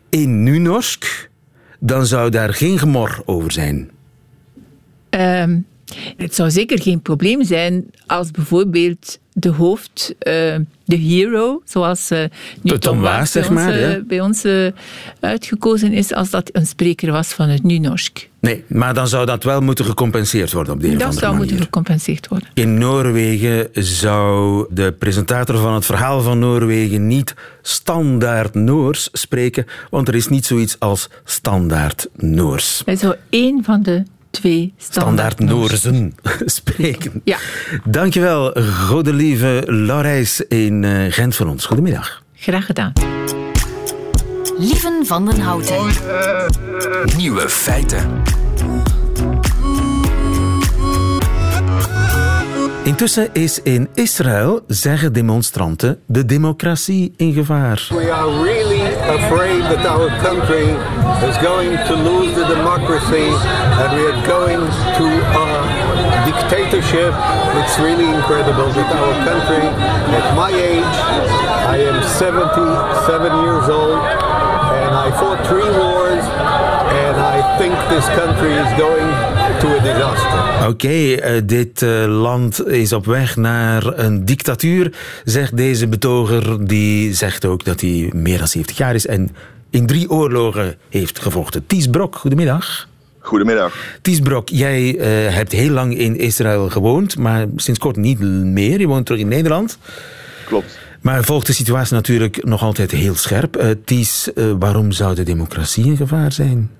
in 0.10 0.44
Nunorsk, 0.44 1.30
dan 1.80 2.06
zou 2.06 2.30
daar 2.30 2.54
geen 2.54 2.80
gemor 2.80 3.22
over 3.26 3.52
zijn. 3.52 3.90
Ehm, 5.10 5.60
het 6.18 6.36
zou 6.36 6.52
zeker 6.52 6.82
geen 6.82 7.02
probleem 7.02 7.44
zijn 7.44 7.86
als 8.06 8.32
bijvoorbeeld 8.32 9.20
de 9.40 9.50
hoofd, 9.50 10.16
eh, 10.20 10.56
de 10.86 10.96
hero, 10.96 11.62
zoals 11.66 12.10
eh 12.10 12.20
nu 12.62 12.72
De 12.72 12.78
Tom 12.78 13.00
Waas, 13.00 13.32
bij 13.32 13.44
zeg 13.44 13.52
ons, 13.52 13.62
maar, 13.62 13.74
eh, 13.74 13.92
ja. 13.92 14.00
bij 14.08 14.22
ons 14.22 14.44
eh, 14.44 14.68
uitgekozen 15.20 15.94
is, 15.94 16.14
als 16.14 16.30
dat 16.30 16.50
een 16.52 16.66
spreker 16.66 17.12
was 17.12 17.28
van 17.28 17.50
het 17.50 17.64
Nu-Norsk. 17.64 18.30
Nee, 18.40 18.64
maar 18.68 18.94
dan 18.94 19.08
zou 19.08 19.26
dat 19.26 19.44
wel 19.44 19.62
moeten 19.62 19.86
gecompenseerd 19.86 20.52
worden 20.52 20.74
op 20.74 20.80
de 20.80 20.88
een 20.88 20.96
of 20.96 21.02
Dat 21.02 21.14
zou 21.14 21.26
manier. 21.26 21.38
moeten 21.38 21.58
gecompenseerd 21.66 22.28
worden. 22.28 22.50
In 22.54 22.78
Noorwegen 22.78 23.68
zou 23.74 24.66
de 24.70 24.92
presentator 24.92 25.58
van 25.58 25.74
het 25.74 25.86
verhaal 25.86 26.22
van 26.22 26.40
Noorwegen 26.40 27.08
niet 27.08 27.36
standaard 27.62 28.54
Noors 28.54 29.10
spreken, 29.12 29.66
want 29.90 30.08
er 30.08 30.16
is 30.16 30.28
niet 30.28 30.46
zoiets 30.46 30.80
als 30.80 31.10
standaard 31.24 32.10
Noors. 32.16 32.82
Hij 32.86 32.96
zou 32.96 33.16
één 33.30 33.64
van 33.64 33.84
de 33.84 34.04
twee 34.38 34.74
standaard, 34.78 35.34
Standaard 35.34 35.60
Noorzen 35.60 36.16
spreken. 36.60 37.22
Ja. 37.24 37.38
Dankjewel, 37.84 38.52
godelieve 38.88 39.64
Laurijs 39.66 40.42
in 40.42 40.84
eh, 40.84 41.12
Gent 41.14 41.36
voor 41.36 41.46
ons. 41.48 41.66
Goedemiddag. 41.66 42.24
Graag 42.34 42.66
gedaan. 42.66 42.94
Lieven 44.58 45.06
van 45.06 45.26
den 45.26 45.40
Houten. 45.40 45.86
Nieuwe 47.18 47.50
feiten. 47.50 48.22
Intussen 52.84 53.30
is 53.34 53.62
in 53.62 53.88
Israël, 53.94 54.64
zeggen 54.68 55.14
demonstranten, 55.14 56.00
de 56.06 56.26
democratie 56.26 57.14
in 57.18 57.34
gevaar. 57.34 57.88
We 57.90 58.12
are 58.14 58.44
really 58.44 58.82
afraid 58.96 59.62
that 59.62 59.86
our 59.86 60.12
country 60.24 60.76
is 61.24 61.38
going 61.38 61.72
to 61.72 61.96
lose 61.96 62.36
the 62.36 62.46
democracy 62.46 63.28
and 63.82 63.90
we 63.98 64.04
are 64.06 64.22
going 64.28 64.62
to 65.00 65.08
a 65.44 65.48
dictatorship. 66.30 67.14
It's 67.60 67.80
really 67.80 68.06
incredible 68.06 68.70
that 68.78 68.90
our 69.02 69.16
country, 69.26 69.66
at 70.20 70.36
my 70.36 70.52
age, 70.52 70.96
I 71.74 71.78
am 71.90 72.04
77 72.04 73.44
years 73.44 73.68
old 73.70 74.02
and 74.82 74.92
I 74.94 75.10
fought 75.20 75.42
three 75.48 75.70
wars 75.82 76.24
and 77.04 77.16
I 77.18 77.58
think 77.58 77.74
this 77.90 78.06
country 78.22 78.54
is 78.54 78.72
going 78.78 79.10
to 79.62 79.68
a 79.78 79.82
disaster. 79.82 80.68
Oké, 80.68 81.14
eh, 81.14 81.42
dit 81.46 81.82
eh, 81.82 82.06
land 82.06 82.68
is 82.68 82.94
op 82.94 83.06
weg 83.06 83.36
naar 83.36 84.00
een 84.00 84.26
dictatuur, 84.26 84.94
zegt 85.24 85.58
deze 85.58 85.88
betoger. 85.88 86.68
Die 86.68 87.14
zegt 87.14 87.46
ook 87.46 87.66
dat 87.66 87.82
hij 87.82 88.12
meer 88.16 88.38
dan 88.38 88.48
70 88.48 88.78
jaar 88.78 88.96
is 88.96 89.08
en 89.08 89.30
in 89.78 89.86
drie 89.86 90.10
oorlogen 90.10 90.76
heeft 90.90 91.20
gevochten. 91.20 91.68
Ties 91.68 91.88
Brok, 91.88 92.16
goedemiddag. 92.16 92.88
Goedemiddag. 93.20 94.00
Ties 94.02 94.20
Brok, 94.20 94.50
jij 94.50 94.98
eh, 94.98 95.34
hebt 95.36 95.52
heel 95.52 95.70
lang 95.70 95.98
in 95.98 96.16
Israël 96.16 96.70
gewoond, 96.70 97.18
maar 97.18 97.48
sinds 97.56 97.80
kort 97.80 97.96
niet 97.96 98.20
meer. 98.44 98.80
Je 98.80 98.88
woont 98.88 99.06
terug 99.06 99.22
in 99.22 99.28
Nederland. 99.28 99.78
Klopt. 100.46 100.80
Maar 101.02 101.24
volgt 101.24 101.48
de 101.48 101.54
situatie 101.54 101.96
natuurlijk 101.96 102.44
nog 102.44 102.62
altijd 102.62 102.92
heel 102.92 103.16
scherp. 103.16 103.56
Eh 103.56 103.70
Ties, 103.86 104.34
eh, 104.34 104.52
waarom 104.60 104.92
zou 104.92 105.16
de 105.16 105.24
democratie 105.24 105.86
in 105.86 105.98
gevaar 105.98 106.32
zijn? 106.32 106.72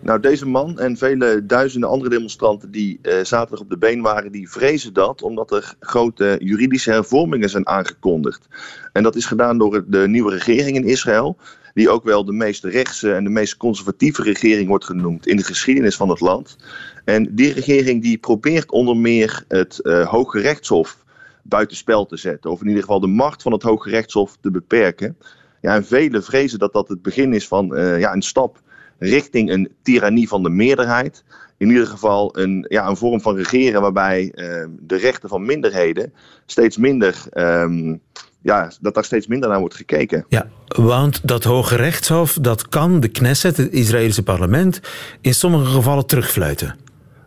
Nou, 0.00 0.20
deze 0.20 0.46
man 0.46 0.78
en 0.78 0.96
vele 0.96 1.46
duizenden 1.46 1.88
andere 1.88 2.10
demonstranten 2.10 2.70
die 2.70 3.00
zaterdag 3.02 3.60
op 3.60 3.70
de 3.70 3.78
been 3.78 4.00
waren, 4.00 4.32
die 4.32 4.50
vrezen 4.50 4.92
dat 4.92 5.22
omdat 5.22 5.52
er 5.52 5.74
grote 5.80 6.36
juridische 6.38 6.90
hervormingen 6.90 7.50
zijn 7.50 7.68
aangekondigd. 7.68 8.46
En 8.92 9.02
dat 9.02 9.16
is 9.16 9.26
gedaan 9.26 9.58
door 9.58 9.84
de 9.86 10.08
nieuwe 10.08 10.30
regering 10.30 10.76
in 10.76 10.84
Israël, 10.84 11.36
die 11.74 11.90
ook 11.90 12.04
wel 12.04 12.24
de 12.24 12.32
meest 12.32 12.64
rechtse 12.64 13.14
en 13.14 13.24
de 13.24 13.30
meest 13.30 13.56
conservatieve 13.56 14.22
regering 14.22 14.68
wordt 14.68 14.84
genoemd 14.84 15.26
in 15.26 15.36
de 15.36 15.44
geschiedenis 15.44 15.96
van 15.96 16.08
het 16.08 16.20
land. 16.20 16.56
En 17.04 17.34
die 17.34 17.52
regering 17.52 18.02
die 18.02 18.18
probeert 18.18 18.70
onder 18.70 18.96
meer 18.96 19.44
het 19.48 19.80
eh 19.80 20.08
Hoge 20.08 20.40
Rechtshof 20.40 21.04
buitenspel 21.42 22.06
te 22.06 22.16
zetten, 22.16 22.50
of 22.50 22.60
in 22.60 22.66
ieder 22.66 22.82
geval 22.82 23.00
de 23.00 23.06
macht 23.06 23.42
van 23.42 23.52
het 23.52 23.62
Hoge 23.62 23.90
Rechtshof 23.90 24.36
te 24.40 24.50
beperken. 24.50 25.16
Ja, 25.60 25.74
en 25.74 25.84
velen 25.84 26.24
vrezen 26.24 26.58
dat 26.58 26.72
dat 26.72 26.88
het 26.88 27.02
begin 27.02 27.32
is 27.32 27.48
van 27.48 27.76
eh, 27.76 27.98
ja, 27.98 28.12
een 28.12 28.22
stap 28.22 28.60
richting 28.98 29.50
een 29.50 29.72
tirannie 29.82 30.28
van 30.28 30.42
de 30.42 30.50
meerderheid. 30.50 31.24
In 31.56 31.68
ieder 31.68 31.86
geval 31.86 32.38
een, 32.38 32.66
ja, 32.68 32.88
een 32.88 32.96
vorm 32.96 33.20
van 33.20 33.36
regeren 33.36 33.80
waarbij 33.80 34.32
eh, 34.34 34.66
de 34.80 34.96
rechten 34.96 35.28
van 35.28 35.44
minderheden 35.44 36.12
steeds 36.46 36.76
minder, 36.76 37.24
ehm, 37.30 37.96
ja, 38.42 38.70
dat 38.80 38.94
daar 38.94 39.04
steeds 39.04 39.26
minder 39.26 39.48
naar 39.48 39.60
wordt 39.60 39.74
gekeken. 39.74 40.24
Ja, 40.28 40.48
want 40.66 41.28
dat 41.28 41.44
Hoge 41.44 41.76
Rechtshof, 41.76 42.38
dat 42.40 42.68
kan 42.68 43.00
de 43.00 43.08
Knesset, 43.08 43.56
het 43.56 43.72
Israëlische 43.72 44.22
parlement, 44.22 44.80
in 45.20 45.34
sommige 45.34 45.64
gevallen 45.64 46.06
terugfluiten. 46.06 46.76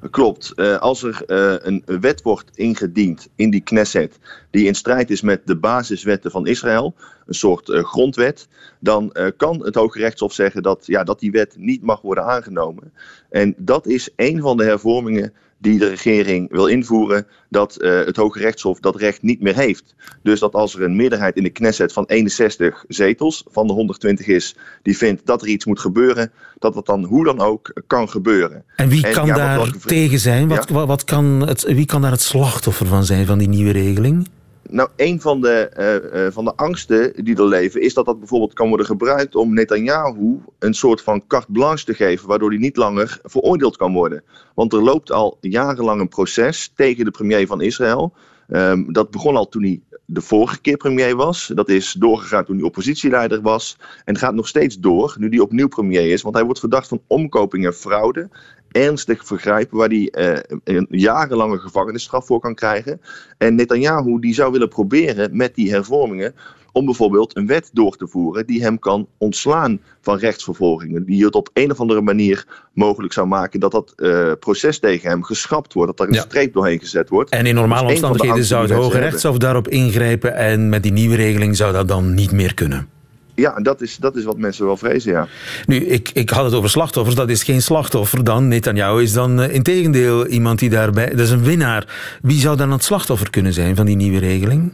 Klopt. 0.10 0.54
Eh, 0.56 0.78
als 0.78 1.04
er 1.04 1.24
eh, 1.26 1.56
een 1.60 1.84
wet 1.86 2.22
wordt 2.22 2.58
ingediend 2.58 3.28
in 3.36 3.50
die 3.50 3.62
Knesset 3.62 4.20
die 4.52 4.66
in 4.66 4.76
strijd 4.76 5.10
is 5.10 5.22
met 5.22 5.42
de 5.46 5.58
basiswetten 5.58 6.32
van 6.32 6.48
Israël, 6.48 6.96
een 7.26 7.34
soort 7.34 7.70
eh, 7.70 7.84
grondwet, 7.84 8.48
dan 8.80 9.16
kan 9.38 9.66
het 9.66 9.76
Hoge 9.76 10.00
Rechtshof 10.00 10.34
zeggen 10.34 10.64
dat, 10.64 10.86
ja, 10.86 11.04
dat 11.04 11.20
die 11.20 11.32
wet 11.32 11.56
niet 11.58 11.82
mag 11.82 12.02
worden 12.02 12.24
aangenomen. 12.24 12.94
En 13.30 13.54
dat 13.58 13.88
is 13.88 14.10
een 14.16 14.42
van 14.42 14.58
de 14.58 14.64
hervormingen 14.64 15.34
die 15.58 15.80
de 15.80 15.88
regering 15.88 16.52
wil 16.52 16.68
invoeren, 16.68 17.28
dat 17.50 17.76
eh, 17.76 18.06
het 18.06 18.16
Hoge 18.16 18.40
Rechtshof 18.40 18.80
dat 18.80 18.96
recht 18.96 19.22
niet 19.22 19.42
meer 19.42 19.56
heeft. 19.56 19.96
Dus 20.24 20.40
dat 20.40 20.54
als 20.54 20.76
er 20.76 20.82
een 20.82 20.96
meerderheid 20.96 21.36
in 21.36 21.44
de 21.44 21.50
Knesset 21.50 21.94
van 21.94 22.06
61 22.06 22.86
zetels 22.88 23.44
van 23.52 23.68
de 23.68 23.74
120 23.74 24.28
is, 24.28 24.56
die 24.82 24.98
vindt 24.98 25.26
dat 25.26 25.42
er 25.42 25.48
iets 25.48 25.66
moet 25.66 25.80
gebeuren, 25.80 26.32
dat 26.60 26.74
dat 26.74 26.86
dan 26.86 27.04
hoe 27.04 27.24
dan 27.24 27.40
ook 27.40 27.82
kan 27.88 28.10
gebeuren. 28.10 28.64
En 28.76 28.90
wie 28.90 29.10
kan 29.10 29.26
ja, 29.26 29.36
daar 29.36 29.72
tegen 29.86 30.20
zijn? 30.20 30.48
Wat, 30.48 30.68
Ja? 30.68 30.74
wat, 30.74 30.88
wat 30.88 31.04
kan 31.04 31.48
het, 31.48 31.64
wie 31.64 31.86
kan 31.86 32.02
daar 32.02 32.12
het 32.12 32.22
slachtoffer 32.22 32.88
van 32.88 33.06
zijn, 33.06 33.26
van 33.26 33.38
die 33.38 33.50
nieuwe 33.50 33.72
regeling? 33.72 34.28
Nou, 34.70 34.90
een 34.96 35.22
van 35.22 35.42
de, 35.42 35.70
eh, 35.70 36.26
eh, 36.26 36.34
van 36.34 36.46
de 36.46 36.56
angsten 36.56 37.24
die 37.24 37.38
er 37.38 37.48
leven 37.48 37.82
is 37.82 37.94
dat 37.94 38.06
dat 38.06 38.20
bijvoorbeeld 38.20 38.54
kan 38.54 38.68
worden 38.68 38.86
gebruikt 38.86 39.36
om 39.36 39.54
Netanyahu 39.54 40.40
een 40.60 40.74
soort 40.74 41.02
van 41.02 41.28
carte 41.28 41.52
blanche 41.52 41.86
te 41.86 41.94
geven, 41.94 42.28
waardoor 42.28 42.50
hij 42.50 42.58
niet 42.58 42.76
langer 42.76 43.20
veroordeeld 43.24 43.78
kan 43.78 43.94
worden. 43.94 44.24
Want 44.56 44.74
er 44.74 44.84
loopt 44.84 45.12
al 45.12 45.38
jarenlang 45.42 46.02
een 46.02 46.08
proces 46.08 46.72
tegen 46.76 47.06
de 47.06 47.12
premier 47.12 47.48
van 47.48 47.62
Israël. 47.62 48.14
Ehm, 48.48 48.92
dat 48.92 49.12
begon 49.12 49.36
al 49.36 49.50
toen 49.50 49.64
hij 49.64 49.82
de 50.06 50.22
vorige 50.22 50.62
keer 50.62 50.78
premier 50.78 51.16
was. 51.16 51.52
Dat 51.56 51.70
is 51.70 51.92
doorgegaan 51.92 52.46
toen 52.46 52.56
hij 52.56 52.66
oppositieleider 52.66 53.42
was. 53.42 53.78
En 54.06 54.18
gaat 54.18 54.34
nog 54.34 54.48
steeds 54.48 54.80
door 54.80 55.16
nu 55.20 55.30
hij 55.30 55.40
opnieuw 55.40 55.68
premier 55.68 56.12
is. 56.12 56.22
Want 56.22 56.36
hij 56.36 56.44
wordt 56.44 56.60
verdacht 56.60 56.88
van 56.88 57.02
omkoping 57.08 57.66
en 57.66 57.74
fraude. 57.74 58.30
Ernstig 58.72 59.26
vergrijpen 59.26 59.78
waar 59.78 59.90
hij 59.90 60.10
eh, 60.10 60.58
een 60.64 60.88
jarenlange 60.90 61.58
gevangenisstraf 61.58 62.26
voor 62.26 62.40
kan 62.40 62.56
krijgen. 62.56 63.02
En 63.38 63.56
Netanyahu 63.56 64.20
die 64.20 64.34
zou 64.34 64.52
willen 64.52 64.70
proberen 64.70 65.38
met 65.38 65.56
die 65.56 65.72
hervormingen 65.72 66.36
om 66.76 66.86
bijvoorbeeld 66.86 67.38
een 67.38 67.48
wet 67.48 67.70
door 67.74 67.96
te 67.98 68.08
voeren 68.08 68.46
die 68.46 68.62
hem 68.62 68.80
kan 68.80 69.08
ontslaan 69.18 69.80
van 70.02 70.18
rechtsvervolgingen. 70.18 71.06
Die 71.06 71.26
het 71.26 71.36
op 71.36 71.50
een 71.54 71.72
of 71.72 71.80
andere 71.80 72.02
manier 72.02 72.46
mogelijk 72.74 73.14
zou 73.14 73.28
maken 73.28 73.60
dat 73.60 73.72
dat 73.72 73.94
eh, 73.96 74.32
proces 74.40 74.80
tegen 74.80 75.10
hem 75.10 75.24
geschrapt 75.24 75.74
wordt. 75.74 75.98
Dat 75.98 76.08
er 76.08 76.14
een 76.14 76.22
streep 76.22 76.54
doorheen 76.54 76.80
gezet 76.80 77.10
wordt. 77.10 77.30
En 77.30 77.46
in 77.46 77.56
normale 77.56 77.88
omstandigheden 77.90 78.46
zou 78.46 78.62
het 78.62 78.72
Hoge 78.72 79.00
Rechtshof 79.00 79.38
daarop 79.38 79.68
ingrijpen 79.68 80.36
en 80.36 80.70
met 80.70 80.84
die 80.84 80.92
nieuwe 80.92 81.16
regeling 81.16 81.56
zou 81.56 81.74
dat 81.74 81.88
dan 81.88 82.14
niet 82.14 82.32
meer 82.32 82.54
kunnen. 82.54 82.88
Ja, 83.36 83.60
dat 83.60 83.82
is, 83.82 83.98
dat 83.98 84.16
is 84.16 84.24
wat 84.24 84.38
mensen 84.38 84.66
wel 84.66 84.78
vrezen, 84.78 85.12
ja. 85.12 85.28
Nu, 85.66 85.76
ik, 85.86 86.10
ik 86.14 86.30
had 86.30 86.46
het 86.46 86.54
over 86.54 86.70
slachtoffers. 86.70 87.16
Dat 87.16 87.30
is 87.30 87.44
geen 87.44 87.62
slachtoffer 87.62 88.24
dan. 88.24 88.48
Netanyahu 88.48 89.02
is 89.02 89.14
dan 89.14 89.42
uh, 89.42 89.54
integendeel 89.54 90.28
iemand 90.28 90.60
die 90.60 90.70
daarbij... 90.70 91.10
Dat 91.10 91.20
is 91.20 91.30
een 91.30 91.44
winnaar. 91.44 92.18
Wie 92.22 92.40
zou 92.40 92.58
dan 92.58 92.72
het 92.72 92.84
slachtoffer 92.84 93.30
kunnen 93.30 93.54
zijn 93.54 93.76
van 93.76 93.86
die 93.86 93.96
nieuwe 93.96 94.20
regeling? 94.20 94.72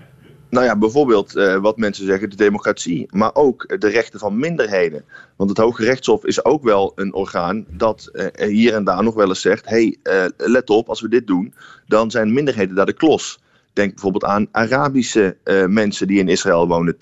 Nou 0.52 0.66
ja, 0.66 0.76
bijvoorbeeld 0.76 1.36
eh, 1.36 1.58
wat 1.58 1.78
mensen 1.78 2.06
zeggen, 2.06 2.30
de 2.30 2.36
democratie, 2.36 3.08
maar 3.12 3.36
ook 3.36 3.80
de 3.80 3.88
rechten 3.88 4.20
van 4.20 4.40
minderheden. 4.40 5.04
Want 5.36 5.50
het 5.50 5.60
Hoge 5.60 5.84
Rechtshof 5.84 6.26
is 6.26 6.46
ook 6.46 6.64
wel 6.64 6.92
een 6.96 7.14
orgaan 7.14 7.66
dat 7.70 8.10
eh, 8.14 8.48
hier 8.48 8.74
en 8.74 8.84
daar 8.84 9.04
nog 9.04 9.14
wel 9.14 9.28
eens 9.28 9.42
zegt: 9.42 9.70
hey, 9.70 9.98
eh, 10.04 10.26
let 10.38 10.70
op, 10.70 10.90
als 10.90 11.02
we 11.02 11.10
dit 11.10 11.28
doen, 11.28 11.54
dan 11.88 12.12
zijn 12.12 12.34
minderheden 12.34 12.76
daar 12.76 12.86
de 12.86 12.94
klos. 12.94 13.40
Denk 13.74 13.92
bijvoorbeeld 13.92 14.24
aan 14.24 14.48
Arabische 14.52 15.38
mensen 15.68 16.08
die 16.08 16.20
in 16.20 16.30
Israël 16.30 16.68
wonen. 16.68 16.96
20% 16.96 16.98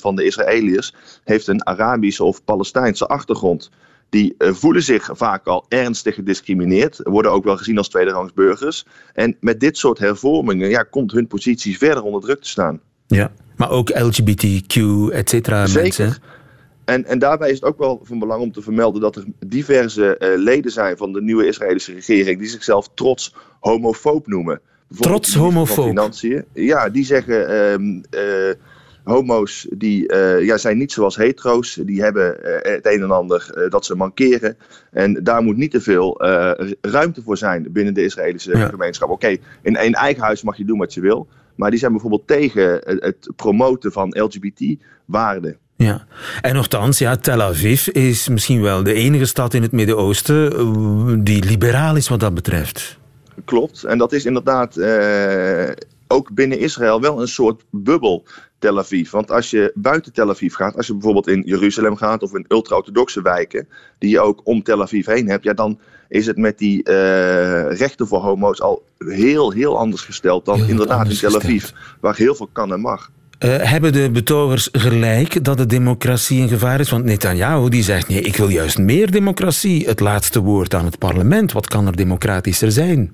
van 0.00 0.16
de 0.16 0.24
Israëliërs 0.24 0.94
heeft 1.24 1.46
een 1.46 1.66
Arabische 1.66 2.24
of 2.24 2.44
Palestijnse 2.44 3.06
achtergrond. 3.06 3.70
Die 4.14 4.34
eh, 4.38 4.52
voelen 4.52 4.82
zich 4.82 5.10
vaak 5.12 5.46
al 5.46 5.64
ernstig 5.68 6.14
gediscrimineerd, 6.14 7.00
worden 7.02 7.32
ook 7.32 7.44
wel 7.44 7.56
gezien 7.56 7.78
als 7.78 7.88
tweederangs 7.88 8.32
burgers. 8.32 8.86
En 9.14 9.36
met 9.40 9.60
dit 9.60 9.78
soort 9.78 9.98
hervormingen 9.98 10.68
ja, 10.68 10.82
komt 10.82 11.12
hun 11.12 11.26
positie 11.26 11.78
verder 11.78 12.02
onder 12.02 12.20
druk 12.20 12.40
te 12.40 12.48
staan. 12.48 12.80
Ja, 13.06 13.32
maar 13.56 13.70
ook 13.70 13.98
LGBTQ, 13.98 14.76
et 15.12 15.28
cetera, 15.28 15.66
Zeker. 15.66 15.82
mensen. 15.82 16.16
En, 16.84 17.04
en 17.04 17.18
daarbij 17.18 17.48
is 17.48 17.54
het 17.54 17.64
ook 17.64 17.78
wel 17.78 18.00
van 18.02 18.18
belang 18.18 18.42
om 18.42 18.52
te 18.52 18.62
vermelden 18.62 19.00
dat 19.00 19.16
er 19.16 19.24
diverse 19.46 20.16
eh, 20.16 20.38
leden 20.38 20.70
zijn 20.70 20.96
van 20.96 21.12
de 21.12 21.22
nieuwe 21.22 21.46
Israëlische 21.46 21.92
regering 21.92 22.38
die 22.38 22.48
zichzelf 22.48 22.88
trots 22.94 23.34
homofoob. 23.60 24.24
Bijvoorbeeld 24.24 24.60
Trots 24.98 25.34
homofoob? 25.34 25.86
Financiën. 25.86 26.44
Ja, 26.52 26.88
die 26.88 27.04
zeggen 27.04 27.48
ehm, 27.48 28.02
eh, 28.10 28.54
homo's 29.04 29.66
die, 29.70 30.08
eh, 30.08 30.44
ja, 30.44 30.56
zijn 30.56 30.78
niet 30.78 30.92
zoals 30.92 31.16
hetero's. 31.16 31.78
Die 31.82 32.02
hebben 32.02 32.44
eh, 32.44 32.72
het 32.72 32.86
een 32.86 33.02
en 33.02 33.10
ander 33.10 33.50
eh, 33.54 33.70
dat 33.70 33.84
ze 33.84 33.94
mankeren. 33.94 34.56
En 34.90 35.24
daar 35.24 35.42
moet 35.42 35.56
niet 35.56 35.70
te 35.70 35.80
veel 35.80 36.22
ruimte 36.80 37.22
voor 37.22 37.36
zijn 37.36 37.66
binnen 37.70 37.94
de 37.94 38.04
Israëlische 38.04 38.58
Ja. 38.58 38.68
gemeenschap. 38.68 39.10
Oké, 39.10 39.28
in 39.62 39.76
een 39.76 39.94
eigen 39.94 40.22
huis 40.22 40.42
mag 40.42 40.56
je 40.56 40.64
doen 40.64 40.78
wat 40.78 40.94
je 40.94 41.00
wil. 41.00 41.28
Maar 41.54 41.70
die 41.70 41.78
zijn 41.78 41.92
bijvoorbeeld 41.92 42.26
tegen 42.26 42.80
het, 42.84 43.30
promoten 43.36 43.92
van 43.92 44.16
LGBT-waarden. 44.18 45.56
Ja. 45.76 46.06
En 46.40 46.54
nogthans, 46.54 46.98
ja, 46.98 47.16
Tel 47.16 47.42
Aviv 47.42 47.86
is 47.86 48.28
misschien 48.28 48.60
wel 48.60 48.82
de 48.82 48.92
enige 48.92 49.24
stad 49.24 49.54
in 49.54 49.62
het 49.62 49.72
Midden-Oosten 49.72 51.24
die 51.24 51.44
liberaal 51.44 51.96
is 51.96 52.08
wat 52.08 52.20
dat 52.20 52.34
betreft. 52.34 52.98
Klopt. 53.44 53.84
En 53.84 53.98
dat 53.98 54.12
is 54.12 54.24
inderdaad 54.24 54.76
ook 56.06 56.34
binnen 56.34 56.58
Israël 56.58 57.00
wel 57.00 57.20
een 57.20 57.28
soort 57.28 57.64
bubbel 57.70 58.24
Tel 58.64 58.78
Aviv. 58.78 59.10
Want 59.10 59.30
als 59.30 59.50
je 59.50 59.72
buiten 59.74 60.12
Tel 60.12 60.30
Aviv 60.30 60.54
gaat, 60.54 60.76
als 60.76 60.86
je 60.86 60.92
bijvoorbeeld 60.92 61.28
in 61.28 61.42
Jeruzalem 61.46 61.96
gaat 61.96 62.22
of 62.22 62.34
in 62.34 62.44
ultra-orthodoxe 62.48 63.22
wijken, 63.22 63.68
die 63.98 64.10
je 64.10 64.20
ook 64.20 64.40
om 64.44 64.62
Tel 64.62 64.82
Aviv 64.82 65.06
heen 65.06 65.28
hebt, 65.28 65.44
ja, 65.44 65.52
dan 65.52 65.78
is 66.08 66.26
het 66.26 66.36
met 66.36 66.58
die 66.58 66.82
eh, 66.82 67.76
rechten 67.76 68.06
voor 68.06 68.20
homo's 68.20 68.60
al 68.60 68.82
heel, 68.98 69.52
heel 69.52 69.78
anders 69.78 70.02
gesteld 70.02 70.44
dan 70.44 70.68
inderdaad 70.68 71.08
in 71.08 71.16
Tel 71.16 71.34
Aviv, 71.34 71.70
waar 72.00 72.16
heel 72.16 72.34
veel 72.34 72.48
kan 72.52 72.72
en 72.72 72.80
mag. 72.80 73.10
Eh, 73.38 73.56
hebben 73.56 73.92
de 73.92 74.10
betogers 74.10 74.68
gelijk 74.72 75.44
dat 75.44 75.58
de 75.58 75.66
democratie 75.66 76.40
in 76.40 76.48
gevaar 76.48 76.80
is? 76.80 76.90
Want 76.90 77.04
Netanyahu 77.04 77.68
die 77.68 77.82
zegt, 77.82 78.08
nee, 78.08 78.20
ik 78.20 78.36
wil 78.36 78.48
juist 78.48 78.78
meer 78.78 79.10
democratie. 79.10 79.86
Het 79.86 80.00
laatste 80.00 80.40
woord 80.40 80.74
aan 80.74 80.84
het 80.84 80.98
parlement. 80.98 81.52
Wat 81.52 81.68
kan 81.68 81.86
er 81.86 81.96
democratischer 81.96 82.72
zijn? 82.72 83.12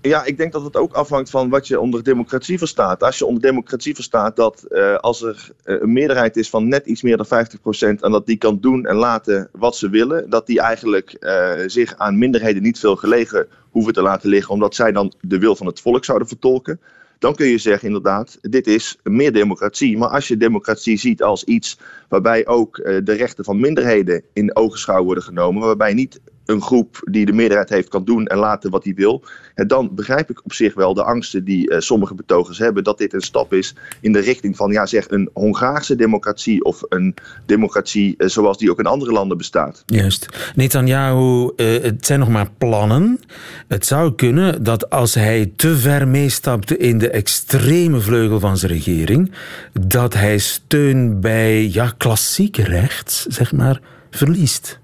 Ja, 0.00 0.24
ik 0.24 0.36
denk 0.36 0.52
dat 0.52 0.64
het 0.64 0.76
ook 0.76 0.92
afhangt 0.92 1.30
van 1.30 1.48
wat 1.48 1.66
je 1.66 1.80
onder 1.80 2.02
democratie 2.02 2.58
verstaat. 2.58 3.02
Als 3.02 3.18
je 3.18 3.26
onder 3.26 3.42
democratie 3.42 3.94
verstaat 3.94 4.36
dat 4.36 4.62
eh, 4.62 4.94
als 4.94 5.22
er 5.22 5.50
eh, 5.64 5.76
een 5.80 5.92
meerderheid 5.92 6.36
is 6.36 6.50
van 6.50 6.68
net 6.68 6.86
iets 6.86 7.02
meer 7.02 7.16
dan 7.16 7.26
50% 7.26 8.00
en 8.00 8.10
dat 8.10 8.26
die 8.26 8.36
kan 8.36 8.60
doen 8.60 8.86
en 8.86 8.96
laten 8.96 9.48
wat 9.52 9.76
ze 9.76 9.88
willen, 9.90 10.30
dat 10.30 10.46
die 10.46 10.60
eigenlijk 10.60 11.12
eh, 11.12 11.52
zich 11.66 11.96
aan 11.96 12.18
minderheden 12.18 12.62
niet 12.62 12.78
veel 12.78 12.96
gelegen 12.96 13.46
hoeven 13.70 13.92
te 13.92 14.02
laten 14.02 14.28
liggen, 14.28 14.54
omdat 14.54 14.74
zij 14.74 14.92
dan 14.92 15.12
de 15.20 15.38
wil 15.38 15.56
van 15.56 15.66
het 15.66 15.80
volk 15.80 16.04
zouden 16.04 16.28
vertolken. 16.28 16.80
Dan 17.18 17.34
kun 17.34 17.46
je 17.46 17.58
zeggen, 17.58 17.86
inderdaad, 17.86 18.38
dit 18.40 18.66
is 18.66 18.98
meer 19.02 19.32
democratie. 19.32 19.98
Maar 19.98 20.08
als 20.08 20.28
je 20.28 20.36
democratie 20.36 20.98
ziet 20.98 21.22
als 21.22 21.44
iets 21.44 21.78
waarbij 22.08 22.46
ook 22.46 22.76
de 22.76 23.12
rechten 23.12 23.44
van 23.44 23.60
minderheden 23.60 24.22
in 24.32 24.56
ogenschouw 24.56 25.04
worden 25.04 25.22
genomen, 25.22 25.62
waarbij 25.62 25.94
niet 25.94 26.20
een 26.48 26.62
groep 26.62 27.00
die 27.04 27.26
de 27.26 27.32
meerderheid 27.32 27.68
heeft 27.68 27.88
kan 27.88 28.04
doen 28.04 28.26
en 28.26 28.38
laten 28.38 28.70
wat 28.70 28.84
hij 28.84 28.94
wil, 28.94 29.24
ja, 29.54 29.64
dan 29.64 29.94
begrijp 29.94 30.30
ik 30.30 30.44
op 30.44 30.52
zich 30.52 30.74
wel 30.74 30.94
de 30.94 31.02
angsten 31.02 31.44
die 31.44 31.70
eh, 31.70 31.80
sommige 31.80 32.14
betogers 32.14 32.58
hebben 32.58 32.84
dat 32.84 32.98
dit 32.98 33.14
een 33.14 33.20
stap 33.20 33.52
is 33.52 33.74
in 34.00 34.12
de 34.12 34.18
richting 34.18 34.56
van 34.56 34.72
ja, 34.72 34.86
zeg 34.86 35.10
een 35.10 35.30
Hongaarse 35.32 35.96
democratie 35.96 36.64
of 36.64 36.82
een 36.88 37.14
democratie 37.46 38.14
eh, 38.16 38.28
zoals 38.28 38.58
die 38.58 38.70
ook 38.70 38.78
in 38.78 38.86
andere 38.86 39.12
landen 39.12 39.36
bestaat. 39.36 39.82
Juist. 39.86 40.52
Netanyahu, 40.54 41.50
eh, 41.56 41.82
het 41.82 42.06
zijn 42.06 42.18
nog 42.18 42.28
maar 42.28 42.50
plannen. 42.58 43.20
Het 43.68 43.86
zou 43.86 44.14
kunnen 44.14 44.62
dat 44.62 44.90
als 44.90 45.14
hij 45.14 45.52
te 45.56 45.76
ver 45.76 46.08
meestapte 46.08 46.76
in 46.76 46.98
de 46.98 47.10
extreme 47.10 48.00
vleugel 48.00 48.40
van 48.40 48.56
zijn 48.56 48.72
regering, 48.72 49.32
dat 49.72 50.14
hij 50.14 50.38
steun 50.38 51.20
bij 51.20 51.68
ja, 51.68 51.92
klassiek 51.96 52.56
rechts, 52.56 53.26
zeg 53.26 53.52
maar, 53.52 53.80
verliest. 54.10 54.80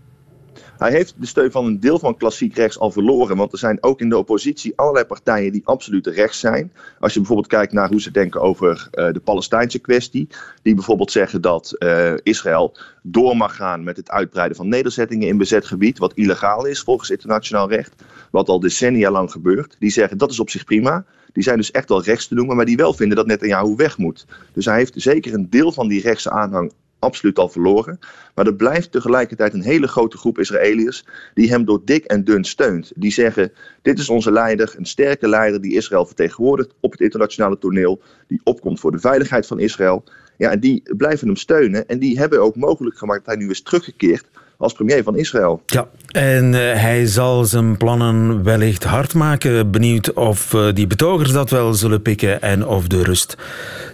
Hij 0.84 0.92
heeft 0.92 1.14
de 1.18 1.26
steun 1.26 1.50
van 1.50 1.64
een 1.64 1.80
deel 1.80 1.98
van 1.98 2.16
klassiek 2.16 2.56
rechts 2.56 2.78
al 2.78 2.90
verloren. 2.90 3.36
Want 3.36 3.52
er 3.52 3.58
zijn 3.58 3.82
ook 3.82 4.00
in 4.00 4.08
de 4.08 4.18
oppositie 4.18 4.72
allerlei 4.76 5.04
partijen 5.04 5.52
die 5.52 5.62
absoluut 5.64 6.06
rechts 6.06 6.40
zijn. 6.40 6.72
Als 7.00 7.12
je 7.12 7.18
bijvoorbeeld 7.18 7.48
kijkt 7.48 7.72
naar 7.72 7.88
hoe 7.88 8.00
ze 8.00 8.10
denken 8.10 8.40
over 8.40 8.88
eh, 8.90 9.12
de 9.12 9.20
Palestijnse 9.20 9.78
kwestie. 9.78 10.28
Die 10.62 10.74
bijvoorbeeld 10.74 11.10
zeggen 11.10 11.40
dat 11.40 11.72
eh, 11.72 12.12
Israël 12.22 12.76
door 13.02 13.36
mag 13.36 13.56
gaan 13.56 13.84
met 13.84 13.96
het 13.96 14.10
uitbreiden 14.10 14.56
van 14.56 14.68
nederzettingen 14.68 15.28
in 15.28 15.38
bezet 15.38 15.66
gebied. 15.66 15.98
Wat 15.98 16.14
illegaal 16.14 16.66
is 16.66 16.80
volgens 16.80 17.10
internationaal 17.10 17.68
recht. 17.68 17.94
Wat 18.30 18.48
al 18.48 18.60
decennia 18.60 19.10
lang 19.10 19.30
gebeurt. 19.30 19.76
Die 19.78 19.90
zeggen 19.90 20.18
dat 20.18 20.30
is 20.30 20.40
op 20.40 20.50
zich 20.50 20.64
prima. 20.64 21.04
Die 21.32 21.42
zijn 21.42 21.56
dus 21.56 21.70
echt 21.70 21.88
wel 21.88 22.02
rechts 22.02 22.28
te 22.28 22.34
noemen. 22.34 22.56
Maar 22.56 22.64
die 22.64 22.76
wel 22.76 22.94
vinden 22.94 23.16
dat 23.16 23.26
Netanyahu 23.26 23.74
weg 23.76 23.98
moet. 23.98 24.26
Dus 24.52 24.64
hij 24.64 24.76
heeft 24.76 24.94
zeker 24.96 25.34
een 25.34 25.50
deel 25.50 25.72
van 25.72 25.88
die 25.88 26.00
rechtse 26.00 26.30
aanhang 26.30 26.72
absoluut 27.04 27.38
al 27.38 27.48
verloren. 27.48 27.98
Maar 28.34 28.46
er 28.46 28.54
blijft 28.54 28.92
tegelijkertijd 28.92 29.54
een 29.54 29.62
hele 29.62 29.86
grote 29.86 30.16
groep 30.16 30.38
Israëliërs 30.38 31.04
die 31.34 31.50
hem 31.50 31.64
door 31.64 31.80
dik 31.84 32.04
en 32.04 32.24
dun 32.24 32.44
steunt. 32.44 32.92
Die 32.94 33.12
zeggen, 33.12 33.52
dit 33.82 33.98
is 33.98 34.08
onze 34.08 34.32
leider, 34.32 34.74
een 34.76 34.86
sterke 34.86 35.28
leider 35.28 35.60
die 35.60 35.74
Israël 35.74 36.06
vertegenwoordigt 36.06 36.74
op 36.80 36.92
het 36.92 37.00
internationale 37.00 37.58
toneel. 37.58 38.00
Die 38.26 38.40
opkomt 38.44 38.80
voor 38.80 38.92
de 38.92 38.98
veiligheid 38.98 39.46
van 39.46 39.58
Israël. 39.58 40.04
Ja, 40.36 40.50
en 40.50 40.60
die 40.60 40.82
blijven 40.96 41.26
hem 41.26 41.36
steunen 41.36 41.88
en 41.88 41.98
die 41.98 42.18
hebben 42.18 42.40
ook 42.40 42.56
mogelijk 42.56 42.98
gemaakt 42.98 43.24
dat 43.24 43.34
hij 43.34 43.44
nu 43.44 43.50
is 43.50 43.62
teruggekeerd 43.62 44.26
als 44.58 44.72
premier 44.72 45.02
van 45.02 45.16
Israël. 45.16 45.62
Ja, 45.66 45.88
en 46.10 46.54
eh, 46.54 46.80
hij 46.80 47.06
zal 47.06 47.44
zijn 47.44 47.76
plannen 47.76 48.42
wellicht 48.42 48.84
hard 48.84 49.14
maken. 49.14 49.70
Benieuwd 49.70 50.12
of 50.12 50.54
eh, 50.54 50.66
die 50.74 50.86
betogers 50.86 51.32
dat 51.32 51.50
wel 51.50 51.74
zullen 51.74 52.02
pikken 52.02 52.42
en 52.42 52.66
of 52.66 52.86
de 52.86 53.02
rust 53.02 53.36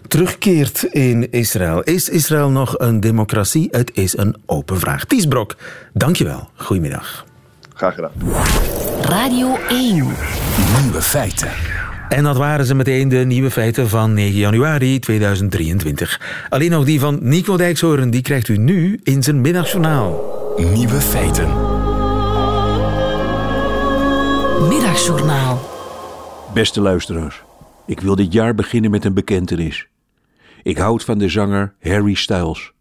terugkeert 0.09 0.83
in 0.83 1.31
Israël. 1.33 1.83
Is 1.83 2.09
Israël 2.09 2.51
nog 2.51 2.79
een 2.79 3.01
democratie? 3.01 3.69
Het 3.71 3.91
is 3.95 4.17
een 4.17 4.37
open 4.47 4.79
vraag. 4.79 5.05
Ties 5.05 5.27
Brok, 5.27 5.57
dankjewel. 5.93 6.49
Goedemiddag. 6.55 7.25
Graag 7.75 7.95
gedaan. 7.95 8.13
Radio 9.03 9.57
1. 9.69 9.95
Nieuwe 10.83 11.03
feiten. 11.03 11.49
En 12.09 12.25
dat 12.25 12.37
waren 12.37 12.67
ze 12.67 12.75
meteen 12.75 13.09
de 13.09 13.17
nieuwe 13.17 13.51
feiten 13.51 13.89
van 13.89 14.13
9 14.13 14.39
januari 14.39 14.99
2023. 14.99 16.21
Alleen 16.49 16.71
nog 16.71 16.85
die 16.85 17.01
van 17.01 17.19
Nico 17.23 17.57
Dijkshoorn, 17.57 18.11
die 18.11 18.23
krijgt 18.23 18.49
u 18.49 18.57
nu 18.57 19.01
in 19.03 19.23
zijn 19.23 19.41
middagjournaal. 19.41 20.40
Nieuwe 20.61 21.01
feiten. 21.01 21.49
Middagjournaal. 24.69 25.61
Beste 26.55 26.81
luisteraars, 26.81 27.43
ik 27.87 28.01
wil 28.01 28.17
dit 28.17 28.33
jaar 28.33 28.55
beginnen 28.55 28.91
met 28.91 29.05
een 29.05 29.15
bekentenis. 29.15 29.89
Ik 30.63 30.79
houd 30.79 31.05
van 31.05 31.19
de 31.19 31.29
zanger 31.29 31.75
Harry 31.81 32.15
Styles. 32.15 32.73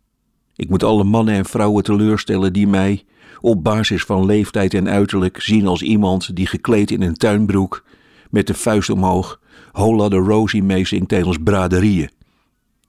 Ik 0.55 0.69
moet 0.69 0.83
alle 0.83 1.03
mannen 1.03 1.33
en 1.33 1.45
vrouwen 1.45 1.83
teleurstellen 1.83 2.53
die 2.53 2.67
mij, 2.67 3.03
op 3.41 3.63
basis 3.63 4.03
van 4.03 4.25
leeftijd 4.25 4.73
en 4.73 4.89
uiterlijk, 4.89 5.41
zien 5.41 5.67
als 5.67 5.81
iemand 5.81 6.35
die 6.35 6.47
gekleed 6.47 6.91
in 6.91 7.01
een 7.01 7.17
tuinbroek, 7.17 7.83
met 8.29 8.47
de 8.47 8.53
vuist 8.53 8.89
omhoog, 8.89 9.39
Hola 9.71 10.09
de 10.09 10.15
Rosie 10.15 10.63
meezingt 10.63 11.09
tijdens 11.09 11.37
braderieën. 11.43 12.11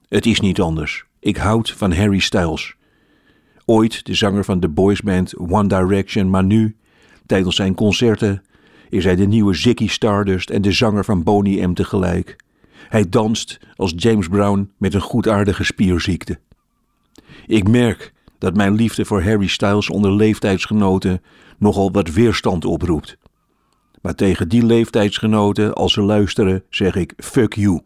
Het 0.07 0.25
is 0.25 0.39
niet 0.39 0.61
anders. 0.61 1.05
Ik 1.19 1.37
houd 1.37 1.71
van 1.71 1.93
Harry 1.93 2.19
Styles. 2.19 2.75
Ooit 3.71 4.05
de 4.05 4.13
zanger 4.13 4.43
van 4.43 4.59
de 4.59 4.69
boysband 4.69 5.37
One 5.37 5.67
Direction, 5.67 6.29
maar 6.29 6.43
nu, 6.43 6.75
tijdens 7.25 7.55
zijn 7.55 7.75
concerten, 7.75 8.43
is 8.89 9.03
hij 9.03 9.15
de 9.15 9.27
nieuwe 9.27 9.53
Ziggy 9.53 9.87
Stardust 9.87 10.49
en 10.49 10.61
de 10.61 10.71
zanger 10.71 11.05
van 11.05 11.23
Boney 11.23 11.67
M 11.67 11.73
tegelijk. 11.73 12.35
Hij 12.89 13.09
danst 13.09 13.59
als 13.75 13.93
James 13.95 14.27
Brown 14.27 14.71
met 14.77 14.93
een 14.93 15.01
goedaardige 15.01 15.63
spierziekte. 15.63 16.39
Ik 17.47 17.67
merk 17.67 18.13
dat 18.37 18.55
mijn 18.55 18.75
liefde 18.75 19.05
voor 19.05 19.23
Harry 19.23 19.47
Styles 19.47 19.89
onder 19.89 20.15
leeftijdsgenoten 20.15 21.21
nogal 21.57 21.91
wat 21.91 22.13
weerstand 22.13 22.65
oproept. 22.65 23.17
Maar 24.01 24.15
tegen 24.15 24.49
die 24.49 24.65
leeftijdsgenoten, 24.65 25.73
als 25.73 25.93
ze 25.93 26.01
luisteren, 26.01 26.63
zeg 26.69 26.95
ik 26.95 27.13
fuck 27.17 27.53
you. 27.53 27.81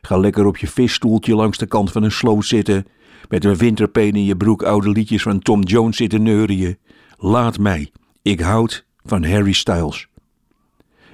Ga 0.00 0.16
lekker 0.18 0.46
op 0.46 0.56
je 0.56 0.68
visstoeltje 0.68 1.34
langs 1.34 1.58
de 1.58 1.66
kant 1.66 1.92
van 1.92 2.02
een 2.02 2.12
sloot 2.12 2.44
zitten, 2.44 2.86
met 3.28 3.44
een 3.44 3.56
winterpeen 3.56 4.14
in 4.14 4.24
je 4.24 4.36
broek 4.36 4.62
oude 4.62 4.90
liedjes 4.90 5.22
van 5.22 5.38
Tom 5.38 5.62
Jones 5.62 5.96
zitten 5.96 6.22
neurieën. 6.22 6.78
Laat 7.16 7.58
mij. 7.58 7.90
Ik 8.22 8.40
houd 8.40 8.86
van 9.04 9.24
Harry 9.24 9.52
Styles. 9.52 10.08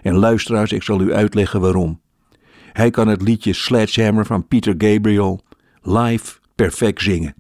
En 0.03 0.15
luisteraars, 0.15 0.73
ik 0.73 0.83
zal 0.83 1.01
u 1.01 1.13
uitleggen 1.13 1.61
waarom. 1.61 2.01
Hij 2.73 2.91
kan 2.91 3.09
het 3.09 3.23
liedje 3.23 3.53
Sledgehammer 3.53 4.27
van 4.27 4.47
Peter 4.49 4.75
Gabriel 4.79 5.41
live 5.83 6.39
perfect 6.55 7.03
zingen. 7.03 7.35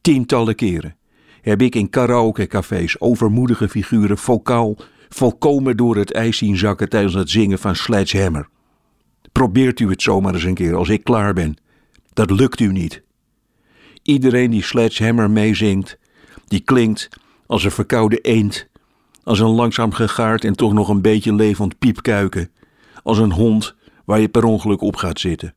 Tientallen 0.00 0.54
keren 0.54 0.96
heb 1.40 1.62
ik 1.62 1.74
in 1.74 1.90
karaokecafés 1.90 3.00
overmoedige 3.00 3.68
figuren 3.68 4.18
vocaal 4.18 4.76
volkomen 5.08 5.76
door 5.76 5.96
het 5.96 6.12
ijs 6.12 6.38
zien 6.38 6.56
zakken 6.56 6.88
tijdens 6.88 7.14
het 7.14 7.30
zingen 7.30 7.58
van 7.58 7.76
Sledgehammer. 7.76 8.48
Probeert 9.32 9.80
u 9.80 9.88
het 9.88 10.02
zomaar 10.02 10.34
eens 10.34 10.44
een 10.44 10.54
keer 10.54 10.74
als 10.74 10.88
ik 10.88 11.04
klaar 11.04 11.32
ben. 11.32 11.56
Dat 12.12 12.30
lukt 12.30 12.60
u 12.60 12.72
niet. 12.72 13.02
Iedereen 14.10 14.50
die 14.50 14.62
Sledgehammer 14.62 15.30
meezingt, 15.30 15.98
die 16.46 16.60
klinkt 16.60 17.08
als 17.46 17.64
een 17.64 17.70
verkoude 17.70 18.18
eend, 18.18 18.68
als 19.22 19.38
een 19.38 19.48
langzaam 19.48 19.92
gegaard 19.92 20.44
en 20.44 20.56
toch 20.56 20.72
nog 20.72 20.88
een 20.88 21.02
beetje 21.02 21.34
levend 21.34 21.78
piepkuiken, 21.78 22.50
als 23.02 23.18
een 23.18 23.32
hond 23.32 23.74
waar 24.04 24.20
je 24.20 24.28
per 24.28 24.44
ongeluk 24.44 24.80
op 24.80 24.96
gaat 24.96 25.20
zitten. 25.20 25.54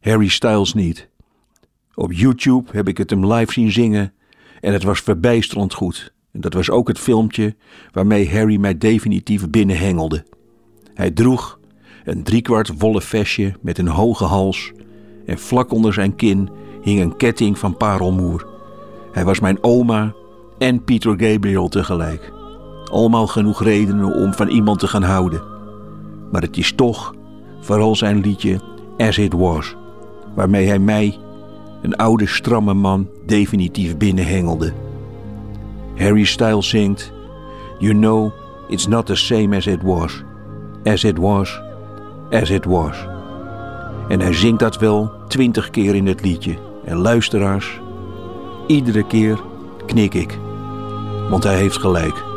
Harry 0.00 0.28
Styles 0.28 0.74
niet. 0.74 1.08
Op 1.94 2.12
YouTube 2.12 2.70
heb 2.72 2.88
ik 2.88 2.98
het 2.98 3.10
hem 3.10 3.32
live 3.32 3.52
zien 3.52 3.72
zingen 3.72 4.12
en 4.60 4.72
het 4.72 4.82
was 4.82 5.00
verbijsterend 5.00 5.74
goed. 5.74 6.12
En 6.32 6.40
dat 6.40 6.54
was 6.54 6.70
ook 6.70 6.88
het 6.88 6.98
filmpje 6.98 7.56
waarmee 7.92 8.30
Harry 8.30 8.56
mij 8.56 8.78
definitief 8.78 9.50
binnenhengelde. 9.50 10.24
Hij 10.94 11.10
droeg 11.10 11.58
een 12.04 12.22
driekwart 12.22 12.78
wollen 12.78 13.02
vestje 13.02 13.54
met 13.60 13.78
een 13.78 13.88
hoge 13.88 14.24
hals 14.24 14.72
en 15.26 15.38
vlak 15.38 15.72
onder 15.72 15.92
zijn 15.92 16.16
kin 16.16 16.48
hing 16.82 17.00
een 17.00 17.16
ketting 17.16 17.58
van 17.58 17.76
parelmoer. 17.76 18.46
Hij 19.12 19.24
was 19.24 19.40
mijn 19.40 19.58
oma 19.60 20.12
en 20.58 20.84
Peter 20.84 21.14
Gabriel 21.16 21.68
tegelijk. 21.68 22.32
Allemaal 22.84 23.26
genoeg 23.26 23.62
redenen 23.62 24.14
om 24.14 24.32
van 24.32 24.48
iemand 24.48 24.78
te 24.78 24.86
gaan 24.86 25.02
houden. 25.02 25.42
Maar 26.32 26.42
het 26.42 26.56
is 26.56 26.72
toch 26.72 27.14
vooral 27.60 27.96
zijn 27.96 28.20
liedje 28.20 28.60
As 28.98 29.18
It 29.18 29.32
Was, 29.32 29.76
waarmee 30.34 30.66
hij 30.66 30.78
mij, 30.78 31.18
een 31.82 31.96
oude 31.96 32.26
stramme 32.26 32.74
man, 32.74 33.08
definitief 33.26 33.96
binnenhengelde. 33.96 34.72
Harry 35.96 36.24
Styles 36.24 36.68
zingt: 36.68 37.12
You 37.78 37.92
know, 37.92 38.32
it's 38.68 38.86
not 38.86 39.06
the 39.06 39.16
same 39.16 39.56
as 39.56 39.66
it 39.66 39.82
was. 39.82 40.22
As 40.84 41.04
it 41.04 41.18
was, 41.18 41.60
as 42.30 42.50
it 42.50 42.64
was. 42.64 43.06
En 44.08 44.20
hij 44.20 44.32
zingt 44.32 44.58
dat 44.58 44.78
wel 44.78 45.10
twintig 45.28 45.70
keer 45.70 45.94
in 45.94 46.06
het 46.06 46.22
liedje. 46.22 46.56
En 46.84 46.96
luisteraars, 46.96 47.80
iedere 48.66 49.06
keer 49.06 49.40
knik 49.86 50.14
ik. 50.14 50.38
Want 51.30 51.44
hij 51.44 51.56
heeft 51.56 51.76
gelijk. 51.76 52.31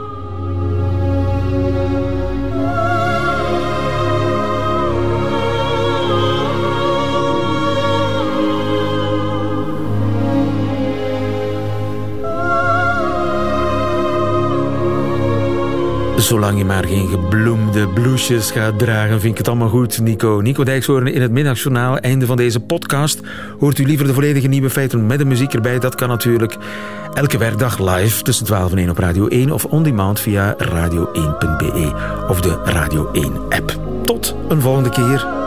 Zolang 16.35 16.57
je 16.57 16.65
maar 16.65 16.85
geen 16.85 17.07
gebloemde 17.07 17.87
blouses 17.87 18.51
gaat 18.51 18.79
dragen, 18.79 19.19
vind 19.19 19.31
ik 19.31 19.37
het 19.37 19.47
allemaal 19.47 19.69
goed, 19.69 20.01
Nico. 20.01 20.39
Nico 20.43 20.63
Dijkshoorn 20.63 21.07
in 21.07 21.21
het 21.21 21.31
middagjournaal. 21.31 21.97
Einde 21.97 22.25
van 22.25 22.37
deze 22.37 22.59
podcast. 22.59 23.19
Hoort 23.59 23.77
u 23.77 23.85
liever 23.85 24.07
de 24.07 24.13
volledige 24.13 24.47
nieuwe 24.47 24.69
feiten 24.69 25.05
met 25.05 25.17
de 25.17 25.25
muziek 25.25 25.53
erbij? 25.53 25.79
Dat 25.79 25.95
kan 25.95 26.09
natuurlijk 26.09 26.57
elke 27.13 27.37
werkdag 27.37 27.79
live 27.79 28.21
tussen 28.21 28.45
12 28.45 28.71
en 28.71 28.77
1 28.77 28.89
op 28.89 28.97
Radio 28.97 29.27
1 29.27 29.51
of 29.51 29.65
on 29.65 29.83
demand 29.83 30.19
via 30.19 30.55
radio1.be 30.57 31.93
of 32.27 32.41
de 32.41 32.61
Radio 32.63 33.11
1 33.11 33.33
app. 33.49 33.79
Tot 34.03 34.35
een 34.47 34.61
volgende 34.61 34.89
keer. 34.89 35.44